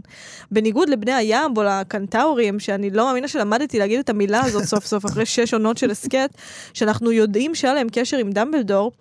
בניגוד 0.52 0.90
לבני 0.90 1.14
הים 1.14 1.54
או 1.58 1.64
לקנטאורים, 1.64 2.60
שאני 2.60 2.90
לא 2.90 3.06
מאמינה 3.06 3.28
שלמדתי 3.28 3.80
להגיד 3.80 4.00
את 4.00 4.10
המילה 4.10 4.42
הזאת 4.46 4.64
סוף 4.74 4.86
סוף, 4.86 5.06
אחרי 5.06 5.26
שש 5.26 5.54
עונות 5.54 5.78
של 5.78 5.92
הסכת, 5.92 6.30
שאנחנו 6.74 7.12
יודעים 7.12 7.56
שהיה 7.56 7.74
להם 7.74 7.88
קשר 7.92 8.18
עם 8.18 8.32
דמבלדור, 8.32 8.92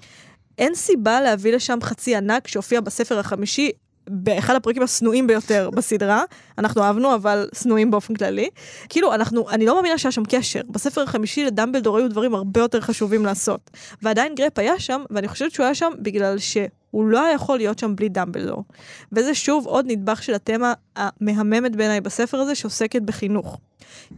אין 0.59 0.75
סיבה 0.75 1.21
להביא 1.21 1.53
לשם 1.53 1.79
חצי 1.83 2.17
ענק 2.17 2.49
שהופיע 2.49 2.81
בספר 2.81 3.19
החמישי, 3.19 3.71
באחד 4.11 4.55
הפרקים 4.55 4.83
השנואים 4.83 5.27
ביותר 5.27 5.71
בסדרה, 5.71 6.23
אנחנו 6.59 6.83
אהבנו, 6.83 7.15
אבל 7.15 7.49
שנואים 7.55 7.91
באופן 7.91 8.15
כללי. 8.15 8.49
כאילו, 8.89 9.15
אנחנו, 9.15 9.51
אני 9.51 9.67
לא 9.67 9.75
מאמינה 9.77 9.99
שהיה 9.99 10.13
שם 10.13 10.23
קשר. 10.29 10.61
בספר 10.69 11.03
החמישי 11.03 11.45
לדמבלדור 11.45 11.97
היו 11.99 12.09
דברים 12.09 12.35
הרבה 12.35 12.61
יותר 12.61 12.81
חשובים 12.81 13.25
לעשות. 13.25 13.71
ועדיין 14.03 14.35
גרפ 14.35 14.59
היה 14.59 14.79
שם, 14.79 15.03
ואני 15.11 15.29
חושבת 15.29 15.53
שהוא 15.53 15.65
היה 15.65 15.75
שם 15.75 15.93
בגלל 15.99 16.39
שהוא 16.39 17.07
לא 17.07 17.25
היה 17.25 17.35
יכול 17.35 17.59
להיות 17.59 17.79
שם 17.79 17.97
בלי 17.97 18.09
דמבלדור. 18.09 18.65
וזה 19.13 19.35
שוב 19.35 19.67
עוד 19.67 19.85
נדבך 19.89 20.23
של 20.23 20.35
התמה 20.35 20.73
המהממת 20.97 21.77
בעיניי 21.77 22.01
בספר 22.01 22.39
הזה, 22.39 22.55
שעוסקת 22.55 23.03
בחינוך. 23.03 23.59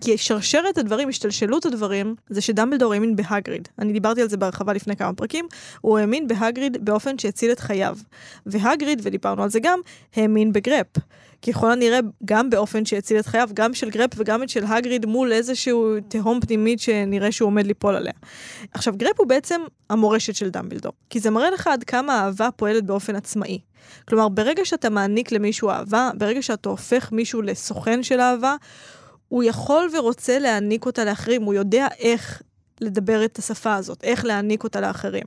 כי 0.00 0.18
שרשרת 0.18 0.78
הדברים, 0.78 1.08
השתלשלות 1.08 1.66
הדברים, 1.66 2.14
זה 2.30 2.40
שדמבלדור 2.40 2.92
האמין 2.92 3.16
בהגריד. 3.16 3.68
אני 3.78 3.92
דיברתי 3.92 4.22
על 4.22 4.28
זה 4.28 4.36
בהרחבה 4.36 4.72
לפני 4.72 4.96
כמה 4.96 5.12
פרקים, 5.12 5.46
הוא 5.80 5.98
האמין 5.98 6.28
בהגריד 6.28 6.84
באופן 6.84 7.18
שהציל 7.18 7.52
את 7.52 7.60
חייו. 7.60 7.96
והגריד, 8.46 9.00
ודיברנו 9.02 9.42
על 9.42 9.50
זה 9.50 9.60
גם, 9.60 9.80
האמין 10.16 10.52
בגרפ. 10.52 10.86
ככל 11.46 11.72
הנראה 11.72 12.00
גם 12.24 12.50
באופן 12.50 12.84
שהציל 12.84 13.18
את 13.18 13.26
חייו, 13.26 13.48
גם 13.54 13.74
של 13.74 13.90
גרפ 13.90 14.10
וגם 14.16 14.42
את 14.42 14.48
של 14.48 14.64
הגריד 14.64 15.06
מול 15.06 15.32
איזשהו 15.32 15.94
תהום 16.08 16.40
פנימית 16.40 16.80
שנראה 16.80 17.32
שהוא 17.32 17.46
עומד 17.46 17.66
ליפול 17.66 17.96
עליה. 17.96 18.12
עכשיו, 18.72 18.94
גרפ 18.96 19.20
הוא 19.20 19.26
בעצם 19.26 19.60
המורשת 19.90 20.34
של 20.34 20.50
דמבלדור, 20.50 20.92
כי 21.10 21.20
זה 21.20 21.30
מראה 21.30 21.50
לך 21.50 21.66
עד 21.66 21.84
כמה 21.84 22.20
האהבה 22.20 22.48
פועלת 22.56 22.84
באופן 22.84 23.16
עצמאי. 23.16 23.58
כלומר, 24.08 24.28
ברגע 24.28 24.64
שאתה 24.64 24.90
מעניק 24.90 25.32
למישהו 25.32 25.70
אהבה, 25.70 26.10
ברגע 26.14 26.42
שאתה 26.42 26.68
הופך 26.68 27.12
מישהו 27.12 27.42
לסוכן 27.42 28.02
של 28.02 28.20
אהבה, 28.20 28.56
הוא 29.28 29.44
יכול 29.44 29.88
ורוצה 29.98 30.38
להעניק 30.38 30.86
אותה 30.86 31.04
לאחרים, 31.04 31.42
הוא 31.42 31.54
יודע 31.54 31.86
איך 31.98 32.42
לדבר 32.80 33.24
את 33.24 33.38
השפה 33.38 33.74
הזאת, 33.74 34.04
איך 34.04 34.24
להעניק 34.24 34.64
אותה 34.64 34.80
לאחרים. 34.80 35.24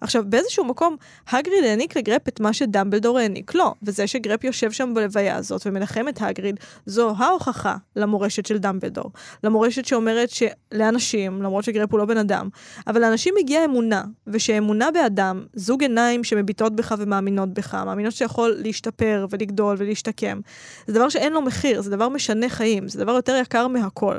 עכשיו, 0.00 0.24
באיזשהו 0.26 0.64
מקום, 0.64 0.96
הגריד 1.28 1.64
העניק 1.64 1.96
לגרפ 1.96 2.28
את 2.28 2.40
מה 2.40 2.52
שדמבלדור 2.52 3.18
העניק 3.18 3.54
לו, 3.54 3.74
וזה 3.82 4.06
שגרפ 4.06 4.44
יושב 4.44 4.72
שם 4.72 4.94
בלוויה 4.94 5.36
הזאת 5.36 5.62
ומנחם 5.66 6.08
את 6.08 6.22
הגריד, 6.22 6.60
זו 6.86 7.12
ההוכחה 7.16 7.76
למורשת 7.96 8.46
של 8.46 8.58
דמבלדור. 8.58 9.10
למורשת 9.44 9.84
שאומרת 9.84 10.28
שלאנשים, 10.30 11.42
למרות 11.42 11.64
שגרפ 11.64 11.92
הוא 11.92 11.98
לא 11.98 12.04
בן 12.04 12.16
אדם, 12.16 12.48
אבל 12.86 13.00
לאנשים 13.00 13.34
הגיעה 13.38 13.64
אמונה, 13.64 14.02
ושאמונה 14.26 14.90
באדם, 14.90 15.44
זוג 15.54 15.82
עיניים 15.82 16.24
שמביטות 16.24 16.76
בך 16.76 16.94
ומאמינות 16.98 17.54
בך, 17.54 17.74
מאמינות 17.74 18.12
שיכול 18.12 18.54
להשתפר 18.58 19.26
ולגדול 19.30 19.76
ולהשתקם. 19.78 20.40
זה 20.86 20.94
דבר 20.94 21.08
שאין 21.08 21.32
לו 21.32 21.42
מחיר, 21.42 21.82
זה 21.82 21.90
דבר 21.90 22.08
משנה 22.08 22.48
חיים, 22.48 22.88
זה 22.88 22.98
דבר 22.98 23.12
יותר 23.12 23.36
יקר 23.42 23.68
מהכל. 23.68 24.18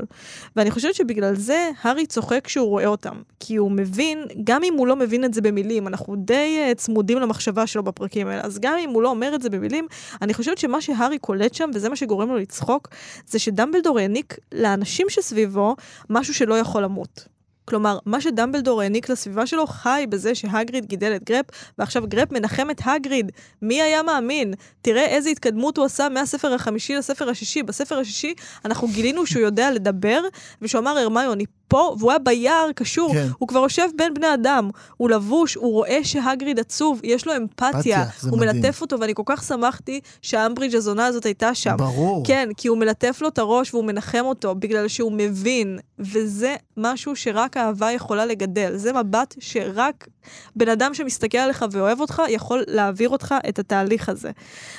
ואני 0.56 0.72
חושבת 0.72 0.96
שבגלל 0.96 1.36
זה, 1.36 1.70
הארי 1.82 2.06
צוחק 2.06 2.42
כשהוא 2.44 2.65
שהוא 2.66 2.72
רואה 2.72 2.86
אותם. 2.86 3.22
כי 3.40 3.56
הוא 3.56 3.72
מבין, 3.72 4.26
גם 4.44 4.64
אם 4.64 4.74
הוא 4.78 4.88
לא 4.88 4.96
מבין 4.96 5.26
את 5.26 5.34
זה 5.34 5.42
במילים, 5.42 5.88
אנחנו 5.88 6.16
די 6.16 6.60
uh, 6.72 6.76
צמודים 6.76 7.20
למחשבה 7.20 7.68
שלו 7.68 7.84
בפרקים 7.84 8.28
האלה, 8.28 8.42
אז 8.42 8.60
גם 8.60 8.78
אם 8.78 8.90
הוא 8.90 9.02
לא 9.02 9.10
אומר 9.10 9.36
את 9.36 9.42
זה 9.42 9.50
במילים, 9.50 9.88
אני 10.22 10.34
חושבת 10.34 10.58
שמה 10.58 10.82
שהארי 10.82 11.20
קולט 11.20 11.54
שם, 11.54 11.70
וזה 11.74 11.90
מה 11.90 11.96
שגורם 11.96 12.30
לו 12.30 12.38
לצחוק, 12.38 12.88
זה 13.28 13.40
שדמבלדור 13.40 14.00
העניק 14.00 14.38
לאנשים 14.52 15.08
שסביבו 15.10 15.76
משהו 16.10 16.34
שלא 16.34 16.56
יכול 16.60 16.84
למות. 16.84 17.28
כלומר, 17.66 17.98
מה 18.06 18.22
שדמבלדור 18.22 18.82
העניק 18.82 19.10
לסביבה 19.10 19.46
שלו 19.46 19.68
חי 19.68 20.06
בזה 20.10 20.36
שהגריד 20.36 20.86
גידל 20.86 21.16
את 21.16 21.24
גרפ, 21.24 21.46
ועכשיו 21.78 22.04
גרפ 22.08 22.32
מנחם 22.32 22.70
את 22.70 22.82
הגריד. 22.86 23.32
מי 23.62 23.82
היה 23.82 24.04
מאמין? 24.04 24.54
תראה 24.82 25.06
איזה 25.06 25.30
התקדמות 25.30 25.78
הוא 25.78 25.86
עשה 25.86 26.10
מהספר 26.10 26.54
החמישי 26.54 26.96
לספר 26.96 27.30
השישי. 27.30 27.64
בספר 27.64 27.98
השישי 27.98 28.34
אנחנו 28.66 28.88
גילינו 28.88 29.26
שהוא 29.26 29.42
יודע 29.42 29.72
לדבר, 29.72 30.22
ושהוא 30.62 30.82
אמר 30.82 30.98
הרמיוני, 30.98 31.46
פה, 31.68 31.96
והוא 32.00 32.12
היה 32.12 32.20
ביער 32.20 32.72
קשור, 32.76 33.14
כן. 33.14 33.28
הוא 33.38 33.48
כבר 33.48 33.60
יושב 33.60 33.88
בין 33.96 34.14
בני 34.14 34.34
אדם, 34.34 34.70
הוא 34.98 35.10
לבוש, 35.10 35.56
הוא 35.56 35.72
רואה 35.72 36.00
שהגריד 36.04 36.60
עצוב, 36.60 37.00
יש 37.04 37.28
לו 37.28 37.38
אמפתיה, 37.38 37.76
אמפתיה 37.76 38.06
הוא 38.30 38.40
מדהים. 38.40 38.62
מלטף 38.62 38.82
אותו, 38.82 39.00
ואני 39.00 39.14
כל 39.16 39.24
כך 39.26 39.44
שמחתי 39.44 40.00
שהאמברידג' 40.22 40.76
הזונה 40.76 41.06
הזאת 41.06 41.26
הייתה 41.26 41.56
שם. 41.56 41.76
ברור. 41.78 42.24
כן, 42.28 42.50
כי 42.58 42.68
הוא 42.68 42.78
מלטף 42.78 43.18
לו 43.22 43.28
את 43.28 43.38
הראש 43.38 43.74
והוא 43.74 43.86
מנחם 43.86 44.24
אותו, 44.26 44.56
בגלל 44.56 44.88
שהוא 44.88 45.12
מבין, 45.12 45.80
וזה 46.00 46.56
משהו 46.78 47.16
שרק 47.16 47.58
אהבה 47.58 47.92
יכולה 47.92 48.26
לגדל. 48.26 48.72
זה 48.76 48.94
מבט 48.94 49.36
שרק 49.40 50.08
בן 50.56 50.70
אדם 50.70 50.94
שמסתכל 50.94 51.38
עליך 51.38 51.66
ואוהב 51.72 52.00
אותך, 52.00 52.22
יכול 52.30 52.64
להעביר 52.68 53.10
אותך 53.10 53.36
את 53.50 53.60
התהליך 53.60 54.10
הזה. 54.10 54.32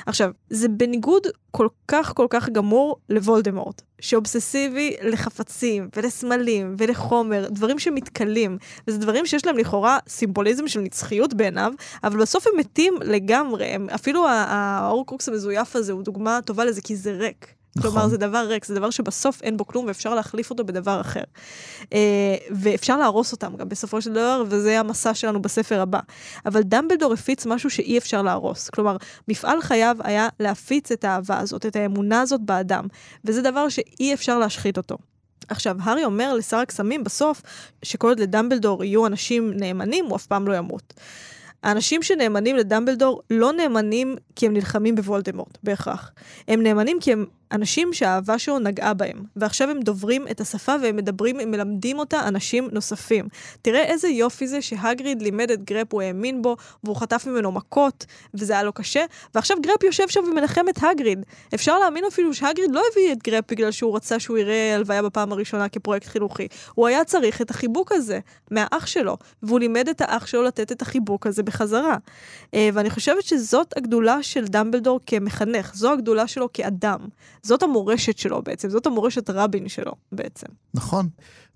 עכשיו, 0.07 0.31
זה 0.51 0.69
בניגוד 0.69 1.27
כל 1.51 1.69
כך 1.89 2.13
כל 2.15 2.27
כך 2.31 2.49
גמור 2.49 2.97
לוולדמורט, 3.09 3.83
שאובססיבי 4.01 4.97
לחפצים 5.03 5.89
ולסמלים 5.97 6.75
ולחומר, 6.79 7.49
דברים 7.51 7.79
שמתכלים, 7.79 8.59
וזה 8.89 8.99
דברים 8.99 9.27
שיש 9.27 9.47
להם 9.47 9.59
לכאורה 9.59 9.99
סימבוליזם 10.09 10.69
של 10.69 10.81
נצחיות 10.81 11.35
בעיניו, 11.35 11.73
אבל 12.05 12.21
בסוף 12.21 12.47
הם 12.47 12.53
מתים 12.57 12.95
לגמרי, 13.03 13.67
הם, 13.67 13.87
אפילו 13.95 14.29
ההורקרוקס 14.29 15.29
המזויף 15.29 15.77
הזה 15.77 15.93
הוא 15.93 16.03
דוגמה 16.03 16.39
טובה 16.45 16.65
לזה, 16.65 16.81
כי 16.83 16.97
זה 16.97 17.13
ריק. 17.13 17.56
נכון. 17.77 17.91
כלומר, 17.91 18.09
זה 18.09 18.17
דבר 18.17 18.47
ריק, 18.49 18.65
זה 18.65 18.75
דבר 18.75 18.91
שבסוף 18.91 19.43
אין 19.43 19.57
בו 19.57 19.67
כלום 19.67 19.87
ואפשר 19.87 20.15
להחליף 20.15 20.51
אותו 20.51 20.65
בדבר 20.65 21.01
אחר. 21.01 21.23
אה, 21.93 22.37
ואפשר 22.51 22.99
להרוס 22.99 23.33
אותם 23.33 23.57
גם 23.57 23.69
בסופו 23.69 24.03
של 24.03 24.13
דבר, 24.13 24.45
וזה 24.49 24.81
המסע 24.81 25.15
שלנו 25.15 25.43
בספר 25.43 25.81
הבא. 25.81 26.01
אבל 26.47 26.63
דמבלדור 26.63 27.13
הפיץ 27.13 27.47
משהו 27.47 27.71
שאי 27.71 27.99
אפשר 27.99 28.23
להרוס. 28.23 28.71
כלומר, 28.71 28.97
מפעל 29.29 29.61
חייו 29.61 29.97
היה 30.05 30.29
להפיץ 30.41 30.93
את 30.93 31.05
האהבה 31.05 31.39
הזאת, 31.39 31.67
את 31.67 31.77
האמונה 31.77 32.21
הזאת 32.21 32.41
באדם, 32.41 32.87
וזה 33.25 33.43
דבר 33.43 33.69
שאי 33.69 34.15
אפשר 34.15 34.39
להשחית 34.39 34.77
אותו. 34.77 34.97
עכשיו, 35.49 35.77
הארי 35.81 36.05
אומר 36.05 36.35
לשר 36.35 36.57
הקסמים 36.57 37.05
בסוף, 37.05 37.43
שכל 37.83 38.09
עוד 38.09 38.21
לדמבלדור 38.21 38.85
יהיו 38.85 39.07
אנשים 39.07 39.53
נאמנים, 39.57 40.05
הוא 40.07 40.17
אף 40.17 40.27
פעם 40.27 40.49
לא 40.49 40.57
ימות. 40.57 40.95
האנשים 41.63 42.03
שנאמנים 42.03 42.57
לדמבלדור 42.57 43.23
לא 43.31 43.53
נאמנים 43.53 44.17
כי 44.37 44.47
הם 44.47 44.53
נלחמים 44.53 44.95
בוולדמורט, 44.95 45.59
בהכרח. 45.63 46.13
הם 46.49 46.63
נאמנים 46.63 46.99
כי 47.01 47.13
הם 47.13 47.25
אנשים 47.53 47.93
שהאהבה 47.93 48.39
שלו 48.39 48.59
נגעה 48.59 48.95
בהם, 48.95 49.23
ועכשיו 49.37 49.71
הם 49.71 49.81
דוברים 49.81 50.29
את 50.31 50.41
השפה 50.41 50.75
והם 50.83 50.97
מדברים, 50.97 51.41
הם 51.41 51.51
מלמדים 51.51 51.99
אותה 51.99 52.29
אנשים 52.29 52.69
נוספים. 52.73 53.29
תראה 53.63 53.83
איזה 53.83 54.09
יופי 54.09 54.47
זה 54.47 54.63
שהגריד 54.63 55.23
לימד 55.23 55.51
את 55.51 55.65
גרפ, 55.65 55.95
הוא 55.95 56.03
האמין 56.03 56.43
בו, 56.43 56.57
והוא 56.85 56.97
חטף 56.97 57.27
ממנו 57.27 57.53
מכות, 57.53 58.07
וזה 58.35 58.53
היה 58.53 58.63
לו 58.63 58.73
קשה, 58.73 59.05
ועכשיו 59.35 59.57
גרפ 59.63 59.83
יושב 59.83 60.09
שם 60.09 60.21
ומנחם 60.31 60.69
את 60.69 60.79
הגריד. 60.83 61.25
אפשר 61.55 61.79
להאמין 61.79 62.05
אפילו 62.09 62.35
שהגריד 62.35 62.71
לא 62.73 62.83
הביא 62.93 63.13
את 63.13 63.23
גרפ 63.23 63.45
בגלל 63.51 63.71
שהוא 63.71 63.97
רצה 63.97 64.21
שהוא 64.21 64.39
יראה 64.39 64.75
הלוויה 64.75 65.03
בפעם 65.03 65.33
הראשונה 65.33 65.69
כפרויקט 65.69 66.07
חינוכי. 66.07 66.49
הוא 66.75 66.87
היה 66.87 67.05
צריך 67.05 67.43
את 67.43 67.51
החיבוק 67.51 67.93
הזה 67.93 68.19
מהאח 68.51 68.87
שלו, 68.87 69.17
והוא 69.43 69.61
לימד 69.61 69.89
את 69.89 70.01
האח 70.01 70.27
שלו 70.27 70.43
לתת 70.43 70.73
את 70.73 70.83
החיבוק 70.83 71.27
הזה 71.27 71.43
בחזרה. 71.43 71.97
אה, 72.55 72.69
ואני 72.73 72.91
חושבת 72.91 73.23
שזאת 73.23 73.77
הגדולה 73.77 74.23
של 74.23 74.45
דמבלדור 74.45 75.01
כמחנך, 75.07 75.75
זו 75.75 75.93
הגדולה 75.93 76.27
שלו 76.27 76.49
כאדם. 76.53 76.99
זאת 77.43 77.63
המורשת 77.63 78.19
שלו 78.19 78.43
בעצם, 78.43 78.71
זאת 78.71 78.87
המורשת 78.87 79.31
רבין 79.31 79.69
שלו 79.69 79.93
בעצם. 80.13 80.47
נכון. 80.75 81.09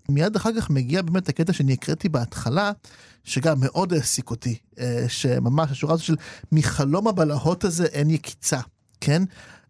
מיד 0.09 0.37
אחר 0.37 0.51
כך 0.57 0.71
מגיע 0.71 1.03
באמת 1.03 1.29
הקטע 1.29 1.53
שאני 1.53 1.73
הקראתי 1.73 2.09
בהתחלה, 2.09 2.73
שגם 3.25 3.57
מאוד 3.61 3.93
העסיק 3.93 4.31
אותי, 4.31 4.59
אה, 4.79 5.05
שממש 5.09 5.71
השורה 5.71 5.95
הזו 5.95 6.05
של 6.05 6.17
מחלום 6.53 7.09
הבלהות 7.09 7.65
הזה 7.65 7.85
אין 7.85 8.11
יקיצה, 8.11 8.61
כן? 9.01 9.23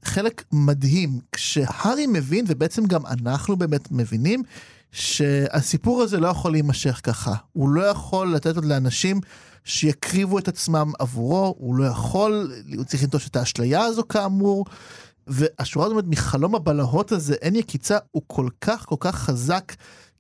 חלק 0.05 0.45
מדהים, 0.53 1.21
כשהארי 1.33 2.07
מבין, 2.07 2.45
ובעצם 2.49 2.87
גם 2.87 3.07
אנחנו 3.07 3.57
באמת 3.57 3.93
מבינים, 3.93 4.43
שהסיפור 4.93 6.03
הזה 6.03 6.21
לא 6.21 6.29
יכול 6.29 6.53
להימשך 6.53 7.01
ככה. 7.03 7.35
הוא 7.53 7.69
לא 7.69 7.83
יכול 7.83 8.35
לתת 8.35 8.57
עוד 8.57 8.65
לאנשים 8.65 9.21
שיקריבו 9.65 10.39
את 10.39 10.49
עצמם 10.49 10.93
עבורו, 10.99 11.55
הוא 11.59 11.75
לא 11.75 11.85
יכול, 11.85 12.53
הוא 12.77 12.85
צריך 12.85 13.03
לנטוש 13.03 13.29
את 13.29 13.37
האשליה 13.37 13.85
הזו 13.85 14.03
כאמור. 14.09 14.65
והשורה 15.31 15.87
הזאת 15.87 16.05
מחלום 16.09 16.55
הבלהות 16.55 17.13
הזה, 17.13 17.35
אין 17.35 17.57
יקיצה, 17.57 17.99
הוא 18.11 18.23
כל 18.27 18.49
כך 18.61 18.85
כל 18.87 18.97
כך 19.01 19.15
חזק, 19.15 19.73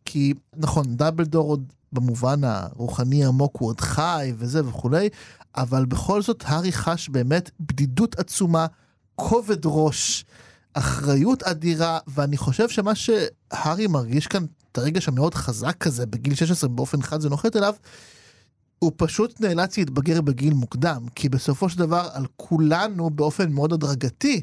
כי 0.04 0.34
נכון, 0.56 0.96
דאבלדור 0.96 1.48
עוד 1.48 1.72
במובן 1.92 2.44
הרוחני 2.44 3.24
העמוק 3.24 3.56
הוא 3.56 3.68
עוד 3.68 3.80
חי 3.80 4.32
וזה 4.38 4.66
וכולי, 4.68 5.08
אבל 5.56 5.84
בכל 5.84 6.22
זאת 6.22 6.42
הארי 6.46 6.72
חש 6.72 7.08
באמת 7.08 7.50
בדידות 7.60 8.18
עצומה, 8.18 8.66
כובד 9.14 9.58
ראש, 9.64 10.24
אחריות 10.74 11.42
אדירה, 11.42 11.98
ואני 12.06 12.36
חושב 12.36 12.68
שמה 12.68 12.94
שהארי 12.94 13.86
מרגיש 13.86 14.26
כאן, 14.26 14.44
את 14.72 14.78
הרגש 14.78 15.08
המאוד 15.08 15.34
חזק 15.34 15.76
כזה, 15.80 16.06
בגיל 16.06 16.34
16 16.34 16.70
באופן 16.70 17.02
חד 17.02 17.20
זה 17.20 17.28
נוחת 17.28 17.56
אליו, 17.56 17.74
הוא 18.78 18.92
פשוט 18.96 19.40
נאלץ 19.40 19.78
להתבגר 19.78 20.20
בגיל 20.20 20.54
מוקדם, 20.54 21.06
כי 21.14 21.28
בסופו 21.28 21.68
של 21.68 21.78
דבר 21.78 22.08
על 22.12 22.26
כולנו 22.36 23.10
באופן 23.10 23.52
מאוד 23.52 23.72
הדרגתי 23.72 24.42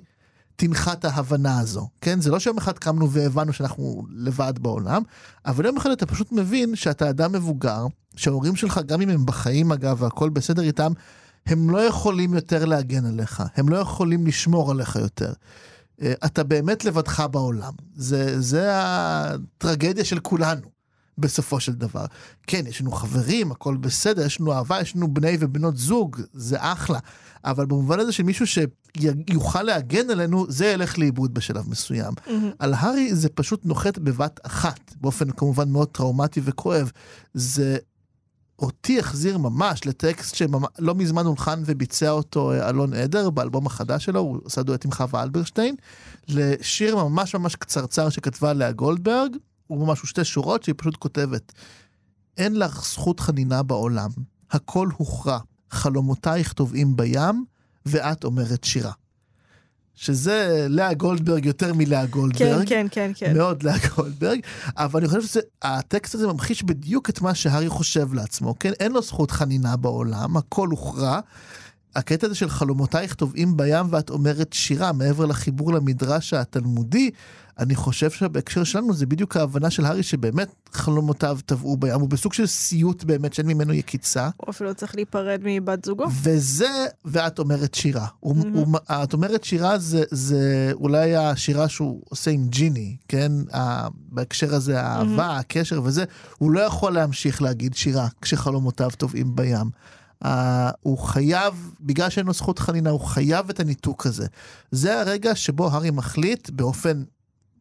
תנחת 0.59 1.05
ההבנה 1.05 1.59
הזו, 1.59 1.87
כן? 2.01 2.21
זה 2.21 2.31
לא 2.31 2.39
שיום 2.39 2.57
אחד 2.57 2.77
קמנו 2.77 3.11
והבנו 3.11 3.53
שאנחנו 3.53 4.05
לבד 4.09 4.53
בעולם, 4.61 5.01
אבל 5.45 5.65
יום 5.65 5.77
אחד 5.77 5.91
אתה 5.91 6.05
פשוט 6.05 6.31
מבין 6.31 6.75
שאתה 6.75 7.09
אדם 7.09 7.31
מבוגר, 7.31 7.85
שההורים 8.15 8.55
שלך, 8.55 8.79
גם 8.85 9.01
אם 9.01 9.09
הם 9.09 9.25
בחיים 9.25 9.71
אגב 9.71 10.01
והכל 10.01 10.29
בסדר 10.29 10.61
איתם, 10.61 10.91
הם 11.45 11.69
לא 11.69 11.77
יכולים 11.77 12.33
יותר 12.33 12.65
להגן 12.65 13.05
עליך, 13.05 13.43
הם 13.55 13.69
לא 13.69 13.77
יכולים 13.77 14.27
לשמור 14.27 14.71
עליך 14.71 14.95
יותר. 14.95 15.33
אה, 16.01 16.13
אתה 16.25 16.43
באמת 16.43 16.85
לבדך 16.85 17.25
בעולם. 17.31 17.73
זה, 17.95 18.41
זה 18.41 18.69
הטרגדיה 18.71 20.05
של 20.05 20.19
כולנו. 20.19 20.76
בסופו 21.17 21.60
של 21.60 21.71
דבר. 21.71 22.06
כן, 22.47 22.67
יש 22.67 22.82
לנו 22.82 22.91
חברים, 22.91 23.51
הכל 23.51 23.77
בסדר, 23.77 24.25
יש 24.25 24.39
לנו 24.39 24.53
אהבה, 24.53 24.82
יש 24.82 24.95
לנו 24.95 25.13
בני 25.13 25.38
ובנות 25.39 25.77
זוג, 25.77 26.21
זה 26.34 26.58
אחלה. 26.60 26.99
אבל 27.45 27.65
במובן 27.65 27.99
הזה 27.99 28.12
של 28.12 28.23
מישהו 28.23 28.45
שיוכל 28.47 29.63
להגן 29.63 30.10
עלינו, 30.10 30.45
זה 30.49 30.65
ילך 30.65 30.99
לאיבוד 30.99 31.34
בשלב 31.34 31.69
מסוים. 31.69 32.13
Mm-hmm. 32.13 32.32
על 32.60 32.73
הארי 32.73 33.15
זה 33.15 33.30
פשוט 33.30 33.65
נוחת 33.65 33.97
בבת 33.97 34.39
אחת, 34.43 34.93
באופן 35.01 35.32
כמובן 35.32 35.69
מאוד 35.69 35.88
טראומטי 35.88 36.41
וכואב. 36.43 36.91
זה 37.34 37.77
אותי 38.60 38.99
החזיר 38.99 39.38
ממש 39.38 39.86
לטקסט 39.86 40.36
שלא 40.36 40.95
מזמן 40.95 41.25
הולחן 41.25 41.62
וביצע 41.65 42.10
אותו 42.10 42.51
אה, 42.51 42.69
אלון 42.69 42.93
עדר 42.93 43.30
באלבום 43.30 43.65
החדש 43.65 44.06
שלו, 44.06 44.19
הוא 44.19 44.39
עשה 44.45 44.63
דואט 44.63 44.86
עם 44.86 44.91
חווה 44.91 45.23
אלברשטיין, 45.23 45.75
לשיר 46.27 46.95
ממש 46.95 47.36
ממש 47.36 47.56
קצרצר 47.56 48.10
שכתבה 48.10 48.53
לאה 48.53 48.71
גולדברג, 48.71 49.36
הוא 49.67 49.88
ממש 49.88 50.01
שתי 50.06 50.23
שורות 50.23 50.63
שהיא 50.63 50.75
פשוט 50.77 50.95
כותבת. 50.95 51.53
אין 52.38 52.60
לך 52.60 52.86
זכות 52.86 53.19
חנינה 53.19 53.63
בעולם, 53.63 54.10
הכל 54.51 54.89
הוכרע, 54.97 55.39
חלומותייך 55.71 56.53
טובעים 56.53 56.95
בים, 56.95 57.45
ואת 57.86 58.23
אומרת 58.23 58.63
שירה. 58.63 58.91
שזה 59.97 60.65
לאה 60.69 60.93
גולדברג 60.93 61.45
יותר 61.45 61.73
מלאה 61.73 62.06
גולדברג. 62.06 62.67
כן, 62.67 62.67
כן, 62.69 62.88
כן, 62.91 63.12
כן. 63.15 63.38
מאוד 63.38 63.63
לאה 63.63 63.75
גולדברג, 63.95 64.39
אבל 64.77 64.99
אני 64.99 65.08
חושב 65.08 65.41
שהטקסט 65.62 66.15
הזה 66.15 66.27
ממחיש 66.27 66.63
בדיוק 66.63 67.10
את 67.10 67.21
מה 67.21 67.36
שהארי 67.36 67.69
חושב 67.69 68.13
לעצמו, 68.13 68.56
כן? 68.60 68.71
אין 68.80 68.91
לו 68.91 69.01
זכות 69.01 69.32
חנינה 69.32 69.75
בעולם, 69.75 70.38
הכל 70.38 70.67
הוכרע. 70.67 71.19
הקטע 71.95 72.27
הזה 72.27 72.36
של 72.36 72.49
חלומותייך 72.49 73.13
טובעים 73.13 73.58
בים 73.58 73.86
ואת 73.89 74.10
אומרת 74.10 74.53
שירה, 74.53 74.91
מעבר 74.91 75.25
לחיבור 75.25 75.73
למדרש 75.73 76.34
התלמודי, 76.34 77.12
אני 77.59 77.75
חושב 77.75 78.11
שבהקשר 78.11 78.63
שלנו 78.63 78.93
זה 78.93 79.05
בדיוק 79.05 79.37
ההבנה 79.37 79.69
של 79.69 79.85
הארי 79.85 80.03
שבאמת 80.03 80.49
חלומותיו 80.71 81.39
טבעו 81.45 81.77
בים, 81.77 81.99
הוא 81.99 82.09
בסוג 82.09 82.33
של 82.33 82.45
סיוט 82.45 83.03
באמת 83.03 83.33
שאין 83.33 83.47
ממנו 83.47 83.73
יקיצה. 83.73 84.29
הוא 84.37 84.49
אפילו 84.49 84.75
צריך 84.75 84.95
להיפרד 84.95 85.41
מבת 85.43 85.85
זוגו. 85.85 86.05
וזה, 86.21 86.85
ואת 87.05 87.39
אומרת 87.39 87.73
שירה. 87.73 88.05
Mm-hmm. 88.05 88.27
הוא, 88.53 88.67
את 88.89 89.13
אומרת 89.13 89.43
שירה 89.43 89.77
זה, 89.77 90.03
זה 90.11 90.71
אולי 90.73 91.15
השירה 91.15 91.69
שהוא 91.69 92.01
עושה 92.09 92.31
עם 92.31 92.47
ג'יני, 92.47 92.95
כן? 93.07 93.31
בהקשר 94.11 94.55
הזה 94.55 94.81
האהבה, 94.81 95.29
mm-hmm. 95.29 95.39
הקשר 95.39 95.81
וזה, 95.83 96.03
הוא 96.37 96.51
לא 96.51 96.59
יכול 96.59 96.93
להמשיך 96.93 97.41
להגיד 97.41 97.75
שירה 97.75 98.07
כשחלומותיו 98.21 98.89
טובעים 98.97 99.35
בים. 99.35 99.69
Uh, 100.23 100.27
הוא 100.81 100.97
חייב, 100.97 101.71
בגלל 101.81 102.09
שאין 102.09 102.25
לו 102.25 102.33
זכות 102.33 102.59
חנינה, 102.59 102.89
הוא 102.89 102.99
חייב 102.99 103.49
את 103.49 103.59
הניתוק 103.59 104.05
הזה. 104.05 104.27
זה 104.71 104.99
הרגע 105.01 105.35
שבו 105.35 105.71
הארי 105.71 105.91
מחליט 105.91 106.49
באופן 106.49 107.03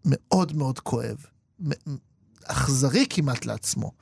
מאוד 0.07 0.57
מאוד 0.57 0.79
כואב, 0.79 1.17
אכזרי 2.45 3.07
כמעט 3.11 3.47
לעצמו, 3.47 3.93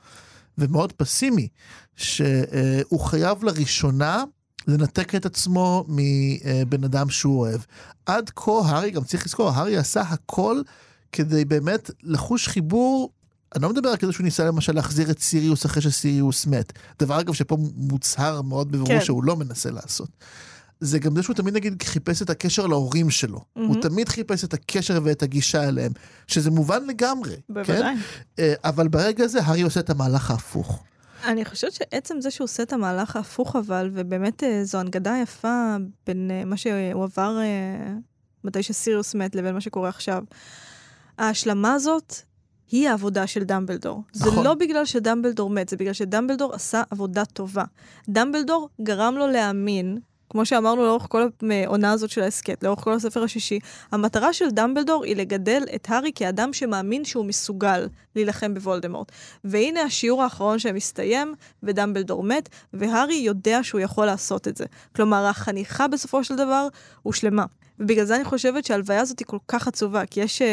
ומאוד 0.57 0.91
פסימי, 0.91 1.47
שהוא 1.95 2.99
חייב 2.99 3.43
לראשונה 3.43 4.23
לנתק 4.67 5.15
את 5.15 5.25
עצמו 5.25 5.85
מבן 5.87 6.83
אדם 6.83 7.09
שהוא 7.09 7.39
אוהב. 7.39 7.61
עד 8.05 8.31
כה 8.35 8.51
הארי, 8.65 8.91
גם 8.91 9.03
צריך 9.03 9.25
לזכור, 9.25 9.49
הארי 9.49 9.77
עשה 9.77 10.01
הכל 10.01 10.61
כדי 11.11 11.45
באמת 11.45 11.91
לחוש 12.03 12.47
חיבור 12.47 13.11
אני 13.55 13.63
לא 13.63 13.69
מדבר 13.69 13.89
על 13.89 13.97
כזה 13.97 14.11
שהוא 14.11 14.23
ניסה 14.23 14.45
למשל 14.45 14.75
להחזיר 14.75 15.11
את 15.11 15.19
סיריוס 15.19 15.65
אחרי 15.65 15.81
שסיריוס 15.81 16.45
מת. 16.45 16.73
דבר 16.99 17.19
אגב 17.19 17.33
שפה 17.33 17.57
מוצהר 17.75 18.41
מאוד 18.41 18.67
בבירור 18.67 18.87
כן. 18.87 19.01
שהוא 19.01 19.23
לא 19.23 19.35
מנסה 19.35 19.71
לעשות. 19.71 20.09
זה 20.79 20.99
גם 20.99 21.15
זה 21.15 21.23
שהוא 21.23 21.35
תמיד 21.35 21.55
נגיד 21.55 21.83
חיפש 21.83 22.21
את 22.21 22.29
הקשר 22.29 22.67
להורים 22.67 23.09
שלו. 23.09 23.37
Mm-hmm. 23.37 23.59
הוא 23.59 23.81
תמיד 23.81 24.09
חיפש 24.09 24.43
את 24.43 24.53
הקשר 24.53 24.99
ואת 25.03 25.23
הגישה 25.23 25.67
אליהם, 25.67 25.91
שזה 26.27 26.51
מובן 26.51 26.85
לגמרי. 26.85 27.35
בוודאי. 27.49 27.95
כן? 28.35 28.53
אבל 28.63 28.87
ברגע 28.87 29.23
הזה 29.23 29.39
הארי 29.41 29.61
עושה 29.61 29.79
את 29.79 29.89
המהלך 29.89 30.31
ההפוך. 30.31 30.83
אני 31.25 31.45
חושבת 31.45 31.71
שעצם 31.71 32.21
זה 32.21 32.31
שהוא 32.31 32.45
עושה 32.45 32.63
את 32.63 32.73
המהלך 32.73 33.15
ההפוך 33.15 33.55
אבל, 33.55 33.89
ובאמת 33.93 34.43
אה, 34.43 34.63
זו 34.63 34.77
הנגדה 34.77 35.17
יפה 35.23 35.75
בין 36.07 36.31
אה, 36.31 36.45
מה 36.45 36.57
שהוא 36.57 37.03
עבר 37.03 37.37
מתי 38.43 38.63
שסיריוס 38.63 39.15
מת 39.15 39.35
לבין 39.35 39.53
מה 39.53 39.61
שקורה 39.61 39.89
עכשיו. 39.89 40.23
ההשלמה 41.17 41.73
הזאת 41.73 42.15
היא 42.71 42.89
העבודה 42.89 43.27
של 43.27 43.43
דמבלדור. 43.43 44.03
נכון. 44.15 44.35
זה 44.35 44.43
לא 44.43 44.53
בגלל 44.53 44.85
שדמבלדור 44.85 45.49
מת, 45.49 45.69
זה 45.69 45.77
בגלל 45.77 45.93
שדמבלדור 45.93 46.53
עשה 46.53 46.83
עבודה 46.89 47.25
טובה. 47.25 47.63
דמבלדור 48.09 48.69
גרם 48.81 49.15
לו 49.17 49.27
להאמין 49.27 49.97
כמו 50.29 50.45
שאמרנו 50.45 50.85
לאורך 50.85 51.05
כל 51.09 51.27
העונה 51.51 51.91
הזאת 51.91 52.09
של 52.09 52.21
ההסכת, 52.21 52.63
לאורך 52.63 52.79
כל 52.79 52.93
הספר 52.93 53.23
השישי, 53.23 53.59
המטרה 53.91 54.33
של 54.33 54.49
דמבלדור 54.49 55.03
היא 55.03 55.15
לגדל 55.15 55.63
את 55.75 55.87
הארי 55.89 56.11
כאדם 56.15 56.53
שמאמין 56.53 57.05
שהוא 57.05 57.25
מסוגל 57.25 57.87
להילחם 58.15 58.53
בוולדמורט. 58.53 59.11
והנה 59.43 59.81
השיעור 59.81 60.23
האחרון 60.23 60.59
שמסתיים, 60.59 61.33
ודמבלדור 61.63 62.23
מת, 62.23 62.49
והארי 62.73 63.15
יודע 63.15 63.59
שהוא 63.63 63.81
יכול 63.81 64.05
לעשות 64.05 64.47
את 64.47 64.57
זה. 64.57 64.65
כלומר, 64.95 65.25
החניכה 65.25 65.87
בסופו 65.87 66.23
של 66.23 66.35
דבר 66.35 66.67
הושלמה. 67.03 67.45
ובגלל 67.79 68.05
זה 68.05 68.15
אני 68.15 68.23
חושבת 68.23 68.65
שההלוויה 68.65 69.01
הזאת 69.01 69.19
היא 69.19 69.25
כל 69.25 69.37
כך 69.47 69.67
עצובה, 69.67 70.05
כי 70.05 70.21
יש... 70.21 70.41
Uh, 70.41 70.45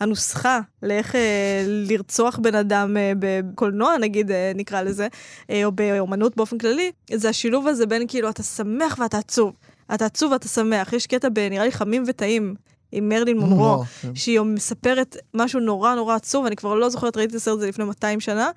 הנוסחה 0.00 0.60
לאיך 0.82 1.14
uh, 1.14 1.18
לרצוח 1.66 2.38
בן 2.38 2.54
אדם 2.54 2.96
uh, 2.96 3.16
בקולנוע, 3.18 3.98
נגיד, 3.98 4.30
uh, 4.30 4.34
נקרא 4.54 4.82
לזה, 4.82 5.08
uh, 5.42 5.52
או 5.64 5.72
באומנות 5.72 6.36
באופן 6.36 6.58
כללי, 6.58 6.92
זה 7.14 7.28
השילוב 7.28 7.66
הזה 7.66 7.86
בין 7.86 8.06
כאילו 8.08 8.28
אתה 8.28 8.42
שמח 8.42 8.98
ואתה 8.98 9.18
עצוב. 9.18 9.52
אתה 9.94 10.04
עצוב 10.06 10.32
ואתה 10.32 10.48
שמח. 10.48 10.92
יש 10.92 11.06
קטע 11.06 11.28
בנראה 11.28 11.64
לי 11.64 11.72
חמים 11.72 12.04
וטעים. 12.06 12.54
עם 12.92 13.08
מרלין 13.08 13.38
מונרו, 13.38 13.84
כן. 14.02 14.14
שהיא 14.14 14.40
מספרת 14.40 15.16
משהו 15.34 15.60
נורא 15.60 15.94
נורא 15.94 16.14
עצוב, 16.14 16.46
אני 16.46 16.56
כבר 16.56 16.74
לא 16.74 16.88
זוכרת, 16.88 17.16
ראיתי 17.16 17.30
את 17.30 17.36
הסרט 17.36 17.58
הזה 17.58 17.68
לפני 17.68 17.84
200 17.84 18.20
שנה, 18.20 18.50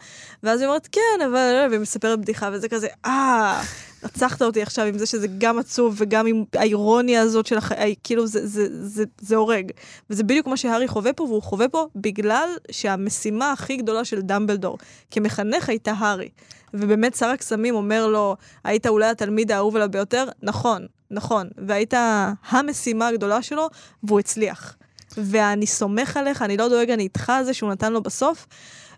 ואז 0.43 0.59
היא 0.59 0.67
אומרת, 0.67 0.87
כן, 0.91 1.25
אבל... 1.25 1.67
והיא 1.69 1.79
מספרת 1.79 2.19
בדיחה, 2.19 2.49
וזה 2.53 2.69
כזה, 2.69 2.87
אה, 3.05 3.61
רצחת 4.03 4.41
אותי 4.41 4.61
עכשיו 4.61 4.85
עם 4.85 4.97
זה 4.97 5.05
שזה 5.05 5.27
גם 5.37 5.59
עצוב 5.59 5.95
וגם 5.97 6.27
עם 6.27 6.43
האירוניה 6.55 7.21
הזאת 7.21 7.45
של 7.45 7.57
החיים, 7.57 7.95
כאילו 8.03 8.27
זה, 8.27 8.47
זה, 8.47 8.67
זה, 8.69 8.87
זה, 8.87 9.03
זה 9.21 9.35
הורג. 9.35 9.71
וזה 10.09 10.23
בדיוק 10.23 10.47
מה 10.47 10.57
שהארי 10.57 10.87
חווה 10.87 11.13
פה, 11.13 11.23
והוא 11.23 11.41
חווה 11.41 11.67
פה 11.67 11.87
בגלל 11.95 12.49
שהמשימה 12.71 13.51
הכי 13.51 13.77
גדולה 13.77 14.05
של 14.05 14.21
דמבלדור 14.21 14.77
כמחנך 15.11 15.69
הייתה 15.69 15.91
הארי. 15.91 16.29
ובאמת 16.73 17.15
שר 17.15 17.25
הקסמים 17.25 17.75
אומר 17.75 18.07
לו, 18.07 18.35
היית 18.63 18.87
אולי 18.87 19.05
התלמיד 19.05 19.51
האהוב 19.51 19.75
עליו 19.75 19.89
ביותר? 19.91 20.25
נכון, 20.41 20.85
נכון. 21.11 21.49
והיית 21.57 21.93
המשימה 22.49 23.07
הגדולה 23.07 23.41
שלו, 23.41 23.69
והוא 24.03 24.19
הצליח. 24.19 24.75
ואני 25.17 25.67
סומך 25.67 26.17
עליך, 26.17 26.41
אני 26.41 26.57
לא 26.57 26.69
דואג, 26.69 26.89
אני 26.89 27.03
איתך 27.03 27.29
על 27.29 27.43
זה 27.43 27.53
שהוא 27.53 27.71
נתן 27.71 27.93
לו 27.93 28.03
בסוף. 28.03 28.47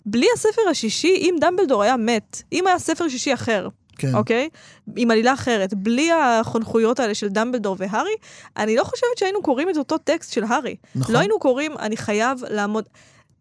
בלי 0.06 0.28
הספר 0.36 0.62
השישי, 0.72 1.16
אם 1.16 1.36
דמבלדור 1.42 1.84
היה 1.84 1.98
מת, 1.98 2.42
אם 2.52 2.68
היה 2.68 2.80
ספר 2.80 3.10
שישי 3.10 3.34
אחר, 3.34 3.68
כן. 3.98 4.16
אוקיי? 4.16 4.50
עם 4.96 5.12
עלילה 5.12 5.34
אחרת, 5.34 5.74
בלי 5.74 6.10
החונכויות 6.12 7.00
האלה 7.00 7.16
של 7.16 7.28
דמבלדור 7.28 7.76
והארי, 7.80 8.16
אני 8.58 8.76
לא 8.76 8.84
חושבת 8.84 9.18
שהיינו 9.18 9.42
קוראים 9.42 9.70
את 9.70 9.78
אותו 9.78 9.98
טקסט 9.98 10.34
של 10.34 10.44
הארי. 10.44 10.76
נכון. 10.96 11.14
לא 11.16 11.20
היינו 11.20 11.40
קוראים, 11.40 11.72
אני 11.78 11.98
חייב 11.98 12.44
לעמוד... 12.50 12.84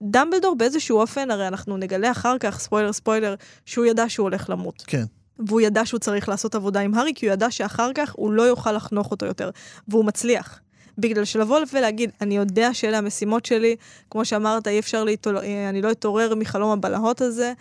דמבלדור 0.02 0.56
באיזשהו 0.56 1.00
אופן, 1.00 1.30
הרי 1.30 1.48
אנחנו 1.48 1.76
נגלה 1.76 2.10
אחר 2.10 2.38
כך, 2.38 2.60
ספוילר 2.60 2.92
ספוילר, 2.92 3.34
שהוא 3.66 3.84
ידע 3.84 4.08
שהוא 4.08 4.24
הולך 4.24 4.50
למות. 4.50 4.84
כן. 4.86 5.04
והוא 5.46 5.60
ידע 5.60 5.86
שהוא 5.86 6.00
צריך 6.00 6.28
לעשות 6.28 6.54
עבודה 6.54 6.80
עם 6.80 6.94
הארי, 6.94 7.12
כי 7.14 7.26
הוא 7.26 7.32
ידע 7.32 7.50
שאחר 7.50 7.90
כך 7.94 8.12
הוא 8.16 8.32
לא 8.32 8.42
יוכל 8.42 8.72
לחנוך 8.72 9.10
אותו 9.10 9.26
יותר. 9.26 9.50
והוא 9.88 10.04
מצליח. 10.04 10.60
בגלל 10.98 11.24
שלבוא 11.24 11.60
ולהגיד, 11.72 12.10
אני 12.20 12.36
יודע 12.36 12.74
שאלה 12.74 12.98
המשימות 12.98 13.46
שלי, 13.46 13.76
כמו 14.10 14.24
שאמרת, 14.24 14.68
אי 14.68 14.78
אפשר 14.78 15.04
להתעורר, 15.04 15.40
אני 15.68 15.82
לא 15.82 15.90
אתעורר 15.90 16.34
מחלום 16.34 16.70
הבלהות 16.70 17.20
הזה. 17.20 17.52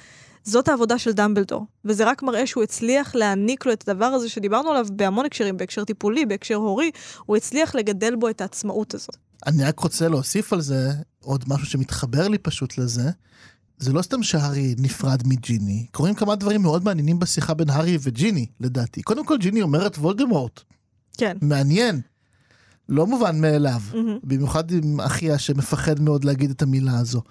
זאת 0.44 0.68
העבודה 0.68 0.98
של 0.98 1.12
דמבלדור, 1.12 1.66
וזה 1.86 2.10
רק 2.10 2.24
מראה 2.24 2.48
שהוא 2.48 2.64
הצליח 2.64 3.16
להעניק 3.16 3.66
לו 3.66 3.74
את 3.74 3.90
הדבר 3.90 4.06
הזה 4.06 4.30
שדיברנו 4.30 4.70
עליו 4.70 4.86
בהמון 4.92 5.26
הקשרים, 5.26 5.58
בהקשר 5.58 5.84
טיפולי, 5.84 6.26
בהקשר 6.26 6.56
הורי, 6.56 6.92
הוא 7.26 7.38
הצליח 7.38 7.76
לגדל 7.76 8.16
בו 8.16 8.30
את 8.30 8.42
העצמאות 8.42 8.94
הזאת. 8.94 9.18
אני 9.48 9.64
רק 9.64 9.80
רוצה 9.80 10.08
להוסיף 10.08 10.54
על 10.54 10.62
זה 10.62 10.92
עוד 11.20 11.44
משהו 11.48 11.68
שמתחבר 11.68 12.28
לי 12.28 12.38
פשוט 12.38 12.78
לזה. 12.78 13.10
זה 13.78 13.94
לא 13.94 14.02
סתם 14.02 14.24
שהארי 14.24 14.76
נפרד 14.78 15.28
מג'יני, 15.28 15.86
קורים 15.92 16.14
כמה 16.14 16.36
דברים 16.36 16.62
מאוד 16.62 16.84
מעניינים 16.84 17.20
בשיחה 17.20 17.54
בין 17.54 17.70
הארי 17.70 17.98
וג'יני, 18.02 18.46
לדעתי. 18.60 19.02
קודם 19.02 19.26
כל, 19.26 19.38
ג'יני 19.38 19.62
אומרת 19.62 19.98
וולדמורט. 19.98 20.62
כן. 21.18 21.38
מעניין. 21.42 22.02
לא 22.90 23.08
מובן 23.08 23.42
מאליו, 23.42 23.82
Mm-hmm. 23.92 23.96
במיוחד 24.24 24.72
עם 24.72 25.00
אחיה 25.00 25.40
שמפחד 25.40 26.00
מאוד 26.00 26.24
להגיד 26.24 26.50
את 26.50 26.62
המילה 26.62 27.00
הזו. 27.00 27.22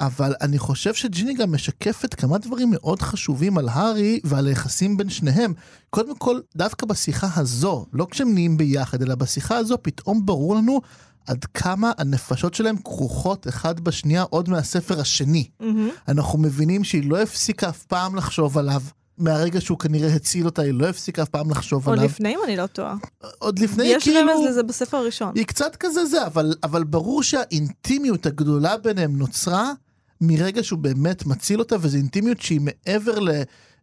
אבל 0.00 0.34
אני 0.40 0.58
חושב 0.58 0.94
שג'יני 0.94 1.34
גם 1.34 1.52
משקפת 1.52 2.14
כמה 2.14 2.38
דברים 2.38 2.70
מאוד 2.70 3.02
חשובים 3.02 3.58
על 3.58 3.68
הארי 3.68 4.20
ועל 4.24 4.46
היחסים 4.46 4.96
בין 4.96 5.10
שניהם. 5.10 5.52
קודם 5.90 6.16
כל, 6.16 6.40
דווקא 6.56 6.86
בשיחה 6.86 7.28
הזו, 7.36 7.86
לא 7.92 8.06
כשהם 8.10 8.34
נהיים 8.34 8.56
ביחד, 8.56 9.02
אלא 9.02 9.14
בשיחה 9.14 9.56
הזו 9.56 9.76
פתאום 9.82 10.26
ברור 10.26 10.56
לנו 10.56 10.80
עד 11.26 11.44
כמה 11.44 11.92
הנפשות 11.98 12.54
שלהם 12.54 12.76
כרוכות 12.76 13.48
אחד 13.48 13.80
בשנייה 13.80 14.22
עוד 14.22 14.48
מהספר 14.48 15.00
השני. 15.00 15.48
מהמם. 15.60 15.88
אנחנו 16.08 16.38
מבינים 16.38 16.84
שהיא 16.84 17.10
לא 17.10 17.22
הפסיקה 17.22 17.68
אף 17.68 17.82
פעם 17.82 18.16
לחשוב 18.16 18.58
עליו. 18.58 18.82
מהרגע 19.18 19.60
שהוא 19.60 19.78
כנראה 19.78 20.14
הציל 20.14 20.46
אותה, 20.46 20.62
היא 20.62 20.74
לא 20.74 20.86
הפסיקה 20.86 21.22
אף 21.22 21.28
פעם 21.28 21.50
לחשוב 21.50 21.88
עוד 21.88 21.98
עליו. 21.98 22.10
לפני, 22.10 22.34
אם 22.34 22.38
אני 22.44 22.56
לא 22.56 22.66
טועה. 22.66 22.94
עוד 23.38 23.58
לפני, 23.58 23.84
יש 23.84 24.04
כאילו... 24.04 24.32
רמז 24.32 24.46
לזה 24.48 24.62
בספר 24.62 24.96
הראשון. 24.96 25.32
היא 25.34 25.46
קצת 25.46 25.76
כזה 25.76 26.04
זה, 26.04 26.26
אבל, 26.26 26.54
אבל 26.62 26.84
ברור 26.84 27.22
שהאינטימיות 27.22 28.26
הגדולה 28.26 28.76
ביניהם 28.76 29.16
נוצרה 29.16 29.72
מרגע 30.20 30.62
שהוא 30.62 30.78
באמת 30.78 31.26
מציל 31.26 31.58
אותה, 31.58 31.76
וזו 31.80 31.96
אינטימיות 31.96 32.40
שהיא 32.40 32.60
מעבר 32.60 33.18
ל, 33.18 33.30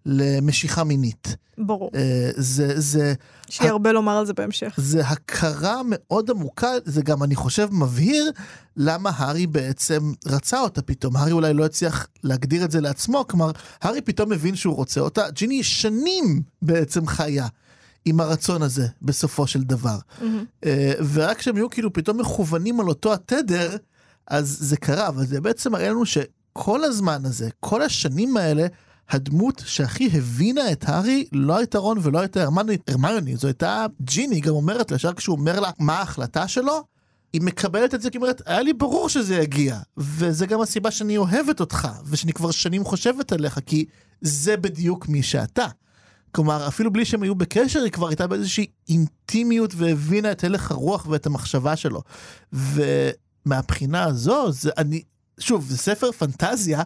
למשיכה 0.06 0.84
מינית. 0.84 1.36
ברור. 1.58 1.92
אה, 1.96 2.30
זה, 2.36 2.80
זה, 2.80 3.14
יש 3.50 3.62
לי 3.62 3.68
הרבה 3.68 3.92
לומר 3.92 4.18
על 4.18 4.26
זה 4.26 4.34
בהמשך. 4.34 4.74
זה 4.78 5.08
הכרה 5.08 5.82
מאוד 5.86 6.30
עמוקה, 6.30 6.72
זה 6.86 7.02
גם, 7.02 7.24
אני 7.24 7.36
חושב, 7.36 7.68
מבהיר 7.72 8.32
למה 8.78 9.12
הארי 9.16 9.48
בעצם 9.48 10.14
רצה 10.26 10.60
אותה 10.60 10.82
פתאום. 10.82 11.16
הארי 11.16 11.32
אולי 11.32 11.54
לא 11.54 11.66
הצליח 11.66 12.08
להגדיר 12.24 12.66
את 12.66 12.72
זה 12.72 12.82
לעצמו, 12.82 13.26
כלומר, 13.28 13.52
הארי 13.82 14.02
פתאום 14.02 14.30
מבין 14.30 14.56
שהוא 14.56 14.76
רוצה 14.76 15.02
אותה. 15.02 15.30
ג'יני 15.32 15.64
שנים 15.64 16.42
בעצם 16.62 17.08
חיה 17.08 17.48
עם 18.06 18.20
הרצון 18.20 18.62
הזה, 18.62 18.88
בסופו 19.02 19.48
של 19.48 19.64
דבר. 19.64 19.98
מהמם. 20.22 20.46
אה, 20.66 20.94
ורק 21.14 21.38
כשהם 21.38 21.58
יהיו 21.58 21.70
כאילו 21.70 21.94
פתאום 21.94 22.20
מכוונים 22.20 22.80
על 22.80 22.88
אותו 22.88 23.14
התדר, 23.14 23.78
אז 24.28 24.58
זה 24.60 24.78
קרה, 24.78 25.08
אבל 25.08 25.26
זה 25.26 25.42
בעצם 25.42 25.72
מראה 25.72 25.90
לנו 25.90 26.06
שכל 26.06 26.84
הזמן 26.84 27.26
הזה, 27.26 27.50
כל 27.60 27.82
השנים 27.82 28.38
האלה, 28.38 28.68
הדמות 29.10 29.64
שהכי 29.66 30.10
הבינה 30.14 30.72
את 30.72 30.90
הארי 30.90 31.26
לא 31.32 31.58
הייתה 31.58 31.78
רון 31.78 31.98
ולא 32.02 32.20
הייתה 32.20 32.44
הרמני, 32.44 32.78
הרמיוני, 32.88 33.36
זו 33.36 33.48
הייתה 33.48 33.86
ג'יני, 34.02 34.40
גם 34.40 34.54
אומרת 34.54 34.92
לה, 34.92 34.96
ישר 34.96 35.14
כשהוא 35.14 35.38
אומר 35.38 35.60
לה 35.60 35.70
מה 35.80 35.94
ההחלטה 35.94 36.48
שלו, 36.48 36.84
היא 37.34 37.42
מקבלת 37.42 37.94
את 37.94 38.02
זה 38.02 38.10
כי 38.10 38.18
אומרת, 38.18 38.42
היה 38.46 38.62
לי 38.62 38.74
ברור 38.74 39.10
שזה 39.10 39.36
יגיע, 39.36 39.80
וזה 39.98 40.46
גם 40.46 40.62
הסיבה 40.62 40.92
שאני 40.92 41.18
אוהבת 41.18 41.60
אותך, 41.60 41.88
ושאני 42.06 42.34
כבר 42.34 42.52
שנים 42.52 42.84
חושבת 42.84 43.32
עליך, 43.32 43.60
כי 43.66 43.86
זה 44.22 44.58
בדיוק 44.58 45.08
מי 45.08 45.24
שאתה. 45.24 45.68
כלומר, 46.32 46.68
אפילו 46.68 46.94
בלי 46.94 47.06
שהם 47.06 47.24
היו 47.24 47.36
בקשר, 47.36 47.80
היא 47.80 47.92
כבר 47.92 48.08
הייתה 48.08 48.28
באיזושהי 48.28 48.66
אינטימיות 48.90 49.74
והבינה 49.76 50.32
את 50.32 50.44
הלך 50.44 50.72
הרוח 50.72 51.08
ואת 51.10 51.26
המחשבה 51.26 51.76
שלו. 51.76 52.02
ומהבחינה 52.54 54.04
הזו, 54.04 54.52
זה 54.52 54.72
אני, 54.78 55.02
שוב, 55.40 55.70
זה 55.70 55.78
ספר 55.78 56.12
פנטזיה, 56.12 56.82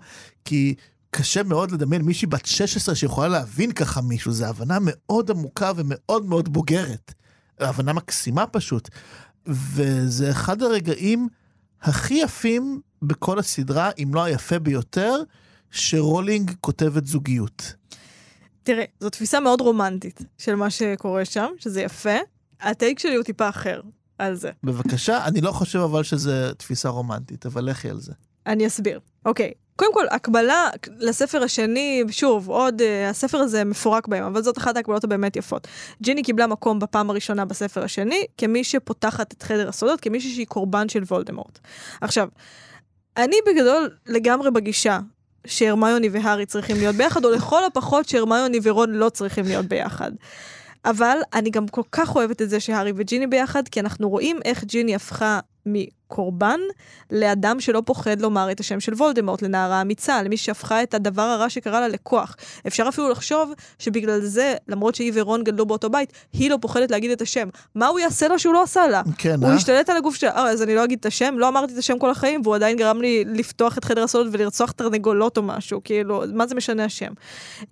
כי 0.45 0.75
קשה 1.11 1.43
מאוד 1.43 1.71
לדמיין 1.71 2.01
מישהי 2.01 2.27
בת 2.27 2.45
16 2.45 2.95
שיכולה 2.95 3.27
להבין 3.27 3.71
ככה 3.71 4.01
מישהו, 4.01 4.31
זו 4.31 4.45
הבנה 4.45 4.77
מאוד 4.81 5.31
עמוקה 5.31 5.71
ומאוד 5.75 6.25
מאוד 6.25 6.53
בוגרת. 6.53 7.13
הבנה 7.59 7.93
מקסימה 7.93 8.47
פשוט. 8.47 8.89
וזה 9.45 10.31
אחד 10.31 10.61
הרגעים 10.61 11.27
הכי 11.81 12.13
יפים 12.13 12.81
בכל 13.01 13.39
הסדרה, 13.39 13.89
אם 13.97 14.11
לא 14.13 14.23
היפה 14.23 14.59
ביותר, 14.59 15.15
שרולינג 15.71 16.51
כותבת 16.61 17.05
זוגיות. 17.05 17.73
תראה, 18.63 18.85
זו 18.99 19.09
תפיסה 19.09 19.39
מאוד 19.39 19.61
רומנטית 19.61 20.21
של 20.37 20.55
מה 20.55 20.69
שקורה 20.69 21.25
שם, 21.25 21.47
שזה 21.57 21.81
יפה. 21.81 22.17
הטייק 22.61 22.99
שלי 22.99 23.15
הוא 23.15 23.23
טיפה 23.23 23.49
אחר 23.49 23.81
על 24.17 24.35
זה. 24.35 24.51
בבקשה, 24.63 25.25
אני 25.25 25.41
לא 25.41 25.51
חושב 25.51 25.79
אבל 25.79 26.03
שזה 26.03 26.51
תפיסה 26.57 26.89
רומנטית, 26.89 27.45
אבל 27.45 27.69
לכי 27.69 27.89
על 27.89 27.99
זה. 27.99 28.13
אני 28.47 28.67
אסביר. 28.67 28.99
אוקיי, 29.25 29.51
קודם 29.77 29.93
כל, 29.93 30.05
הקבלה 30.11 30.69
לספר 30.99 31.43
השני, 31.43 32.03
שוב, 32.09 32.49
עוד, 32.49 32.81
uh, 32.81 33.09
הספר 33.09 33.37
הזה 33.37 33.63
מפורק 33.63 34.07
בהם, 34.07 34.23
אבל 34.23 34.43
זאת 34.43 34.57
אחת 34.57 34.75
ההקבלות 34.75 35.03
הבאמת 35.03 35.35
יפות. 35.35 35.67
ג'יני 36.01 36.23
קיבלה 36.23 36.47
מקום 36.47 36.79
בפעם 36.79 37.09
הראשונה 37.09 37.45
בספר 37.45 37.83
השני, 37.83 38.25
כמי 38.37 38.63
שפותחת 38.63 39.33
את 39.33 39.43
חדר 39.43 39.69
הסודות, 39.69 40.01
כמישהי 40.01 40.33
שהיא 40.33 40.47
קורבן 40.47 40.89
של 40.89 41.03
וולדמורט. 41.03 41.59
עכשיו, 42.01 42.27
אני 43.17 43.35
בגדול 43.47 43.89
לגמרי 44.07 44.51
בגישה 44.51 44.99
שהרמיוני 45.47 46.09
והארי 46.09 46.45
צריכים 46.45 46.75
להיות 46.77 46.95
ביחד, 46.95 47.25
או 47.25 47.31
לכל 47.31 47.65
הפחות 47.65 48.09
שהרמיוני 48.09 48.59
ורון 48.63 48.91
לא 48.91 49.09
צריכים 49.09 49.45
להיות 49.45 49.65
ביחד. 49.65 50.11
אבל 50.85 51.17
אני 51.33 51.49
גם 51.49 51.67
כל 51.67 51.81
כך 51.91 52.15
אוהבת 52.15 52.41
את 52.41 52.49
זה 52.49 52.59
שהארי 52.59 52.93
וג'יני 52.95 53.27
ביחד, 53.27 53.67
כי 53.67 53.79
אנחנו 53.79 54.09
רואים 54.09 54.39
איך 54.45 54.63
ג'יני 54.63 54.95
הפכה 54.95 55.39
מקורבן 55.67 56.59
לאדם 57.11 57.59
שלא 57.59 57.81
פוחד 57.85 58.21
לומר 58.21 58.51
את 58.51 58.59
השם 58.59 58.79
של 58.79 58.93
וולדמורט, 58.93 59.41
לנערה 59.41 59.81
אמיצה, 59.81 60.23
למי 60.23 60.37
שהפכה 60.37 60.83
את 60.83 60.93
הדבר 60.93 61.21
הרע 61.21 61.49
שקרה 61.49 61.79
לה 61.79 61.87
לכוח. 61.87 62.35
אפשר 62.67 62.85
אפילו 62.89 63.09
לחשוב 63.09 63.53
שבגלל 63.79 64.21
זה, 64.21 64.55
למרות 64.67 64.95
שהיא 64.95 65.11
ורון 65.15 65.43
גדלו 65.43 65.65
באותו 65.65 65.89
בית, 65.89 66.13
היא 66.33 66.49
לא 66.49 66.57
פוחדת 66.61 66.91
להגיד 66.91 67.11
את 67.11 67.21
השם. 67.21 67.49
מה 67.75 67.87
הוא 67.87 67.99
יעשה 67.99 68.27
לה 68.27 68.39
שהוא 68.39 68.53
לא 68.53 68.63
עשה 68.63 68.87
לה? 68.87 69.01
כן, 69.17 69.35
הוא 69.41 69.49
אה? 69.49 69.55
השתלט 69.55 69.89
על 69.89 69.97
הגוף 69.97 70.15
שלה, 70.15 70.31
אה, 70.31 70.49
אז 70.49 70.61
אני 70.61 70.75
לא 70.75 70.83
אגיד 70.83 70.99
את 70.99 71.05
השם, 71.05 71.35
לא 71.37 71.47
אמרתי 71.47 71.73
את 71.73 71.77
השם 71.77 71.99
כל 71.99 72.09
החיים, 72.09 72.41
והוא 72.43 72.55
עדיין 72.55 72.77
גרם 72.77 73.01
לי 73.01 73.23
לפתוח 73.25 73.77
את 73.77 73.85
חדר 73.85 74.03
הסודות 74.03 74.33
ולרצוח 74.33 74.71
תרנגולות 74.71 75.37
או 75.37 75.43
משהו, 75.43 75.81
כאילו, 75.83 76.23
מה 76.33 76.47
זה 76.47 76.55
משנה 76.55 76.85
השם? 76.85 77.11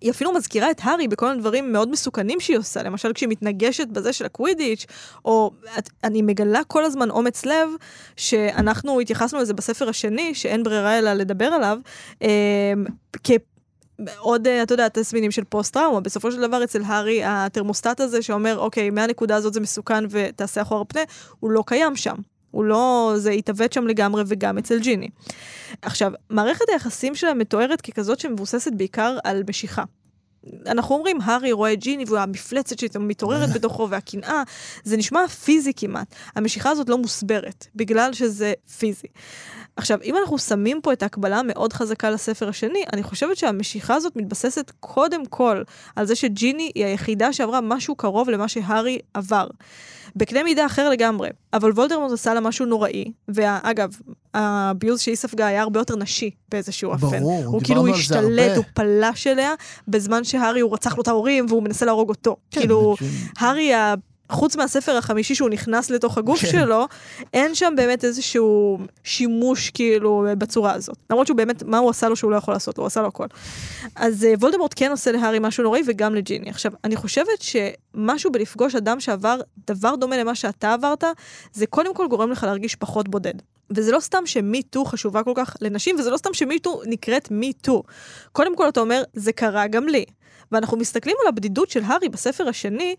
היא 0.01 0.11
אפילו 0.11 0.33
מזכירה 0.33 0.71
את 0.71 0.81
הארי 0.83 1.07
בכל 1.07 1.27
מיני 1.27 1.39
דברים 1.39 1.73
מאוד 1.73 1.91
מסוכנים 1.91 2.39
שהיא 2.39 2.57
עושה, 2.57 2.83
למשל 2.83 3.13
כשהיא 3.13 3.29
מתנגשת 3.29 3.87
בזה 3.87 4.13
של 4.13 4.25
הקווידיץ', 4.25 4.85
או 5.25 5.51
את, 5.77 5.89
אני 6.03 6.21
מגלה 6.21 6.63
כל 6.67 6.83
הזמן 6.83 7.09
אומץ 7.09 7.45
לב, 7.45 7.69
שאנחנו 8.15 8.99
התייחסנו 8.99 9.39
לזה 9.39 9.53
בספר 9.53 9.89
השני, 9.89 10.35
שאין 10.35 10.63
ברירה 10.63 10.99
אלא 10.99 11.13
לדבר 11.13 11.45
עליו, 11.45 11.77
אה, 12.21 12.73
כ... 13.23 13.31
עוד, 14.17 14.47
אה, 14.47 14.63
אתה 14.63 14.73
יודע, 14.73 14.87
תסמינים 14.89 15.31
של 15.31 15.43
פוסט-טראומה. 15.43 15.99
בסופו 15.99 16.31
של 16.31 16.41
דבר, 16.41 16.63
אצל 16.63 16.81
הארי, 16.85 17.21
התרמוסטט 17.23 17.99
הזה 17.99 18.21
שאומר, 18.21 18.57
אוקיי, 18.57 18.89
מהנקודה 18.89 19.35
הזאת 19.35 19.53
זה 19.53 19.59
מסוכן 19.59 20.03
ותעשה 20.09 20.61
אחורה 20.61 20.85
פנה, 20.85 21.01
הוא 21.39 21.51
לא 21.51 21.63
קיים 21.67 21.95
שם. 21.95 22.15
הוא 22.51 22.63
לא, 22.63 23.13
זה 23.15 23.31
התעוות 23.31 23.73
שם 23.73 23.87
לגמרי 23.87 24.23
וגם 24.27 24.57
אצל 24.57 24.79
ג'יני. 24.79 25.09
עכשיו, 25.81 26.11
מערכת 26.29 26.65
היחסים 26.71 27.15
שלהם 27.15 27.37
מתוארת 27.37 27.81
ככזאת 27.81 28.19
שמבוססת 28.19 28.71
בעיקר 28.73 29.17
על 29.23 29.43
משיכה. 29.49 29.83
אנחנו 30.65 30.95
אומרים, 30.95 31.21
הארי 31.21 31.51
רואה 31.51 31.73
את 31.73 31.79
ג'יני 31.79 32.05
והמפלצת 32.07 32.79
שמתעוררת 32.79 33.49
בתוכו 33.55 33.89
והקנאה, 33.89 34.43
זה 34.83 34.97
נשמע 34.97 35.27
פיזי 35.27 35.71
כמעט. 35.75 36.15
המשיכה 36.35 36.69
הזאת 36.69 36.89
לא 36.89 36.97
מוסברת, 36.97 37.67
בגלל 37.75 38.13
שזה 38.13 38.53
פיזי. 38.77 39.07
עכשיו, 39.77 39.99
אם 40.03 40.15
אנחנו 40.17 40.37
שמים 40.37 40.81
פה 40.81 40.93
את 40.93 41.03
ההקבלה 41.03 41.39
המאוד 41.39 41.73
חזקה 41.73 42.09
לספר 42.09 42.49
השני, 42.49 42.83
אני 42.93 43.03
חושבת 43.03 43.37
שהמשיכה 43.37 43.95
הזאת 43.95 44.15
מתבססת 44.15 44.71
קודם 44.79 45.25
כל 45.25 45.61
על 45.95 46.05
זה 46.05 46.15
שג'יני 46.15 46.71
היא 46.75 46.85
היחידה 46.85 47.33
שעברה 47.33 47.61
משהו 47.61 47.95
קרוב 47.95 48.29
למה 48.29 48.47
שהארי 48.47 48.99
עבר. 49.13 49.47
בקנה 50.15 50.43
מידה 50.43 50.65
אחר 50.65 50.89
לגמרי, 50.89 51.29
אבל 51.53 51.71
וולדרמוט 51.71 52.11
עשה 52.11 52.33
לה 52.33 52.39
משהו 52.39 52.65
נוראי, 52.65 53.11
ואגב, 53.27 53.89
הביוז 54.33 55.01
שהיא 55.01 55.15
ספגה 55.15 55.47
היה 55.47 55.61
הרבה 55.61 55.79
יותר 55.79 55.95
נשי 55.95 56.29
באיזשהו 56.49 56.91
אופן. 56.91 57.19
ברור, 57.19 57.45
הוא 57.45 57.61
כאילו 57.63 57.87
השתלט. 57.87 58.57
הוא 58.57 58.65
פלש 58.73 59.27
אליה, 59.27 59.53
בזמן 59.87 60.23
שהארי 60.23 60.59
הוא 60.59 60.73
רצח 60.73 60.97
לו 60.97 61.01
את 61.01 61.07
ההורים 61.07 61.45
והוא 61.49 61.63
מנסה 61.63 61.85
להרוג 61.85 62.09
אותו. 62.09 62.35
כן, 62.51 62.59
כאילו, 62.59 62.95
הארי, 63.37 63.71
חוץ 64.29 64.55
מהספר 64.55 64.97
החמישי 64.97 65.35
שהוא 65.35 65.49
נכנס 65.49 65.89
לתוך 65.89 66.17
הגוף 66.17 66.39
כן. 66.39 66.51
שלו, 66.51 66.87
אין 67.33 67.55
שם 67.55 67.73
באמת 67.77 68.03
איזשהו 68.05 68.79
שימוש 69.03 69.69
כאילו 69.69 70.25
בצורה 70.37 70.73
הזאת. 70.73 70.97
למרות 71.09 71.27
שהוא 71.27 71.37
באמת, 71.37 71.63
מה 71.63 71.77
הוא 71.77 71.89
עשה 71.89 72.09
לו 72.09 72.15
שהוא 72.15 72.31
לא 72.31 72.35
יכול 72.35 72.53
לעשות 72.53 72.77
לו, 72.77 72.81
הוא 72.81 72.87
עשה 72.87 73.01
לו 73.01 73.07
הכל. 73.07 73.27
אז 73.95 74.25
אה, 74.25 74.33
וולדמורט 74.39 74.73
כן 74.75 74.91
עושה 74.91 75.11
להארי 75.11 75.39
משהו 75.41 75.63
נוראי 75.63 75.81
וגם 75.87 76.15
לג'יני. 76.15 76.49
עכשיו, 76.49 76.71
אני 76.83 76.95
חושבת 76.95 77.41
שמשהו 77.41 78.31
בלפגוש 78.31 78.75
אדם 78.75 78.99
שעבר 78.99 79.39
דבר 79.67 79.95
דומה 79.95 80.17
למה 80.17 80.35
שאתה 80.35 80.73
עברת, 80.73 81.03
זה 81.53 81.65
קודם 81.65 81.95
כל 81.95 82.07
גורם 82.07 82.31
לך 82.31 82.43
להרגיש 82.43 82.75
פחות 82.75 83.09
בודד. 83.09 83.33
וזה 83.69 83.91
לא 83.91 83.99
סתם 83.99 84.25
שמי-טו 84.25 84.85
חשובה 84.85 85.23
כל 85.23 85.33
כך 85.35 85.55
לנשים, 85.61 85.95
וזה 85.99 86.09
לא 86.09 86.17
סתם 86.17 86.33
שמי-טו 86.33 86.81
נקראת 86.85 87.31
מי-טו. 87.31 87.83
קודם 88.31 88.55
כל 88.55 88.69
אתה 88.69 88.79
אומר, 88.79 89.03
זה 89.13 89.31
קרה 89.31 89.67
גם 89.67 89.87
לי. 89.87 90.05
ואנחנו 90.51 90.77
מסתכלים 90.77 91.15
על 91.21 91.27
הבדידות 91.27 91.69
של 91.69 91.83
הארי 91.85 92.09
בספר 92.09 92.47
השני, 92.47 92.95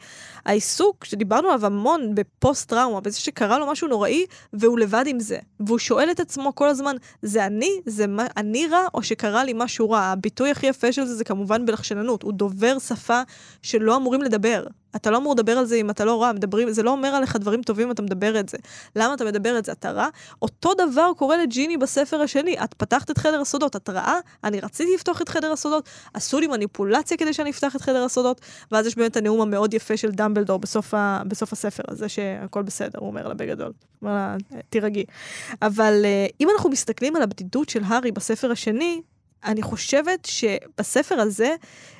העיסוק 0.47 1.05
שדיברנו 1.05 1.49
עליו 1.49 1.67
המון 1.67 2.15
בפוסט-טראומה, 2.15 3.01
בזה 3.01 3.19
שקרה 3.19 3.59
לו 3.59 3.67
משהו 3.67 3.89
נוראי, 3.89 4.25
והוא 4.53 4.79
לבד 4.79 5.05
עם 5.07 5.21
זה. 5.21 5.39
והוא 5.61 5.79
שואל 5.79 6.11
את 6.11 6.21
עצמו 6.21 6.55
כל 6.55 6.69
הזמן, 6.69 6.97
זה 7.23 7.47
אני? 7.47 7.71
זה 7.87 8.07
מה, 8.07 8.27
אני 8.37 8.67
רע, 8.67 8.87
או 8.95 9.03
שקרה 9.03 9.45
לי 9.45 9.53
משהו 9.57 9.91
רע? 9.91 10.01
הביטוי 10.01 10.51
הכי 10.51 10.67
יפה 10.67 10.93
של 10.93 11.05
זה 11.05 11.15
זה 11.15 11.25
כמובן 11.25 11.67
בלחשננות. 11.67 12.23
הוא 12.23 12.33
דובר 12.33 12.79
שפה 12.79 13.21
שלא 13.63 13.97
אמורים 13.97 14.23
לדבר. 14.23 14.67
אתה 14.97 15.11
לא 15.11 15.17
אמור 15.17 15.33
לדבר 15.33 15.59
על 15.59 15.65
זה 15.65 15.77
אם 15.77 15.91
אתה 15.91 16.05
לא 16.05 16.23
רע, 16.23 16.33
מדברים, 16.33 16.71
זה 16.71 16.83
לא 16.83 16.91
אומר 16.91 17.09
עליך 17.09 17.37
דברים 17.37 17.63
טובים 17.63 17.87
אם 17.87 17.93
אתה 17.93 18.03
מדבר 18.03 18.41
את 18.41 18.49
זה. 18.49 18.59
למה 18.97 19.15
אתה 19.15 19.25
מדבר 19.25 19.59
את 19.59 19.65
זה? 19.65 19.73
אתה 19.73 19.91
רע? 19.91 20.09
אותו 20.43 20.75
דבר 20.75 21.13
קורה 21.17 21.37
לג'יני 21.37 21.77
בספר 21.77 22.21
השני. 22.21 22.57
את 22.65 22.75
פתחת 22.75 23.11
את 23.11 23.19
חדר 23.19 23.41
הסודות, 23.41 23.77
את 23.77 23.89
רעה? 23.91 24.19
אני 24.45 24.61
רציתי 24.61 24.95
לפתוח 24.95 25.23
את 25.23 25.29
חדר 25.29 25.53
הסודות, 25.53 25.89
עשו 26.15 26.41
לי 26.41 26.47
מניפולציה 26.47 27.17
כדי 27.17 27.33
שאני 27.33 27.51
אפתח 27.51 27.77
את 27.77 27.81
חדר 27.81 28.05
הסודות, 28.05 28.41
ואז 28.73 28.87
יש 28.87 28.97
באמת 28.97 29.17
הנאום 29.17 29.41
המאוד 29.41 29.75
יפה 29.75 29.97
של 29.97 30.11
דמבלדור 30.11 30.59
בסוף, 30.59 30.95
ה, 30.95 31.23
בסוף 31.29 31.53
הספר 31.53 31.83
הזה, 31.89 32.09
שהכל 32.09 32.63
בסדר, 32.63 32.99
הוא 32.99 33.09
אומר 33.09 33.29
לה 33.29 33.35
בגדול. 33.35 33.73
אומר 34.03 34.13
לה, 34.15 34.37
תירגעי. 34.71 35.05
אבל 35.63 36.03
אה, 36.05 36.27
אם 36.41 36.49
אנחנו 36.51 36.71
מסתכלים 36.71 37.17
על 37.17 37.23
הבדידות 37.23 37.69
של 37.69 37.83
הארי 37.85 38.13
בספר 38.13 38.51
השני, 38.51 39.03
אני 39.45 39.63
חושבת 39.63 40.25
שבספר 40.25 41.21
הזה, 41.21 41.55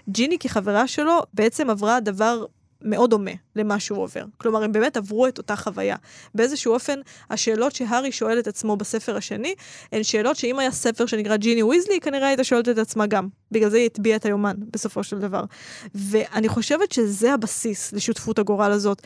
ג'יני 0.09 0.39
כחברה 0.39 0.87
שלו 0.87 1.21
בעצם 1.35 1.71
עברה 1.71 2.01
דבר 2.01 2.45
מאוד 2.83 3.11
דומה 3.11 3.31
למה 3.57 3.81
שהוא 3.81 4.03
עובר. 4.03 4.25
כלומר, 4.39 4.63
הם 4.63 4.73
באמת 4.73 4.97
עברו 4.97 5.27
את 5.27 5.39
אותה 5.39 5.57
חוויה. 5.57 5.97
באיזשהו 6.35 6.75
אופן, 6.75 7.01
השאלות 7.31 7.75
שהארי 7.75 8.13
שואל 8.13 8.39
את 8.39 8.47
עצמו 8.47 8.77
בספר 8.77 9.17
השני, 9.17 9.55
הן 9.93 10.03
שאלות 10.03 10.37
שאם 10.37 10.59
היה 10.59 10.71
ספר 10.71 11.07
שנקרא 11.07 11.37
ג'יני 11.37 11.63
ויזלי, 11.63 12.01
כנראה 12.01 12.29
הייתה 12.29 12.45
שואלת 12.45 12.69
את 12.69 12.79
עצמה 12.79 13.07
גם. 13.07 13.29
בגלל 13.53 13.71
זה 13.71 13.77
היא 13.77 13.87
הטביעה 13.87 14.17
את 14.17 14.25
היומן, 14.27 14.57
בסופו 14.71 15.05
של 15.05 15.19
דבר. 15.19 15.45
ואני 15.95 16.49
חושבת 16.49 16.93
שזה 16.93 17.35
הבסיס 17.35 17.93
לשותפות 17.93 18.39
הגורל 18.39 18.73
הזאת. 18.73 19.03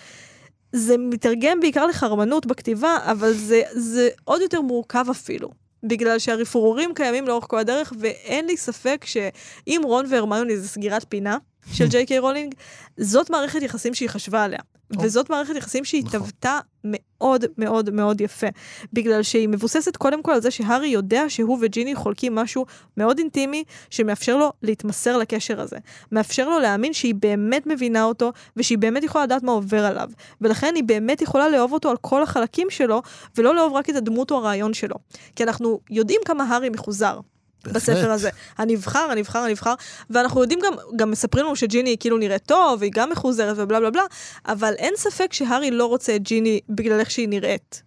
זה 0.73 0.99
מתרגם 0.99 1.61
בעיקר 1.61 1.87
לחרמנות 1.87 2.47
בכתיבה, 2.47 2.97
אבל 3.05 3.33
זה, 3.33 3.63
זה 3.73 4.09
עוד 4.25 4.41
יותר 4.41 4.61
מורכב 4.61 5.05
אפילו. 5.11 5.51
בגלל 5.83 6.19
שהרפרורים 6.19 6.95
קיימים 6.95 7.29
לאורך 7.29 7.45
כל 7.49 7.59
הדרך, 7.59 7.93
ואין 7.99 8.47
לי 8.47 8.57
ספק 8.57 9.05
שאם 9.05 9.81
רון 9.85 10.07
והרמיוני 10.09 10.57
זה 10.57 10.69
סגירת 10.69 11.07
פינה 11.09 11.39
של 11.73 11.89
ג'יי 11.89 12.07
קיי 12.07 12.19
רולינג, 12.19 12.55
זאת 12.97 13.31
מערכת 13.31 13.63
יחסים 13.63 13.95
שהיא 13.95 14.09
חשבה 14.09 14.45
עליה. 14.45 14.59
וזאת 14.99 15.31
מערכת 15.31 15.57
יחסים 15.57 15.85
שהיא 15.85 16.05
נכון. 16.05 16.21
התהוותה 16.21 16.59
מאוד 16.85 17.45
מאוד 17.59 17.91
מאוד 17.91 18.21
יפה. 18.21 18.47
בגלל 18.93 19.23
שהיא 19.23 19.49
מבוססת 19.49 19.97
קודם 19.97 20.23
כל 20.23 20.33
על 20.33 20.41
זה 20.41 20.51
שהארי 20.51 20.89
יודע 20.89 21.25
שהוא 21.29 21.59
וג'יני 21.61 21.95
חולקים 21.95 22.35
משהו 22.35 22.67
מאוד 22.97 23.19
אינטימי, 23.19 23.65
שמאפשר 23.91 24.37
לו 24.37 24.53
להתמסר 24.63 25.17
לקשר 25.17 25.61
הזה. 25.61 25.77
מאפשר 26.13 26.49
לו 26.49 26.59
להאמין 26.59 26.93
שהיא 26.93 27.15
באמת 27.15 27.67
מבינה 27.67 28.05
אותו, 28.05 28.33
ושהיא 28.57 28.79
באמת 28.79 29.03
יכולה 29.03 29.25
לדעת 29.25 29.43
מה 29.43 29.53
עובר 29.53 29.85
עליו. 29.85 30.11
ולכן 30.41 30.73
היא 30.75 30.85
באמת 30.85 31.23
יכולה 31.23 31.49
לאהוב 31.49 31.73
אותו 31.73 31.91
על 31.91 31.97
כל 32.01 32.23
החלקים 32.23 32.71
שלו, 32.71 33.03
ולא 33.39 33.55
לאהוב 33.55 33.73
רק 33.73 33.91
את 33.91 33.95
הדמות 33.95 34.31
או 34.31 34.37
הרעיון 34.37 34.75
שלו. 34.75 34.97
כי 35.37 35.43
אנחנו 35.43 35.81
יודעים 35.91 36.21
כמה 36.25 36.45
הארי 36.45 36.69
מחוזר. 36.69 37.21
בספר 37.65 38.11
הזה. 38.11 38.31
הנבחר, 38.59 39.09
הנבחר, 39.11 39.39
הנבחר, 39.39 39.75
ואנחנו 40.11 40.41
יודעים 40.41 40.61
גם, 40.65 40.73
גם 40.97 41.11
מספרים 41.11 41.45
לנו 41.45 41.57
שג'יני 41.57 41.97
כאילו 42.01 42.19
נראית 42.19 42.43
טוב, 42.47 42.81
והיא 42.81 42.93
גם 42.95 43.11
מחוזרת 43.11 43.57
ובלה 43.59 43.81
בלה 43.81 43.91
בלה, 43.91 44.05
אבל 44.47 44.75
אין 44.79 44.95
ספק 44.97 45.33
שהארי 45.33 45.71
לא 45.71 45.87
רוצה 45.87 46.17
את 46.17 46.23
ג'יני 46.23 46.61
בגלל 46.69 47.01
איך 47.01 47.11
שהיא 47.11 47.29
נראית. 47.29 47.83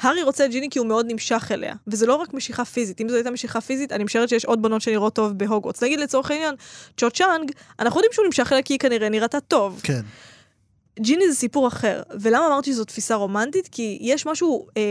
הארי 0.00 0.22
רוצה 0.22 0.44
את 0.44 0.50
ג'יני 0.50 0.70
כי 0.70 0.78
הוא 0.78 0.86
מאוד 0.86 1.06
נמשך 1.08 1.48
אליה, 1.50 1.74
וזה 1.86 2.06
לא 2.06 2.14
רק 2.14 2.34
משיכה 2.34 2.64
פיזית. 2.64 3.00
אם 3.00 3.08
זו 3.08 3.14
הייתה 3.14 3.30
משיכה 3.30 3.60
פיזית, 3.60 3.92
אני 3.92 4.04
משערת 4.04 4.28
שיש 4.28 4.44
עוד 4.44 4.62
בנות 4.62 4.82
שנראות 4.82 5.14
טוב 5.14 5.32
בהוגוורטס. 5.32 5.82
נגיד 5.82 6.00
לצורך 6.00 6.30
העניין, 6.30 6.54
צ'ו 6.96 7.10
צ'אנג, 7.10 7.52
אנחנו 7.80 8.00
יודעים 8.00 8.12
שהוא 8.12 8.26
נמשך 8.26 8.52
אליה 8.52 8.62
כי 8.62 8.72
היא 8.74 8.78
כנראה 8.78 9.08
נראתה 9.08 9.40
טוב. 9.40 9.80
כן. 9.82 10.00
ג'יני 11.00 11.28
זה 11.28 11.34
סיפור 11.34 11.68
אחר. 11.68 12.02
ולמה 12.20 12.46
אמרתי 12.46 12.72
שזו 12.72 12.84
תפיסה 12.84 13.14
רומנטית? 13.14 13.68
כי 13.68 13.98
יש 14.00 14.26
משהו 14.26 14.66
אה, 14.76 14.82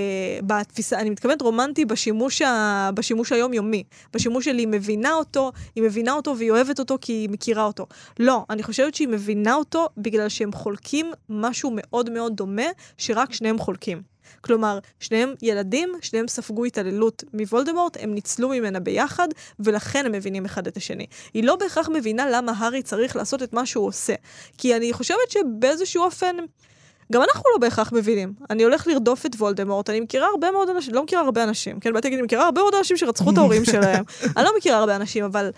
בתפיסה, 0.44 1.00
אני 1.00 1.10
מתכוונת 1.10 1.42
רומנטי 1.42 1.86
בשימוש, 1.86 2.42
ה, 2.42 2.90
בשימוש 2.94 3.32
היומיומי. 3.32 3.84
בשימוש 4.14 4.46
של 4.46 4.58
היא 4.58 4.68
מבינה 4.68 5.14
אותו, 5.14 5.52
היא 5.76 5.84
מבינה 5.84 6.14
אותו 6.14 6.38
והיא 6.38 6.52
אוהבת 6.52 6.80
אותו 6.80 6.98
כי 7.02 7.14
היא 7.14 7.30
מכירה 7.30 7.64
אותו. 7.64 7.86
לא, 8.20 8.46
אני 8.50 8.64
חושבת 8.64 8.96
שהיא 8.96 9.08
מבינה 9.08 9.56
אותו 9.56 9.88
בגלל 9.98 10.30
שהם 10.30 10.52
חולקים 10.52 11.12
משהו 11.30 11.72
מאוד 11.74 12.10
מאוד 12.10 12.36
דומה, 12.36 12.68
שרק 12.98 13.34
שניהם 13.34 13.58
חולקים. 13.58 14.17
כלומר, 14.42 14.80
שניהם 15.00 15.34
ילדים, 15.42 15.94
שניהם 16.02 16.28
ספגו 16.28 16.66
התעללות 16.66 17.24
מוולדמורט, 17.34 17.98
הם 18.00 18.14
ניצלו 18.14 18.50
ממנה 18.50 18.80
ביחד, 18.80 19.28
ולכן 19.60 20.06
הם 20.06 20.12
מבינים 20.12 20.46
אחד 20.46 20.68
את 20.68 20.78
השני. 20.78 21.06
היא 21.34 21.44
לא 21.44 21.56
בהכרח 21.56 21.90
מבינה 21.90 22.30
למה 22.30 22.54
הארי 22.58 22.82
צריך 22.84 23.16
לעשות 23.16 23.44
את 23.44 23.54
מה 23.54 23.66
שהוא 23.66 23.88
עושה. 23.88 24.14
כי 24.58 24.76
אני 24.76 24.94
חושבת 24.94 25.30
שבאיזשהו 25.30 26.04
אופן... 26.04 26.36
גם 27.12 27.22
אנחנו 27.22 27.44
לא 27.54 27.58
בהכרח 27.58 27.94
מבינים. 27.94 28.34
אני 28.50 28.64
הולך 28.64 28.88
לרדוף 28.88 29.26
את 29.26 29.36
וולדמורט, 29.36 29.90
אני 29.90 30.00
מכירה 30.00 30.28
הרבה 30.28 30.52
מאוד 30.52 30.70
אנשים, 30.70 30.94
לא 30.94 31.04
מכירה 31.04 31.22
הרבה 31.22 31.44
אנשים, 31.44 31.80
כן, 31.80 31.94
באתי 31.94 32.08
להגיד, 32.08 32.20
אני 32.20 32.26
מכירה 32.26 32.46
הרבה 32.46 32.62
מאוד 32.62 32.76
אנשים 32.76 32.98
שרצחו 32.98 33.32
את 33.32 33.38
ההורים 33.38 33.66
שלהם. 33.66 34.04
אני 34.38 34.46
לא 34.46 34.52
מכירה 34.58 34.78
הרבה 34.78 34.96
אנשים, 34.96 35.24
אבל... 35.24 35.52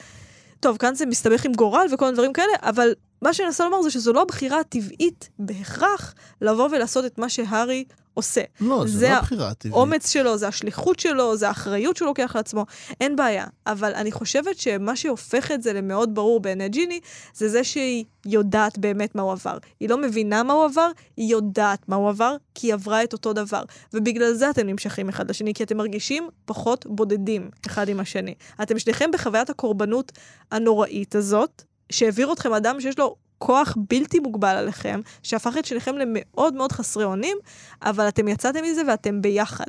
טוב, 0.59 0.77
כאן 0.77 0.95
זה 0.95 1.05
מסתבך 1.05 1.45
עם 1.45 1.53
גורל 1.53 1.87
וכל 1.91 2.05
מיני 2.05 2.15
דברים 2.15 2.33
כאלה, 2.33 2.53
אבל 2.61 2.93
מה 3.21 3.33
שאני 3.33 3.45
מנסה 3.45 3.65
לומר 3.65 3.81
זה 3.81 3.91
שזו 3.91 4.13
לא 4.13 4.21
הבחירה 4.21 4.59
הטבעית 4.59 5.29
בהכרח 5.39 6.15
לבוא 6.41 6.69
ולעשות 6.71 7.05
את 7.05 7.17
מה 7.17 7.29
שהארי 7.29 7.83
עושה. 8.19 8.41
לא, 8.61 8.83
זה, 8.87 8.97
זה 8.97 9.09
לא 9.09 9.13
הבחירה 9.13 9.49
הטבעית. 9.49 9.75
האומץ 9.75 10.09
שלו, 10.09 10.37
זה 10.37 10.47
השליחות 10.47 10.99
שלו, 10.99 11.37
זה 11.37 11.47
האחריות 11.47 11.97
שהוא 11.97 12.05
לוקח 12.05 12.35
לעצמו, 12.35 12.65
אין 13.01 13.15
בעיה. 13.15 13.45
אבל 13.67 13.93
אני 13.95 14.11
חושבת 14.11 14.59
שמה 14.59 14.95
שהופך 14.95 15.51
את 15.51 15.63
זה 15.63 15.73
למאוד 15.73 16.15
ברור 16.15 16.39
בעיני 16.39 16.69
ג'יני, 16.69 16.99
זה 17.33 17.49
זה 17.49 17.63
שהיא 17.63 18.05
יודעת 18.25 18.77
באמת 18.77 19.15
מה 19.15 19.21
הוא 19.21 19.31
עבר. 19.31 19.57
היא 19.79 19.89
לא 19.89 19.97
מבינה 19.97 20.43
מה 20.43 20.53
הוא 20.53 20.65
עבר, 20.65 20.89
היא 21.17 21.31
יודעת 21.31 21.89
מה 21.89 21.95
הוא 21.95 22.09
עבר, 22.09 22.35
כי 22.55 22.67
היא 22.67 22.73
עברה 22.73 23.03
את 23.03 23.13
אותו 23.13 23.33
דבר. 23.33 23.63
ובגלל 23.93 24.33
זה 24.33 24.49
אתם 24.49 24.67
נמשכים 24.67 25.09
אחד 25.09 25.29
לשני, 25.29 25.53
כי 25.53 25.63
אתם 25.63 25.77
מרגישים 25.77 26.29
פחות 26.45 26.85
בודדים 26.85 27.49
אחד 27.65 27.89
עם 27.89 27.99
השני. 27.99 28.33
אתם 28.61 28.79
שניכם 28.79 29.11
בחוויית 29.11 29.49
הקורבנות 29.49 30.11
הנוראית 30.51 31.15
הזאת, 31.15 31.63
שהעביר 31.91 32.33
אתכם 32.33 32.53
אדם 32.53 32.81
שיש 32.81 32.99
לו 32.99 33.15
כוח 33.39 33.77
בלתי 33.89 34.19
מוגבל 34.19 34.55
עליכם, 34.55 35.01
שהפך 35.23 35.53
את 35.59 35.65
שניכם 35.65 35.95
למאוד 35.95 36.53
מאוד 36.53 36.71
חסרי 36.71 37.03
אונים, 37.03 37.37
אבל 37.81 38.07
אתם 38.07 38.27
יצאתם 38.27 38.59
מזה 38.63 38.81
ואתם 38.87 39.21
ביחד. 39.21 39.65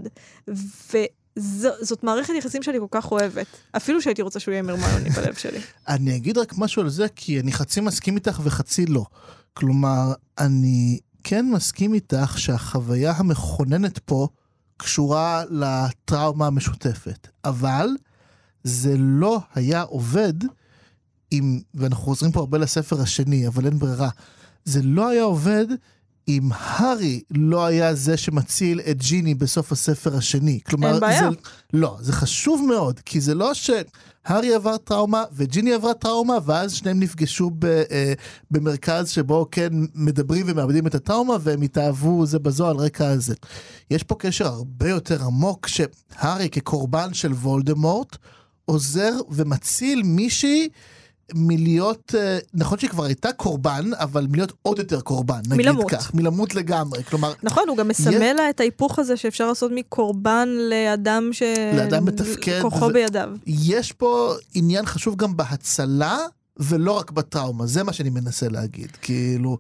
וזאת 1.37 2.05
מערכת 2.05 2.33
יחסים 2.39 2.62
שאני 2.62 2.79
כל 2.79 2.87
כך 2.91 3.12
אוהבת. 3.12 3.47
אפילו 3.77 4.03
שהייתי 4.03 4.23
רוצה 4.23 4.41
שהוא 4.41 4.53
יהיה 4.53 4.62
מרמיוני 4.62 5.11
בלב 5.11 5.35
שלי. 5.35 5.59
אני 5.89 6.16
אגיד 6.16 6.39
רק 6.39 6.55
משהו 6.59 6.83
על 6.83 6.89
זה, 6.89 7.07
כי 7.16 7.41
אני 7.41 7.53
חצי 7.53 7.81
מסכים 7.81 8.16
איתך 8.16 8.41
וחצי 8.43 8.87
לא. 8.87 9.05
כלומר, 9.55 10.12
אני 10.39 10.99
כן 11.25 11.51
מסכים 11.51 11.95
איתך 11.95 12.35
שהחוויה 12.39 13.12
המכוננת 13.16 13.99
פה 13.99 14.29
קשורה 14.77 15.45
לטראומה 15.51 16.47
המשותפת. 16.47 17.29
אבל 17.45 17.89
זה 18.64 18.95
לא 18.99 19.41
היה 19.55 19.83
עובד 19.83 20.35
אם, 21.33 21.61
ואנחנו 21.74 22.05
חוזרים 22.05 22.33
פה 22.33 22.41
הרבה 22.41 22.59
לספר 22.59 23.01
השני, 23.01 23.47
אבל 23.47 23.66
אין 23.66 23.78
ברירה, 23.78 24.09
זה 24.64 24.83
לא 24.83 25.09
היה 25.09 25.22
עובד 25.22 25.66
אם 26.28 26.51
הארי 26.55 27.20
לא 27.31 27.66
היה 27.66 27.95
זה 27.95 28.16
שמציל 28.16 28.81
את 28.81 28.97
ג'יני 28.99 29.35
בסוף 29.35 29.72
הספר 29.72 30.16
השני. 30.16 30.61
כלומר, 30.66 30.93
אין 30.93 31.01
בעיה. 31.01 31.20
זה, 31.20 31.37
לא, 31.72 31.97
זה 32.01 32.12
חשוב 32.12 32.66
מאוד, 32.68 33.01
כי 33.01 33.20
זה 33.20 33.35
לא 33.35 33.53
שהארי 33.55 34.55
עבר 34.55 34.76
טראומה 34.76 35.24
וג'יני 35.33 35.72
עברה 35.72 35.95
טראומה, 35.95 36.39
ואז 36.45 36.72
שניהם 36.72 37.01
נפגשו 37.01 37.51
ב, 37.59 37.64
אה, 37.64 38.12
במרכז 38.51 39.09
שבו 39.09 39.49
כן 39.51 39.72
מדברים 39.95 40.47
ומאבדים 40.49 40.87
את 40.87 40.95
הטראומה, 40.95 41.37
והם 41.41 41.62
התאהבו 41.62 42.26
זה 42.26 42.39
בזו 42.39 42.68
על 42.68 42.76
רקע 42.76 43.09
הזה. 43.09 43.35
יש 43.91 44.03
פה 44.03 44.14
קשר 44.18 44.47
הרבה 44.47 44.89
יותר 44.89 45.24
עמוק, 45.24 45.66
שהארי 45.66 46.49
כקורבן 46.51 47.14
של 47.14 47.33
וולדמורט, 47.33 48.16
עוזר 48.64 49.12
ומציל 49.31 50.03
מישהי 50.03 50.68
מלהיות, 51.35 52.14
אה, 52.18 52.39
נכון 52.55 52.78
שהיא 52.78 52.91
כבר 52.91 53.05
הייתה 53.05 53.33
קורבן, 53.33 53.91
אבל 53.95 54.26
מלהיות 54.31 54.53
עוד 54.62 54.78
יותר 54.78 55.01
קורבן, 55.01 55.41
נגיד 55.49 55.66
מלמות. 55.66 55.91
כך. 55.91 56.14
מלמות 56.14 56.55
לגמרי. 56.55 57.05
כלומר, 57.05 57.33
נכון, 57.43 57.68
הוא 57.68 57.76
גם 57.76 57.89
מסמל 57.89 58.33
לה 58.33 58.51
את 58.51 58.61
ההיפוך 58.61 58.99
הזה 58.99 59.16
שאפשר 59.16 59.49
לעשות 59.49 59.72
מקורבן 59.74 60.49
לאדם 60.70 61.28
ש... 61.33 61.43
לאדם 61.76 62.05
מתפקד 62.05 62.61
כוחו 62.62 62.85
ו- 62.85 62.93
בידיו. 62.93 63.31
יש 63.47 63.93
פה 63.93 64.35
עניין 64.55 64.87
חשוב 64.87 65.16
גם 65.16 65.37
בהצלה, 65.37 66.18
ולא 66.57 66.93
רק 66.93 67.11
בטראומה, 67.11 67.66
זה 67.66 67.83
מה 67.83 67.93
שאני 67.93 68.11
מנסה 68.11 68.49
להגיד. 68.49 68.91
כאילו, 69.03 69.59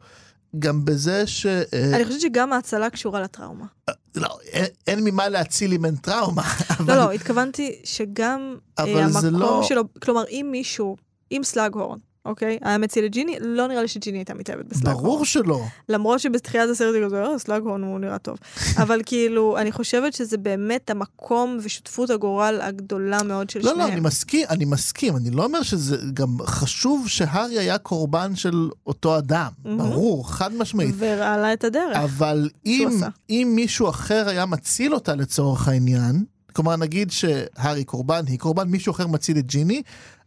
גם 0.58 0.84
בזה 0.84 1.26
ש... 1.26 1.46
אה, 1.46 1.96
אני 1.96 2.04
חושבת 2.04 2.20
שגם 2.20 2.52
ההצלה 2.52 2.90
קשורה 2.90 3.20
לטראומה. 3.20 3.66
לא, 4.14 4.38
אין, 4.44 4.64
אין 4.86 5.04
מה 5.04 5.28
להציל 5.28 5.72
אם 5.72 5.84
אין 5.84 5.96
טראומה. 5.96 6.42
אבל... 6.70 6.94
לא, 6.94 7.04
לא, 7.04 7.12
התכוונתי 7.12 7.80
שגם 7.84 8.56
אבל 8.78 8.88
אה, 8.88 9.08
זה 9.08 9.28
המקום 9.28 9.40
לא- 9.40 9.62
שלו, 9.62 9.84
כלומר, 10.02 10.24
אם 10.30 10.48
מישהו, 10.50 10.96
אם 11.32 11.40
סלאגהורן, 11.44 11.98
אוקיי? 12.24 12.58
היה 12.62 12.78
מציל 12.78 13.04
את 13.04 13.10
ג'יני, 13.10 13.36
לא 13.40 13.68
נראה 13.68 13.82
לי 13.82 13.88
שג'יני 13.88 14.18
הייתה 14.18 14.34
מתאהבת 14.34 14.64
בסלאגהורן. 14.64 15.04
ברור 15.04 15.24
שלא. 15.24 15.64
למרות 15.88 16.20
שבתחילת 16.20 16.70
הסרט 16.70 16.94
היא 16.94 17.04
כזה, 17.04 17.24
אה, 17.24 17.38
סלאגהורן 17.38 17.82
הוא 17.82 17.98
נראה 17.98 18.18
טוב. 18.18 18.38
אבל 18.82 19.00
כאילו, 19.06 19.58
אני 19.58 19.72
חושבת 19.72 20.12
שזה 20.12 20.38
באמת 20.38 20.90
המקום 20.90 21.58
ושותפות 21.62 22.10
הגורל 22.10 22.58
הגדולה 22.62 23.22
מאוד 23.22 23.50
של 23.50 23.58
לא, 23.58 23.64
שניהם. 23.64 23.78
לא, 23.78 23.92
אני 23.92 24.00
מסכים, 24.00 24.46
אני 24.50 24.64
מסכים. 24.64 25.16
אני 25.16 25.30
לא 25.30 25.44
אומר 25.44 25.62
שזה 25.62 25.96
גם 26.14 26.36
חשוב 26.42 27.08
שהארי 27.08 27.58
היה 27.58 27.78
קורבן 27.78 28.36
של 28.36 28.68
אותו 28.86 29.18
אדם. 29.18 29.50
ברור, 29.64 30.30
חד 30.30 30.54
משמעית. 30.54 30.94
והראה 30.98 31.36
לה 31.36 31.52
את 31.52 31.64
הדרך. 31.64 31.96
אבל 31.96 32.48
אם. 32.66 32.88
אם 33.30 33.52
מישהו 33.54 33.88
אחר 33.88 34.28
היה 34.28 34.46
מציל 34.46 34.94
אותה 34.94 35.14
לצורך 35.14 35.68
העניין, 35.68 36.24
כלומר 36.52 36.76
נגיד 36.76 37.10
שהארי 37.10 37.84
קורבן, 37.84 38.24
היא 38.26 38.38
קורבן, 38.38 38.68
מישהו 38.68 38.90
אחר 38.90 39.06
מציל 39.06 39.38
את 39.38 39.46
ג'יני, 39.46 39.82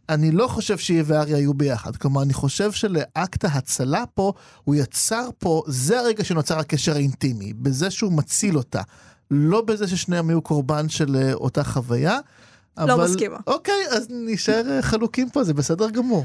אני 0.08 0.30
לא 0.30 0.46
חושב 0.46 0.78
שהיא 0.78 1.02
והארי 1.06 1.34
היו 1.34 1.54
ביחד. 1.54 1.96
כלומר, 1.96 2.22
אני 2.22 2.32
חושב 2.32 2.72
שלאקט 2.72 3.44
ההצלה 3.44 4.04
פה, 4.14 4.32
הוא 4.64 4.74
יצר 4.74 5.28
פה, 5.38 5.62
זה 5.66 6.00
הרגע 6.00 6.24
שנוצר 6.24 6.58
הקשר 6.58 6.92
האינטימי, 6.94 7.52
בזה 7.52 7.90
שהוא 7.90 8.12
מציל 8.12 8.56
אותה. 8.56 8.82
לא 9.30 9.60
בזה 9.60 9.88
ששניהם 9.88 10.28
היו 10.28 10.42
קורבן 10.42 10.88
של 10.88 11.16
אה, 11.16 11.32
אותה 11.34 11.64
חוויה. 11.64 12.18
לא 12.78 12.94
אבל- 12.94 13.04
מסכימה. 13.04 13.38
אוקיי, 13.46 13.86
אז 13.90 14.06
נשאר 14.10 14.70
אה, 14.70 14.82
חלוקים 14.82 15.30
פה, 15.30 15.44
זה 15.44 15.54
בסדר 15.54 15.90
גמור. 15.90 16.24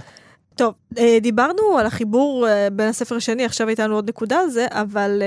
טוב, 0.56 0.74
אה, 0.98 1.18
דיברנו 1.22 1.78
על 1.80 1.86
החיבור 1.86 2.48
בין 2.72 2.88
הספר 2.90 3.16
השני, 3.16 3.46
עכשיו 3.46 3.68
הייתה 3.68 3.84
לנו 3.88 3.96
עוד 3.96 4.10
נקודה 4.10 4.40
על 4.40 4.50
זה, 4.50 4.68
אבל 4.72 5.22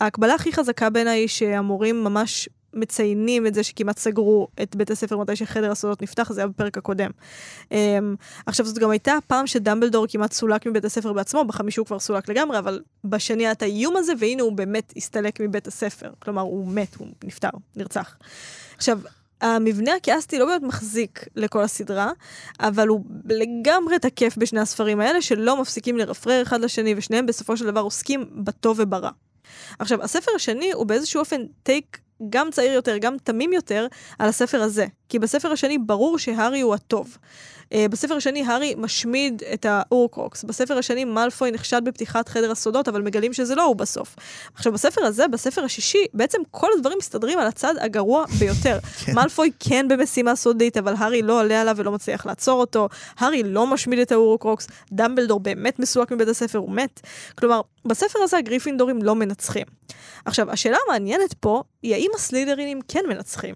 ההקבלה 0.00 0.34
הכי 0.34 0.52
חזקה 0.52 0.90
בעיניי 0.90 1.18
היא 1.20 1.28
שהמורים 1.28 2.04
ממש 2.04 2.48
מציינים 2.74 3.46
את 3.46 3.54
זה 3.54 3.62
שכמעט 3.62 3.98
סגרו 3.98 4.48
את 4.62 4.76
בית 4.76 4.90
הספר 4.90 5.16
מתי 5.16 5.36
שחדר 5.36 5.70
הסודות 5.70 6.02
נפתח, 6.02 6.32
זה 6.32 6.40
היה 6.40 6.48
בפרק 6.48 6.78
הקודם. 6.78 7.10
אה, 7.72 7.98
עכשיו, 8.46 8.66
זאת 8.66 8.78
גם 8.78 8.90
הייתה 8.90 9.14
הפעם 9.14 9.46
שדמבלדור 9.46 10.06
כמעט 10.06 10.32
סולק 10.32 10.66
מבית 10.66 10.84
הספר 10.84 11.12
בעצמו, 11.12 11.44
בחמישי 11.44 11.80
הוא 11.80 11.86
כבר 11.86 11.98
סולק 11.98 12.28
לגמרי, 12.28 12.58
אבל 12.58 12.80
בשני 13.04 13.42
היה 13.42 13.52
את 13.52 13.62
האיום 13.62 13.96
הזה, 13.96 14.12
והנה 14.18 14.42
הוא 14.42 14.52
באמת 14.52 14.92
הסתלק 14.96 15.40
מבית 15.40 15.66
הספר. 15.66 16.10
כלומר, 16.18 16.42
הוא 16.42 16.68
מת, 16.68 16.94
הוא 16.94 17.08
נפטר, 17.24 17.50
נרצח. 17.76 18.16
עכשיו, 18.76 19.00
המבנה 19.40 19.94
הכיאסטי 19.94 20.38
לא 20.38 20.46
באמת 20.46 20.62
מחזיק 20.62 21.24
לכל 21.36 21.62
הסדרה, 21.62 22.10
אבל 22.60 22.88
הוא 22.88 23.04
לגמרי 23.24 23.98
תקף 23.98 24.34
בשני 24.38 24.60
הספרים 24.60 25.00
האלה, 25.00 25.22
שלא 25.22 25.60
מפסיקים 25.60 25.96
לרפרר 25.96 26.42
אחד 26.42 26.60
לשני, 26.60 26.94
ושניהם 26.96 27.26
בסופו 27.26 27.56
של 27.56 27.66
דבר 27.66 27.80
עוסקים 27.80 28.24
בטוב 28.44 28.76
וברע. 28.80 29.10
עכשיו, 29.78 30.02
הספר 30.02 30.30
השני 30.36 30.72
הוא 30.72 30.86
באיזשהו 30.86 31.20
אופן 31.20 31.42
take 31.62 31.98
גם 32.30 32.50
צעיר 32.50 32.72
יותר, 32.72 32.98
גם 32.98 33.16
תמים 33.24 33.52
יותר, 33.52 33.86
על 34.18 34.28
הספר 34.28 34.62
הזה. 34.62 34.86
כי 35.08 35.18
בספר 35.18 35.52
השני 35.52 35.78
ברור 35.78 36.18
שהארי 36.18 36.60
הוא 36.60 36.74
הטוב. 36.74 37.16
אה, 37.64 37.70
בספר 37.90 38.14
השני 38.14 38.44
הארי 38.44 38.74
משמיד 38.76 39.42
את 39.54 39.66
ההורקרוקס. 39.68 40.44
בספר 40.44 40.78
השני 40.78 41.04
מאלפוי 41.04 41.50
נחשד 41.50 41.82
בפתיחת 41.84 42.28
חדר 42.28 42.50
הסודות, 42.50 42.88
אבל 42.88 43.02
מגלים 43.02 43.32
שזה 43.32 43.54
לא 43.54 43.62
הוא 43.62 43.76
בסוף. 43.76 44.16
עכשיו, 44.54 44.72
בספר 44.72 45.04
הזה, 45.04 45.28
בספר 45.28 45.64
השישי, 45.64 46.04
בעצם 46.14 46.38
כל 46.50 46.68
הדברים 46.76 46.98
מסתדרים 46.98 47.38
על 47.38 47.46
הצד 47.46 47.74
הגרוע 47.80 48.24
ביותר. 48.38 48.78
כן. 49.04 49.14
מאלפוי 49.14 49.50
כן 49.60 49.88
במשימה 49.88 50.36
סודית, 50.36 50.76
אבל 50.76 50.94
הארי 50.98 51.22
לא 51.22 51.40
עולה 51.40 51.60
עליו 51.60 51.74
ולא 51.76 51.92
מצליח 51.92 52.26
לעצור 52.26 52.60
אותו. 52.60 52.88
הארי 53.18 53.42
לא 53.42 53.66
משמיד 53.66 53.98
את 53.98 54.12
ההורקרוקס. 54.12 54.68
דמבלדור 54.92 55.40
באמת 55.40 55.78
מסולק 55.78 56.12
מבית 56.12 56.28
הספר, 56.28 56.58
הוא 56.58 56.70
מת. 56.70 57.00
כלומר, 57.38 57.60
בספר 57.84 58.18
הזה 58.22 58.36
הגריפינדורים 58.36 59.02
לא 59.02 59.14
מנצחים. 59.14 59.66
עכשיו, 60.24 60.50
השאלה 60.50 60.76
המעניינת 60.86 61.34
פה 61.40 61.62
היא 61.82 61.94
האם 61.94 62.10
הסלית'רינים 62.14 62.80
כן 62.88 63.04
מנצחים. 63.08 63.54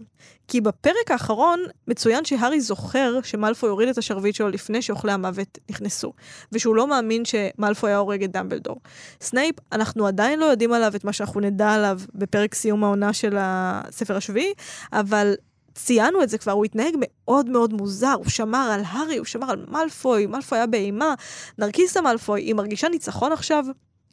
כי 0.49 0.61
בפרק 0.61 1.11
האחרון 1.11 1.61
מצוין 1.89 2.25
שהארי 2.25 2.61
זוכר 2.61 3.18
שמאלפוי 3.23 3.68
הוריד 3.68 3.89
את 3.89 3.99
השרביט 3.99 4.35
שלו 4.35 4.49
לפני 4.49 4.83
שאוכלי 4.83 5.12
המוות 5.12 5.59
נכנסו, 5.70 6.12
ושהוא 6.53 6.77
לא 6.77 6.87
מאמין 6.87 7.23
שמאלפוי 7.25 7.91
היה 7.91 7.99
הורג 7.99 8.23
את 8.23 8.33
דמבלדור. 8.33 8.81
סנייפ, 9.20 9.55
אנחנו 9.73 10.07
עדיין 10.07 10.41
לא 10.41 10.45
יודעים 10.45 10.73
עליו 10.73 10.97
את 10.97 11.05
מה 11.05 11.12
שאנחנו 11.12 11.41
נדע 11.41 11.70
עליו 11.70 12.01
בפרק 12.14 12.55
סיום 12.55 12.85
העונה 12.85 13.12
של 13.12 13.37
הספר 13.39 14.16
השביעי, 14.16 14.53
אבל 14.93 15.35
ציינו 15.75 16.23
את 16.23 16.29
זה 16.29 16.39
כבר, 16.39 16.53
הוא 16.53 16.64
התנהג 16.64 16.95
מאוד 16.99 17.49
מאוד 17.49 17.73
מוזר, 17.73 18.14
הוא 18.18 18.29
שמר 18.29 18.70
על 18.73 18.83
הארי, 18.87 19.16
הוא 19.16 19.27
שמר 19.27 19.51
על 19.51 19.66
מאלפוי, 19.68 20.27
מאלפוי 20.27 20.59
היה 20.59 20.66
באימה, 20.66 21.14
נרקיסה 21.59 22.01
מאלפוי, 22.01 22.43
היא 22.43 22.55
מרגישה 22.55 22.89
ניצחון 22.89 23.33
עכשיו? 23.33 23.64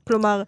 כלומר, 0.07 0.43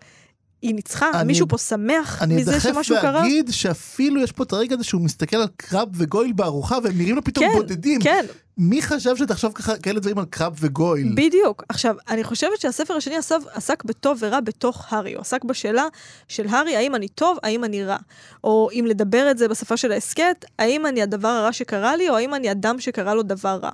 היא 0.62 0.76
ניצחה? 0.76 1.12
אני- 1.14 1.24
מישהו 1.28 1.48
פה 1.48 1.58
שמח 1.58 2.22
אני 2.22 2.36
מזה 2.36 2.52
אדחף 2.56 2.74
שמשהו 2.74 2.96
קרה? 3.02 3.22
ואגיד 3.22 3.50
שאפילו 3.52 4.22
יש 4.22 4.32
פה 4.32 4.44
את 4.44 4.54
הרגע 4.54 4.76
הזה 4.76 4.84
שהוא 4.84 5.02
מסתכל 5.02 5.38
על 5.38 5.48
קרב 5.58 5.88
וגויל 5.94 6.32
בארוחה 6.32 6.78
והם 6.84 6.98
נראים 6.98 7.16
לו 7.16 7.24
פתאום 7.24 7.46
כן, 7.46 7.52
בודדים. 7.56 8.02
כן, 8.02 8.26
מי 8.58 8.82
חשב 8.82 9.16
שתחשוב 9.16 9.54
ככה 9.54 9.78
כאלה 9.78 10.00
דברים 10.00 10.18
על 10.20 10.26
קרב 10.30 10.56
וגויל? 10.60 11.14
בדיוק. 11.16 11.64
עכשיו, 11.70 11.96
אני 12.10 12.24
חושבת 12.24 12.60
שהספר 12.62 12.94
השני 12.94 13.16
עסק, 13.16 13.36
עסק 13.54 13.84
בטוב 13.84 14.18
ורע 14.22 14.40
בתוך 14.40 14.94
הארי. 14.94 15.14
הוא 15.14 15.22
עסק 15.22 15.44
בשאלה 15.44 15.86
של 16.28 16.48
הארי, 16.48 16.76
האם 16.76 16.96
אני 16.96 17.08
טוב, 17.08 17.38
האם 17.44 17.64
אני 17.64 17.84
רע. 17.84 17.98
או 18.44 18.70
אם 18.74 18.86
לדבר 18.88 19.32
את 19.32 19.38
זה 19.38 19.48
בשפה 19.48 19.78
של 19.78 19.92
ההסכת, 19.92 20.46
האם 20.60 20.86
אני 20.86 21.02
הדבר 21.02 21.28
הרע 21.28 21.54
שקרה 21.54 21.96
לי, 21.96 22.10
או 22.10 22.16
האם 22.18 22.34
אני 22.34 22.52
אדם 22.52 22.80
שקרה 22.80 23.14
לו 23.16 23.24
דבר 23.24 23.60
רע. 23.64 23.72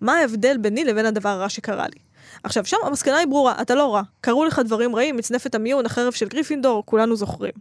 מה 0.00 0.14
ההבדל 0.18 0.56
ביני 0.56 0.84
לבין 0.84 1.06
הדבר 1.06 1.28
הרע 1.28 1.48
שקרה 1.48 1.86
לי? 1.86 1.98
עכשיו, 2.44 2.64
שם 2.64 2.76
המסקנה 2.84 3.18
היא 3.18 3.26
ברורה, 3.26 3.54
אתה 3.62 3.74
לא 3.74 3.94
רע. 3.94 4.02
קרו 4.20 4.44
לך 4.44 4.58
דברים 4.64 4.96
רעים, 4.96 5.16
מצנפת 5.16 5.54
המיון, 5.54 5.86
החרב 5.86 6.12
של 6.12 6.28
גריפינדור, 6.28 6.82
כולנו 6.86 7.16
זוכרים. 7.16 7.52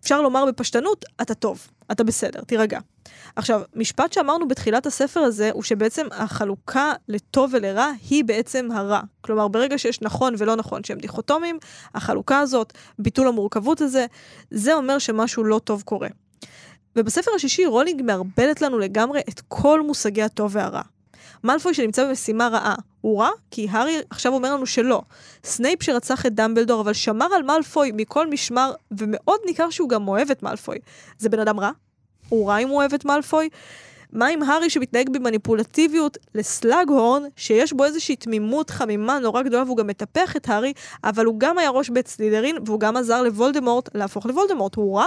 אפשר 0.00 0.22
לומר 0.22 0.44
בפשטנות, 0.46 1.04
אתה 1.22 1.34
טוב, 1.34 1.66
אתה 1.90 2.04
בסדר, 2.04 2.40
תירגע. 2.40 2.78
עכשיו, 3.36 3.62
משפט 3.74 4.12
שאמרנו 4.12 4.48
בתחילת 4.48 4.86
הספר 4.86 5.20
הזה, 5.20 5.50
הוא 5.52 5.62
שבעצם 5.62 6.06
החלוקה 6.12 6.92
לטוב 7.08 7.50
ולרע 7.54 7.90
היא 8.10 8.24
בעצם 8.24 8.68
הרע. 8.72 9.00
כלומר, 9.20 9.48
ברגע 9.48 9.78
שיש 9.78 10.02
נכון 10.02 10.34
ולא 10.38 10.56
נכון 10.56 10.84
שהם 10.84 10.98
דיכוטומיים, 10.98 11.58
החלוקה 11.94 12.38
הזאת, 12.38 12.72
ביטול 12.98 13.28
המורכבות 13.28 13.80
הזה, 13.80 14.06
זה 14.50 14.74
אומר 14.74 14.98
שמשהו 14.98 15.44
לא 15.44 15.58
טוב 15.64 15.82
קורה. 15.82 16.08
ובספר 16.96 17.30
השישי 17.36 17.66
רולינג 17.66 18.02
מערבלת 18.02 18.62
לנו 18.62 18.78
לגמרי 18.78 19.20
את 19.28 19.40
כל 19.48 19.82
מושגי 19.82 20.22
הטוב 20.22 20.56
והרע. 20.56 20.82
מאלפוי 21.44 21.74
שנמצא 21.74 22.08
במשימה 22.08 22.48
רעה, 22.48 22.74
הוא 23.00 23.20
רע? 23.20 23.30
כי 23.50 23.66
הארי 23.70 23.96
עכשיו 24.10 24.32
אומר 24.32 24.54
לנו 24.54 24.66
שלא. 24.66 25.02
סנייפ 25.44 25.82
שרצח 25.82 26.26
את 26.26 26.34
דמבלדור, 26.34 26.80
אבל 26.80 26.92
שמר 26.92 27.26
על 27.36 27.42
מאלפוי 27.42 27.92
מכל 27.94 28.26
משמר, 28.30 28.72
ומאוד 28.90 29.40
ניכר 29.46 29.70
שהוא 29.70 29.88
גם 29.88 30.08
אוהב 30.08 30.30
את 30.30 30.42
מאלפוי. 30.42 30.78
זה 31.18 31.28
בן 31.28 31.40
אדם 31.40 31.60
רע? 31.60 31.70
הוא 32.28 32.48
רע 32.48 32.58
אם 32.58 32.68
הוא 32.68 32.76
אוהב 32.76 32.94
את 32.94 33.04
מאלפוי? 33.04 33.48
מה 34.12 34.26
עם 34.26 34.42
הארי 34.42 34.70
שמתנהג 34.70 35.08
במניפולטיביות 35.08 36.18
לסלאגהורן, 36.34 37.22
שיש 37.36 37.72
בו 37.72 37.84
איזושהי 37.84 38.16
תמימות 38.16 38.70
חמימה 38.70 39.18
נורא 39.18 39.42
גדולה 39.42 39.62
והוא 39.62 39.76
גם 39.76 39.86
מטפח 39.86 40.36
את 40.36 40.48
הארי, 40.48 40.72
אבל 41.04 41.24
הוא 41.24 41.34
גם 41.38 41.58
היה 41.58 41.70
ראש 41.70 41.90
בית 41.90 42.08
סלית'רין 42.08 42.56
והוא 42.66 42.80
גם 42.80 42.96
עזר 42.96 43.22
לוולדמורט 43.22 43.88
להפוך 43.94 44.26
לוולדמורט, 44.26 44.74
הוא 44.74 44.98
רע? 44.98 45.06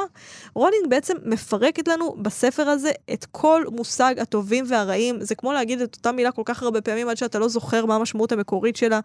רולינג 0.56 0.88
בעצם 0.90 1.18
מפרקת 1.26 1.88
לנו 1.88 2.16
בספר 2.22 2.70
הזה 2.70 2.92
את 3.14 3.26
כל 3.32 3.64
מושג 3.72 4.16
הטובים 4.20 4.66
והרעים, 4.68 5.22
זה 5.22 5.36
כמו 5.36 5.54
להגיד 5.54 5.82
את 5.82 5.96
אותה 5.96 6.12
מילה 6.12 6.32
כל 6.32 6.42
כך 6.46 6.64
הרבה 6.64 6.82
פעמים 6.82 7.10
עד 7.10 7.18
שאתה 7.18 7.40
לא 7.40 7.48
זוכר 7.48 7.86
מה 7.86 7.96
המשמעות 7.96 8.32
המקורית 8.32 8.76
שלה, 8.76 9.00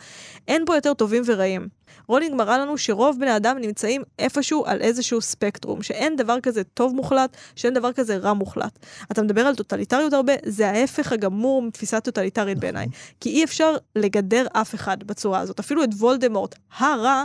אין 0.48 0.64
פה 0.66 0.74
יותר 0.74 0.94
טובים 0.94 1.22
ורעים. 1.26 1.68
רולינג 2.08 2.34
מראה 2.34 2.58
לנו 2.58 2.78
שרוב 2.78 3.16
בני 3.20 3.36
אדם 3.36 3.58
נמצאים 3.58 4.02
איפשהו 4.18 4.66
על 4.66 4.80
איזשהו 4.80 5.20
ספקטרום, 5.20 5.82
שאין 5.82 6.16
דבר 6.16 6.40
כזה 6.40 6.64
טוב 6.64 6.94
מוחלט, 6.94 7.36
שאין 7.56 7.74
דבר 7.74 7.92
כזה 7.92 8.16
רע 8.16 8.32
מוחלט. 8.32 8.78
אתה 9.12 9.22
מדבר 9.22 9.46
על 9.46 9.54
הרבה, 9.92 10.32
זה 10.44 10.70
ההפך 10.70 11.12
הגמור 11.12 11.62
מתפיסה 11.62 12.00
טוטליטרית 12.00 12.58
בעיניי. 12.58 12.86
כי 13.20 13.30
אי 13.30 13.44
אפשר 13.44 13.76
לגדר 13.96 14.46
אף 14.52 14.74
אחד 14.74 15.04
בצורה 15.04 15.40
הזאת. 15.40 15.58
אפילו 15.58 15.84
את 15.84 15.90
וולדמורט, 15.98 16.54
הרע, 16.78 17.24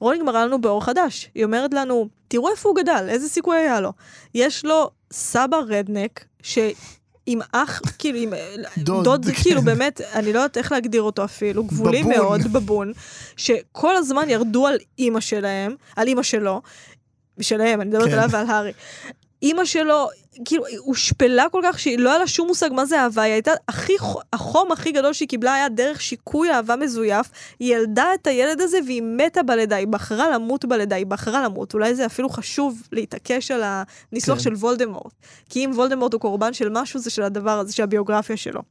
רולינג 0.00 0.24
מראה 0.24 0.46
לנו 0.46 0.60
באור 0.60 0.84
חדש. 0.84 1.30
היא 1.34 1.44
אומרת 1.44 1.74
לנו, 1.74 2.08
תראו 2.28 2.50
איפה 2.50 2.68
הוא 2.68 2.76
גדל, 2.76 3.06
איזה 3.08 3.28
סיכוי 3.28 3.56
היה 3.56 3.80
לו. 3.80 3.92
יש 4.34 4.64
לו 4.64 4.90
סבא 5.12 5.56
redneck, 5.68 6.24
ש... 6.42 6.58
עם 7.26 7.40
אח, 7.52 7.80
כאילו, 7.98 8.18
עם 8.18 8.32
דוד, 8.78 9.04
דוד, 9.04 9.26
כן. 9.26 9.32
כאילו 9.32 9.62
באמת, 9.62 10.00
אני 10.14 10.32
לא 10.32 10.38
יודעת 10.38 10.56
איך 10.56 10.72
להגדיר 10.72 11.02
אותו 11.02 11.24
אפילו, 11.24 11.64
גבולי 11.64 12.02
בבון. 12.02 12.12
מאוד, 12.16 12.40
בבון, 12.52 12.92
שכל 13.36 13.96
הזמן 13.96 14.30
ירדו 14.30 14.66
על 14.66 14.78
אימא 14.98 15.20
שלהם, 15.20 15.74
על 15.96 16.06
אימא 16.08 16.22
שלו, 16.22 16.62
שלהם, 17.40 17.80
אני 17.80 17.90
מדברת 17.90 18.08
כן. 18.08 18.12
עליו 18.12 18.30
ועל 18.30 18.46
הארי. 18.46 18.72
אימא 19.42 19.64
שלו, 19.64 20.08
כאילו, 20.44 20.66
היא 20.66 20.78
הושפלה 20.78 21.48
כל 21.52 21.60
כך 21.64 21.78
שהיא 21.78 21.98
לא 21.98 22.10
היה 22.10 22.18
לה 22.18 22.26
שום 22.26 22.46
מושג 22.46 22.70
מה 22.72 22.86
זה 22.86 23.02
אהבה, 23.02 23.22
היא 23.22 23.32
הייתה, 23.32 23.50
הכי, 23.68 23.92
החום 24.32 24.72
הכי 24.72 24.92
גדול 24.92 25.12
שהיא 25.12 25.28
קיבלה 25.28 25.54
היה 25.54 25.68
דרך 25.68 26.00
שיקוי 26.00 26.50
אהבה 26.50 26.76
מזויף, 26.76 27.26
היא 27.60 27.76
ילדה 27.76 28.14
את 28.14 28.26
הילד 28.26 28.60
הזה 28.60 28.78
והיא 28.86 29.02
מתה 29.02 29.42
בלידה, 29.42 29.76
היא 29.76 29.86
בחרה 29.86 30.30
למות 30.30 30.64
בלידה, 30.64 30.96
היא 30.96 31.06
בחרה 31.06 31.42
למות, 31.42 31.74
אולי 31.74 31.94
זה 31.94 32.06
אפילו 32.06 32.28
חשוב 32.28 32.82
להתעקש 32.92 33.50
על 33.50 33.62
הניסוח 33.64 34.38
כן. 34.38 34.44
של 34.44 34.52
וולדמורט, 34.54 35.12
כי 35.48 35.64
אם 35.64 35.70
וולדמורט 35.74 36.12
הוא 36.12 36.20
קורבן 36.20 36.52
של 36.52 36.68
משהו 36.68 37.00
זה 37.00 37.10
של 37.10 37.22
הדבר 37.22 37.58
הזה, 37.58 37.72
של 37.72 37.82
הביוגרפיה 37.82 38.36
שלו. 38.36 38.62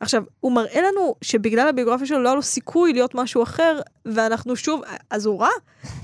עכשיו, 0.00 0.22
הוא 0.40 0.52
מראה 0.52 0.80
לנו 0.80 1.14
שבגלל 1.22 1.68
הביוגרפיה 1.68 2.06
שלו 2.06 2.22
לא 2.22 2.28
היה 2.28 2.34
לו 2.34 2.42
סיכוי 2.42 2.92
להיות 2.92 3.14
משהו 3.14 3.42
אחר, 3.42 3.80
ואנחנו 4.06 4.56
שוב, 4.56 4.82
אז 5.10 5.26
הוא 5.26 5.40
רע? 5.40 5.48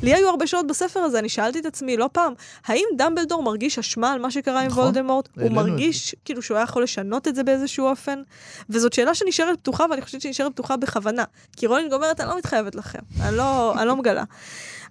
לי 0.02 0.14
היו 0.14 0.28
הרבה 0.28 0.46
שעות 0.46 0.66
בספר 0.66 1.00
הזה, 1.00 1.18
אני 1.18 1.28
שאלתי 1.28 1.58
את 1.58 1.66
עצמי 1.66 1.96
לא 1.96 2.08
פעם, 2.12 2.32
האם 2.66 2.84
דמבלדור 2.96 3.42
מרגיש 3.42 3.78
אשמה 3.78 4.12
על 4.12 4.20
מה 4.20 4.30
שקרה 4.30 4.60
עם 4.60 4.66
נכון. 4.66 4.83
וולדמורט, 4.84 5.28
הוא 5.40 5.50
מרגיש 5.50 6.14
כאילו 6.24 6.42
שהוא 6.42 6.56
היה 6.56 6.64
יכול 6.64 6.82
לשנות 6.82 7.28
את 7.28 7.34
זה 7.34 7.42
באיזשהו 7.42 7.86
אופן, 7.86 8.22
וזאת 8.70 8.92
שאלה 8.92 9.14
שנשארת 9.14 9.58
פתוחה, 9.58 9.84
ואני 9.90 10.02
חושבת 10.02 10.20
שהיא 10.20 10.30
נשארת 10.30 10.52
פתוחה 10.52 10.76
בכוונה. 10.76 11.24
כי 11.56 11.66
רולינג 11.66 11.92
אומרת, 11.92 12.20
אני 12.20 12.28
לא 12.28 12.38
מתחייבת 12.38 12.74
לכם, 12.74 12.98
אני 13.20 13.36
לא, 13.36 13.74
אני 13.78 13.88
לא 13.88 13.96
מגלה. 13.96 14.24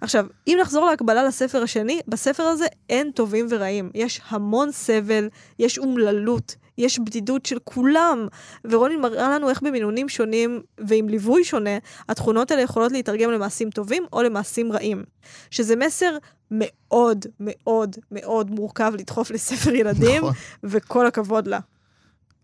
עכשיו, 0.00 0.26
אם 0.46 0.58
נחזור 0.60 0.86
להקבלה 0.86 1.24
לספר 1.24 1.62
השני, 1.62 2.00
בספר 2.08 2.42
הזה 2.42 2.66
אין 2.90 3.10
טובים 3.10 3.46
ורעים. 3.50 3.90
יש 3.94 4.20
המון 4.28 4.72
סבל, 4.72 5.28
יש 5.58 5.78
אומללות, 5.78 6.56
יש 6.78 6.98
בדידות 6.98 7.46
של 7.46 7.58
כולם, 7.64 8.28
ורולינג 8.64 9.02
מראה 9.02 9.30
לנו 9.30 9.50
איך 9.50 9.62
במינונים 9.62 10.08
שונים 10.08 10.62
ועם 10.78 11.08
ליווי 11.08 11.44
שונה, 11.44 11.78
התכונות 12.08 12.50
האלה 12.50 12.62
יכולות 12.62 12.92
להתרגם 12.92 13.30
למעשים 13.30 13.70
טובים 13.70 14.04
או 14.12 14.22
למעשים 14.22 14.72
רעים. 14.72 15.04
שזה 15.50 15.76
מסר 15.76 16.16
מאוד 16.50 17.26
מאוד 17.40 17.96
מאוד 18.10 18.50
מורכב 18.50 18.92
לדחוף 18.98 19.30
לספר 19.30 19.74
ילדים, 19.74 20.22
נכון. 20.22 20.32
וכל 20.64 21.06
הכבוד 21.06 21.46
לה. 21.46 21.58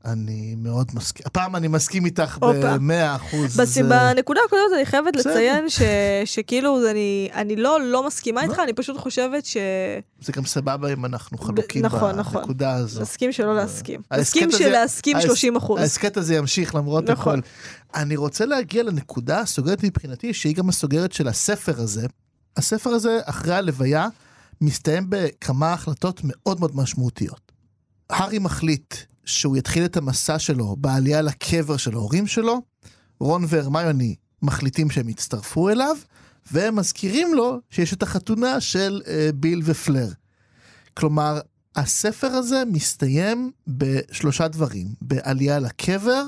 אני 0.04 0.54
מאוד 0.58 0.90
מסכים. 0.94 1.22
הפעם 1.26 1.56
אני 1.56 1.68
מסכים 1.68 2.04
איתך. 2.04 2.38
במאה 2.40 3.16
אחוז. 3.16 3.60
בס... 3.60 3.68
זה- 3.68 3.82
בנקודה 3.82 4.40
הקודמת 4.46 4.64
אני 4.76 4.86
חייבת 4.86 5.16
בסדר. 5.16 5.30
לציין 5.32 5.70
ש... 5.70 5.82
שכאילו 6.24 6.90
אני, 6.90 7.28
אני 7.34 7.56
לא 7.56 7.80
לא 7.80 8.06
מסכימה 8.06 8.42
איתך, 8.42 8.58
לא. 8.58 8.64
אני 8.64 8.72
פשוט 8.72 8.96
חושבת 8.96 9.46
ש... 9.46 9.56
זה 10.20 10.32
גם 10.32 10.44
סבבה 10.46 10.92
אם 10.92 11.04
אנחנו 11.04 11.38
חלוקים 11.38 11.84
נכון, 11.86 12.16
נכון. 12.16 12.40
בנקודה 12.40 12.74
הזו. 12.74 13.00
נסכים 13.02 13.32
שלא 13.32 13.56
להסכים. 13.56 14.00
נסכים 14.18 14.50
שלהסכים 14.50 15.16
ההס- 15.16 15.22
30 15.22 15.56
אחוז. 15.56 15.80
ההסכת 15.80 16.16
הזה 16.16 16.34
ימשיך 16.34 16.74
למרות 16.74 17.10
נכון. 17.10 17.38
הכל. 17.38 17.48
אני 18.00 18.16
רוצה 18.16 18.46
להגיע 18.46 18.82
לנקודה 18.82 19.40
הסוגרת 19.40 19.84
מבחינתי, 19.84 20.34
שהיא 20.34 20.56
גם 20.56 20.68
הסוגרת 20.68 21.12
של 21.12 21.28
הספר 21.28 21.80
הזה. 21.80 22.06
הספר 22.56 22.90
הזה, 22.90 23.18
אחרי 23.24 23.54
הלוויה, 23.54 24.08
מסתיים 24.60 25.06
בכמה 25.08 25.72
החלטות 25.72 26.20
מאוד 26.24 26.60
מאוד 26.60 26.76
משמעותיות. 26.76 27.52
הארי 28.10 28.38
מחליט 28.38 28.94
שהוא 29.30 29.56
יתחיל 29.56 29.84
את 29.84 29.96
המסע 29.96 30.38
שלו 30.38 30.76
בעלייה 30.78 31.22
לקבר 31.22 31.76
של 31.76 31.94
ההורים 31.94 32.26
שלו, 32.26 32.62
רון 33.20 33.44
והרמיוני 33.48 34.14
מחליטים 34.42 34.90
שהם 34.90 35.08
יצטרפו 35.08 35.68
אליו, 35.68 35.96
והם 36.52 36.76
מזכירים 36.76 37.34
לו 37.34 37.60
שיש 37.70 37.92
את 37.92 38.02
החתונה 38.02 38.60
של 38.60 39.02
אה, 39.06 39.30
ביל 39.34 39.62
ופלר. 39.64 40.08
כלומר, 40.94 41.40
הספר 41.76 42.26
הזה 42.26 42.62
מסתיים 42.72 43.50
בשלושה 43.66 44.48
דברים, 44.48 44.86
בעלייה 45.02 45.58
לקבר, 45.58 46.24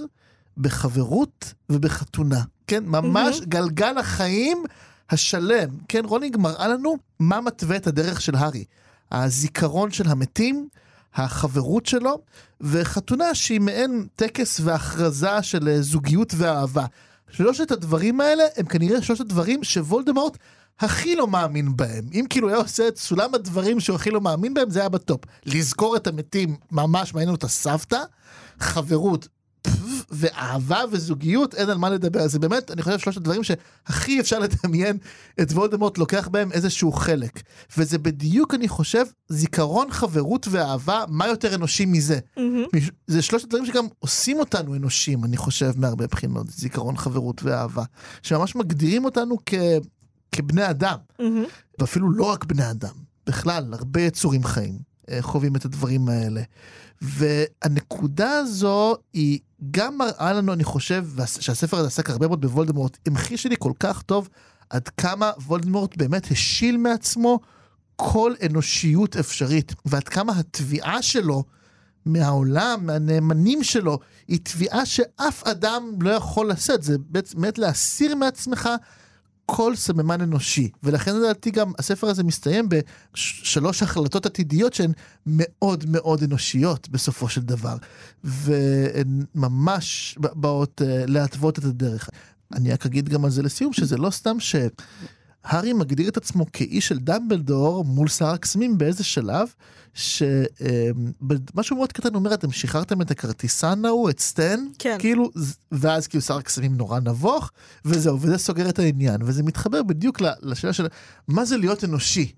בחברות 0.56 1.54
ובחתונה. 1.70 2.42
כן, 2.66 2.84
ממש 2.86 3.36
מהמם. 3.36 3.48
גלגל 3.48 3.98
החיים 3.98 4.64
השלם. 5.10 5.68
כן, 5.88 6.04
רולינג 6.04 6.36
מראה 6.36 6.68
לנו 6.68 6.96
מה 7.20 7.40
מתווה 7.40 7.76
את 7.76 7.86
הדרך 7.86 8.20
של 8.20 8.34
הארי. 8.34 8.64
הזיכרון 9.10 9.90
של 9.90 10.08
המתים, 10.08 10.68
החברות 11.14 11.86
שלו, 11.86 12.22
וחתונה 12.60 13.34
שהיא 13.34 13.60
מעין 13.60 14.06
טקס 14.16 14.60
והכרזה 14.64 15.42
של 15.42 15.68
אה, 15.68 15.82
זוגיות 15.82 16.32
ואהבה. 16.36 16.86
שלושת 17.30 17.70
הדברים 17.70 18.20
האלה 18.20 18.44
הם 18.56 18.66
כנראה 18.66 19.02
שלושת 19.02 19.20
הדברים 19.20 19.64
שוולדמורט 19.64 20.38
הכי 20.80 21.16
לא 21.16 21.26
מאמין 21.26 21.76
בהם. 21.76 22.04
אם 22.14 22.24
כאילו 22.30 22.48
היה 22.48 22.56
עושה 22.56 22.88
את 22.88 22.98
סולם 22.98 23.34
הדברים 23.34 23.80
שהוא 23.80 23.96
הכי 23.96 24.10
לא 24.10 24.20
מאמין 24.20 24.54
בהם, 24.54 24.70
זה 24.70 24.80
היה 24.80 24.88
בטופ. 24.88 25.20
לזכור 25.46 25.96
את 25.96 26.06
המתים, 26.06 26.56
ממש 26.72 27.14
מעניין 27.14 27.30
אותה 27.32 27.48
סבתא, 27.48 28.02
חברות. 28.60 29.28
ואהבה 30.10 30.80
וזוגיות, 30.90 31.54
אין 31.54 31.70
על 31.70 31.78
מה 31.78 31.90
לדבר. 31.90 32.28
זה 32.28 32.38
באמת, 32.38 32.70
אני 32.70 32.82
חושב, 32.82 32.98
שלושת 32.98 33.16
הדברים 33.16 33.40
שהכי 33.44 34.20
אפשר 34.20 34.38
לדמיין 34.38 34.96
את 35.42 35.50
וולדמורט 35.52 35.98
לוקח 35.98 36.28
בהם 36.28 36.52
איזשהו 36.52 36.92
חלק. 36.92 37.42
וזה 37.78 37.98
בדיוק, 37.98 38.54
אני 38.54 38.68
חושב, 38.68 39.04
זיכרון, 39.28 39.90
חברות 39.90 40.46
ואהבה, 40.50 41.04
מה 41.08 41.26
יותר 41.26 41.54
אנושי 41.54 41.84
מזה? 41.84 42.18
מש- 42.76 42.90
זה 43.06 43.22
שלושת 43.22 43.44
הדברים 43.44 43.66
שגם 43.66 43.86
עושים 43.98 44.38
אותנו 44.38 44.74
אנושים, 44.74 45.24
אני 45.24 45.36
חושב, 45.36 45.72
מהרבה 45.76 46.06
בחינות, 46.06 46.50
זיכרון, 46.50 46.96
חברות 46.96 47.42
ואהבה. 47.42 47.84
שממש 48.22 48.56
מגדירים 48.56 49.04
אותנו 49.04 49.36
כ... 49.46 49.54
כבני 50.32 50.70
אדם, 50.70 50.96
מהמם. 51.18 51.44
ואפילו 51.78 52.10
לא 52.12 52.24
רק 52.24 52.44
בני 52.44 52.70
אדם, 52.70 52.94
בכלל, 53.26 53.74
הרבה 53.74 54.00
יצורים 54.00 54.44
חיים 54.44 54.78
אה, 55.10 55.22
חווים 55.22 55.56
את 55.56 55.64
הדברים 55.64 56.08
האלה. 56.08 56.42
והנקודה 57.02 58.30
הזו 58.30 58.94
היא 59.12 59.38
גם 59.70 59.98
מראה 59.98 60.32
לנו, 60.32 60.52
אני 60.52 60.64
חושב, 60.64 61.06
שהספר 61.40 61.76
הזה 61.76 61.86
עסק 61.86 62.10
הרבה 62.10 62.26
מאוד 62.26 62.40
בוולדמורט, 62.40 62.98
המחיש 63.06 63.46
לי 63.46 63.56
כל 63.58 63.72
כך 63.80 64.02
טוב 64.02 64.28
עד 64.70 64.88
כמה 64.88 65.30
וולדמורט 65.46 65.96
באמת 65.96 66.30
השיל 66.30 66.76
מעצמו 66.76 67.40
כל 67.96 68.34
אנושיות 68.46 69.16
אפשרית, 69.16 69.72
ועד 69.84 70.08
כמה 70.08 70.38
התביעה 70.38 71.02
שלו 71.02 71.44
מהעולם, 72.06 72.86
מהנאמנים 72.86 73.64
שלו, 73.64 73.98
היא 74.28 74.40
תביעה 74.42 74.86
שאף 74.86 75.46
אדם 75.46 75.92
לא 76.00 76.10
יכול 76.10 76.50
לשאת, 76.50 76.82
זה 76.82 76.96
באמת 76.98 77.58
להסיר 77.58 78.14
מעצמך 78.14 78.68
כל 79.54 79.76
סממן 79.76 80.20
אנושי. 80.20 80.70
ולכן 80.82 81.16
לדעתי 81.16 81.50
גם 81.50 81.72
הספר 81.78 82.06
הזה 82.06 82.24
מסתיים 82.24 82.68
בשלוש 82.68 83.82
החלטות 83.82 84.26
עתידיות 84.26 84.74
שהן 84.74 84.92
מאוד 85.26 85.84
מאוד 85.88 86.22
אנושיות 86.22 86.88
בסופו 86.88 87.28
של 87.28 87.40
דבר. 87.40 87.76
והן 88.24 89.24
ממש 89.34 90.16
באות 90.20 90.82
אה, 90.84 91.04
להתוות 91.06 91.58
את 91.58 91.64
הדרך. 91.64 92.08
אני 92.52 92.72
רק 92.72 92.86
אגיד 92.86 93.08
גם 93.08 93.24
על 93.24 93.30
זה 93.30 93.42
לסיום, 93.42 93.72
שזה 93.72 93.96
לא 93.96 94.10
סתם 94.10 94.36
שהארי 94.40 95.72
מגדיר 95.72 96.08
את 96.08 96.16
עצמו 96.16 96.46
כאיש 96.52 96.88
של 96.88 96.98
דמבלדור 96.98 97.84
מול 97.84 98.08
שר 98.08 98.26
הקסמים 98.26 98.78
באיזה 98.78 99.04
שלב, 99.04 99.48
שמשהו 99.94 101.76
מאוד 101.76 101.92
קטן 101.92 102.14
אומר, 102.14 102.34
אתם 102.34 102.52
שחררתם 102.52 103.02
את 103.02 103.10
הכרטיסן 103.10 103.84
ההוא, 103.84 104.10
את 104.10 104.20
סטן, 104.20 104.66
כן. 104.78 104.96
כאילו, 104.98 105.30
ואז 105.72 106.06
כאילו 106.06 106.22
שר 106.22 106.36
הקסמים 106.36 106.76
נורא 106.76 107.00
נבוך, 107.00 107.50
וזהו, 107.84 108.20
וזה 108.20 108.38
סוגר 108.38 108.68
את 108.68 108.78
העניין, 108.78 109.22
וזה 109.22 109.42
מתחבר 109.42 109.82
בדיוק 109.82 110.20
לשאלה 110.42 110.72
של 110.72 110.86
מה 111.28 111.44
זה 111.44 111.56
להיות 111.56 111.84
אנושי. 111.84 112.32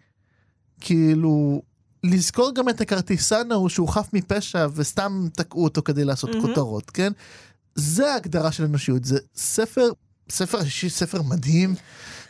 כאילו, 0.80 1.62
לזכור 2.04 2.54
גם 2.54 2.68
את 2.68 2.80
הכרטיסן 2.80 3.52
ההוא 3.52 3.68
שהוא 3.68 3.88
חף 3.88 4.08
מפשע 4.12 4.66
וסתם 4.74 5.28
תקעו 5.34 5.64
אותו 5.64 5.82
כדי 5.82 6.04
לעשות 6.04 6.30
מהמם. 6.30 6.42
כותרות, 6.42 6.90
כן? 6.90 7.12
זה 7.74 8.12
ההגדרה 8.12 8.52
של 8.52 8.64
אנושיות, 8.64 9.04
זה 9.04 9.18
ספר, 9.36 9.88
ספר 10.30 10.58
השישי, 10.58 10.90
ספר 10.90 11.22
מדהים, 11.22 11.74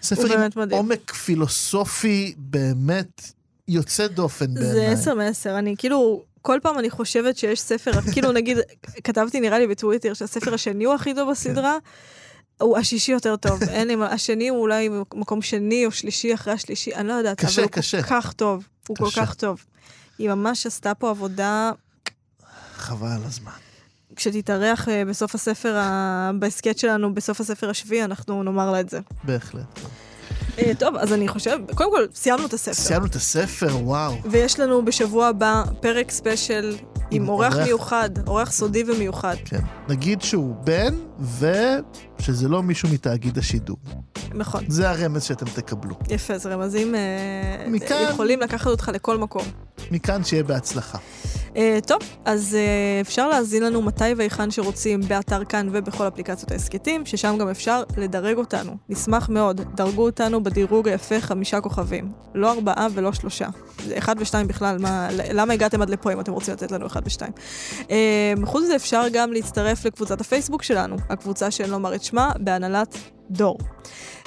ספר 0.03 0.33
עם 0.33 0.51
מדהים. 0.57 0.79
עומק 0.79 1.12
פילוסופי 1.12 2.35
באמת 2.39 3.33
יוצא 3.69 4.07
דופן 4.07 4.55
בעיניי. 4.55 4.73
זה 4.73 4.89
עשר 4.89 5.15
מעשר, 5.15 5.59
אני 5.59 5.75
כאילו, 5.79 6.23
כל 6.43 6.59
פעם 6.62 6.79
אני 6.79 6.91
חושבת 6.91 7.37
שיש 7.37 7.61
ספר, 7.61 7.91
כאילו 8.12 8.33
נגיד, 8.33 8.59
כתבתי 9.05 9.41
נראה 9.41 9.59
לי 9.59 9.67
בטוויטר 9.67 10.15
שהספר 10.15 10.55
השני 10.55 10.85
הוא 10.85 10.95
הכי 10.95 11.15
טוב 11.15 11.31
בסדרה, 11.31 11.77
הוא 12.61 12.79
השישי 12.79 13.12
יותר 13.12 13.37
טוב, 13.37 13.62
אין 13.62 13.89
לי 13.89 13.95
מה, 13.97 14.07
השני 14.07 14.49
הוא 14.49 14.59
אולי 14.61 14.89
מקום 15.15 15.43
שני 15.43 15.87
או 15.87 15.91
שלישי 15.91 16.35
אחרי 16.35 16.53
השלישי, 16.53 16.95
אני 16.95 17.09
לא 17.09 17.12
יודעת, 17.12 17.39
קשה, 17.39 17.55
אבל 17.55 17.62
הוא 17.62 17.71
קשה. 17.71 18.03
כל 18.03 18.09
כך 18.09 18.33
טוב, 18.33 18.65
הוא 18.89 18.97
כל 18.97 19.07
קשה. 19.07 19.27
כך 19.27 19.35
טוב. 19.35 19.65
היא 20.19 20.29
ממש 20.29 20.67
עשתה 20.67 20.95
פה 20.95 21.11
עבודה, 21.11 21.71
חבל 22.77 23.09
על 23.09 23.25
הזמן. 23.25 23.53
כשתתארח 24.17 24.89
אה, 24.89 25.05
בסוף 25.05 25.35
הספר, 25.35 25.77
ה- 25.77 26.31
בהסכת 26.39 26.79
שלנו, 26.79 27.15
בסוף 27.15 27.41
הספר 27.41 27.71
השביעי, 27.71 28.05
אנחנו 28.05 28.43
נאמר 28.43 28.71
לה 28.73 28.81
את 28.81 28.91
זה. 28.91 29.01
בהחלט. 29.25 29.79
אה, 30.59 30.73
טוב, 30.79 30.97
אז 30.97 31.13
אני 31.13 31.29
חושב, 31.29 31.59
קודם 31.75 31.91
כל, 31.91 32.05
סיימנו 32.15 32.47
את 32.47 32.53
הספר. 32.53 32.75
סיימנו 32.75 33.07
את 33.07 33.15
הספר, 33.15 33.77
וואו. 33.83 34.15
ויש 34.31 34.61
לנו 34.61 34.85
בשבוע 34.85 35.27
הבא 35.27 35.63
פרק 35.81 36.11
ספיישל 36.11 36.77
עם 37.11 37.29
אורח. 37.29 37.57
מיוחד, 37.57 38.11
אורח 38.27 38.53
סודי 38.53 38.83
ומיוחד. 38.87 39.37
כן. 39.45 39.61
נגיד 39.89 40.23
שהוא 40.23 40.55
בן, 40.65 40.95
ושזה 42.21 42.49
לא 42.49 42.63
מישהו 42.63 42.89
מתאגיד 42.89 43.39
השידור. 43.39 43.77
נכון, 44.35 44.65
זה 44.69 44.91
הרמז 44.91 45.23
שאתם 45.23 45.47
תקבלו. 45.47 45.95
יפה, 46.09 46.35
אז 46.35 46.47
רמזים 46.47 46.95
אה, 46.95 47.01
מכאן- 47.69 48.07
יכולים 48.11 48.41
לקחת 48.41 48.67
אותך 48.67 48.91
לכל 48.95 49.19
מקום. 49.19 49.43
מכאן 49.91 50.25
שיהיה 50.25 50.43
בהצלחה. 50.43 50.99
אה, 51.57 51.79
טוב, 51.87 51.99
אז 52.25 52.55
אה, 52.55 52.61
אפשר 53.01 53.29
להזין 53.29 53.63
לנו 53.63 53.83
מתי 53.83 54.05
והיכן 54.17 54.51
שרוצים 54.51 55.01
באתר 55.01 55.45
כאן 55.45 55.69
ובכל 55.73 56.09
אפליקציות 56.09 56.51
ההסכתים, 56.53 57.07
ששם 57.07 57.37
גם 57.41 57.49
אפשר 57.49 57.83
לדרג 57.97 58.37
אותנו. 58.37 58.77
נשמח 58.89 59.29
מאוד, 59.29 59.61
דרגו 59.75 60.03
אותנו 60.05 60.43
בדירוג 60.45 60.89
היפה 60.89 61.21
חמישה 61.21 61.61
כוכבים. 61.61 62.13
לא 62.35 62.53
ארבעה 62.53 62.87
ולא 62.95 63.13
שלושה. 63.13 63.49
זה 63.87 63.99
אחד 63.99 64.17
ושתיים 64.19 64.49
בכלל, 64.49 64.79
מה, 64.79 65.09
למה 65.33 65.53
הגעתם 65.53 65.83
עד 65.83 65.91
לפה 65.91 66.13
אם 66.13 66.21
אתם 66.21 66.33
רוצים 66.33 66.55
לתת 66.55 66.73
לנו 66.73 66.87
אחד 66.87 67.03
ושתיים? 67.05 67.33
אה, 67.91 68.35
חוץ 68.45 68.63
מזה 68.65 68.77
אפשר 68.77 69.05
גם 69.13 69.33
להצטרף 69.33 69.85
לקבוצת 69.85 70.21
הפייסבוק 70.21 70.63
שלנו, 70.63 70.97
הקבוצה 71.11 71.51
שאני 71.51 71.71
לא 71.71 71.75
אומר 71.75 71.95
את 71.95 72.05
שמה, 72.05 72.33
בהנהלת 72.39 72.97
דור. 73.31 73.59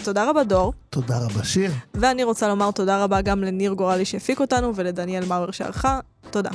תודה 0.04 0.30
רבה 0.30 0.44
דור, 0.44 0.74
תודה 0.90 1.18
רבה, 1.18 1.44
שיר. 1.44 1.72
ואני 1.96 2.24
רוצה 2.24 2.48
לומר 2.48 2.72
תודה 2.72 3.04
רבה 3.04 3.22
גם 3.22 3.44
לניר 3.44 3.74
גורלי 3.74 4.06
שהפיק 4.06 4.40
אותנו 4.40 4.76
ולדניאל 4.76 5.26
מאואר 5.26 5.52
שערכה. 5.52 6.00
תודה. 6.32 6.50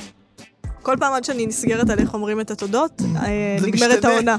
כל 0.81 0.95
פעם 0.99 1.13
עד 1.13 1.23
שאני 1.23 1.45
נסגרת 1.45 1.89
על 1.89 1.99
איך 1.99 2.13
אומרים 2.13 2.39
את 2.39 2.51
התודות, 2.51 3.01
אה, 3.15 3.57
זה 3.59 3.67
נגמרת. 3.67 4.05
העונה. 4.05 4.37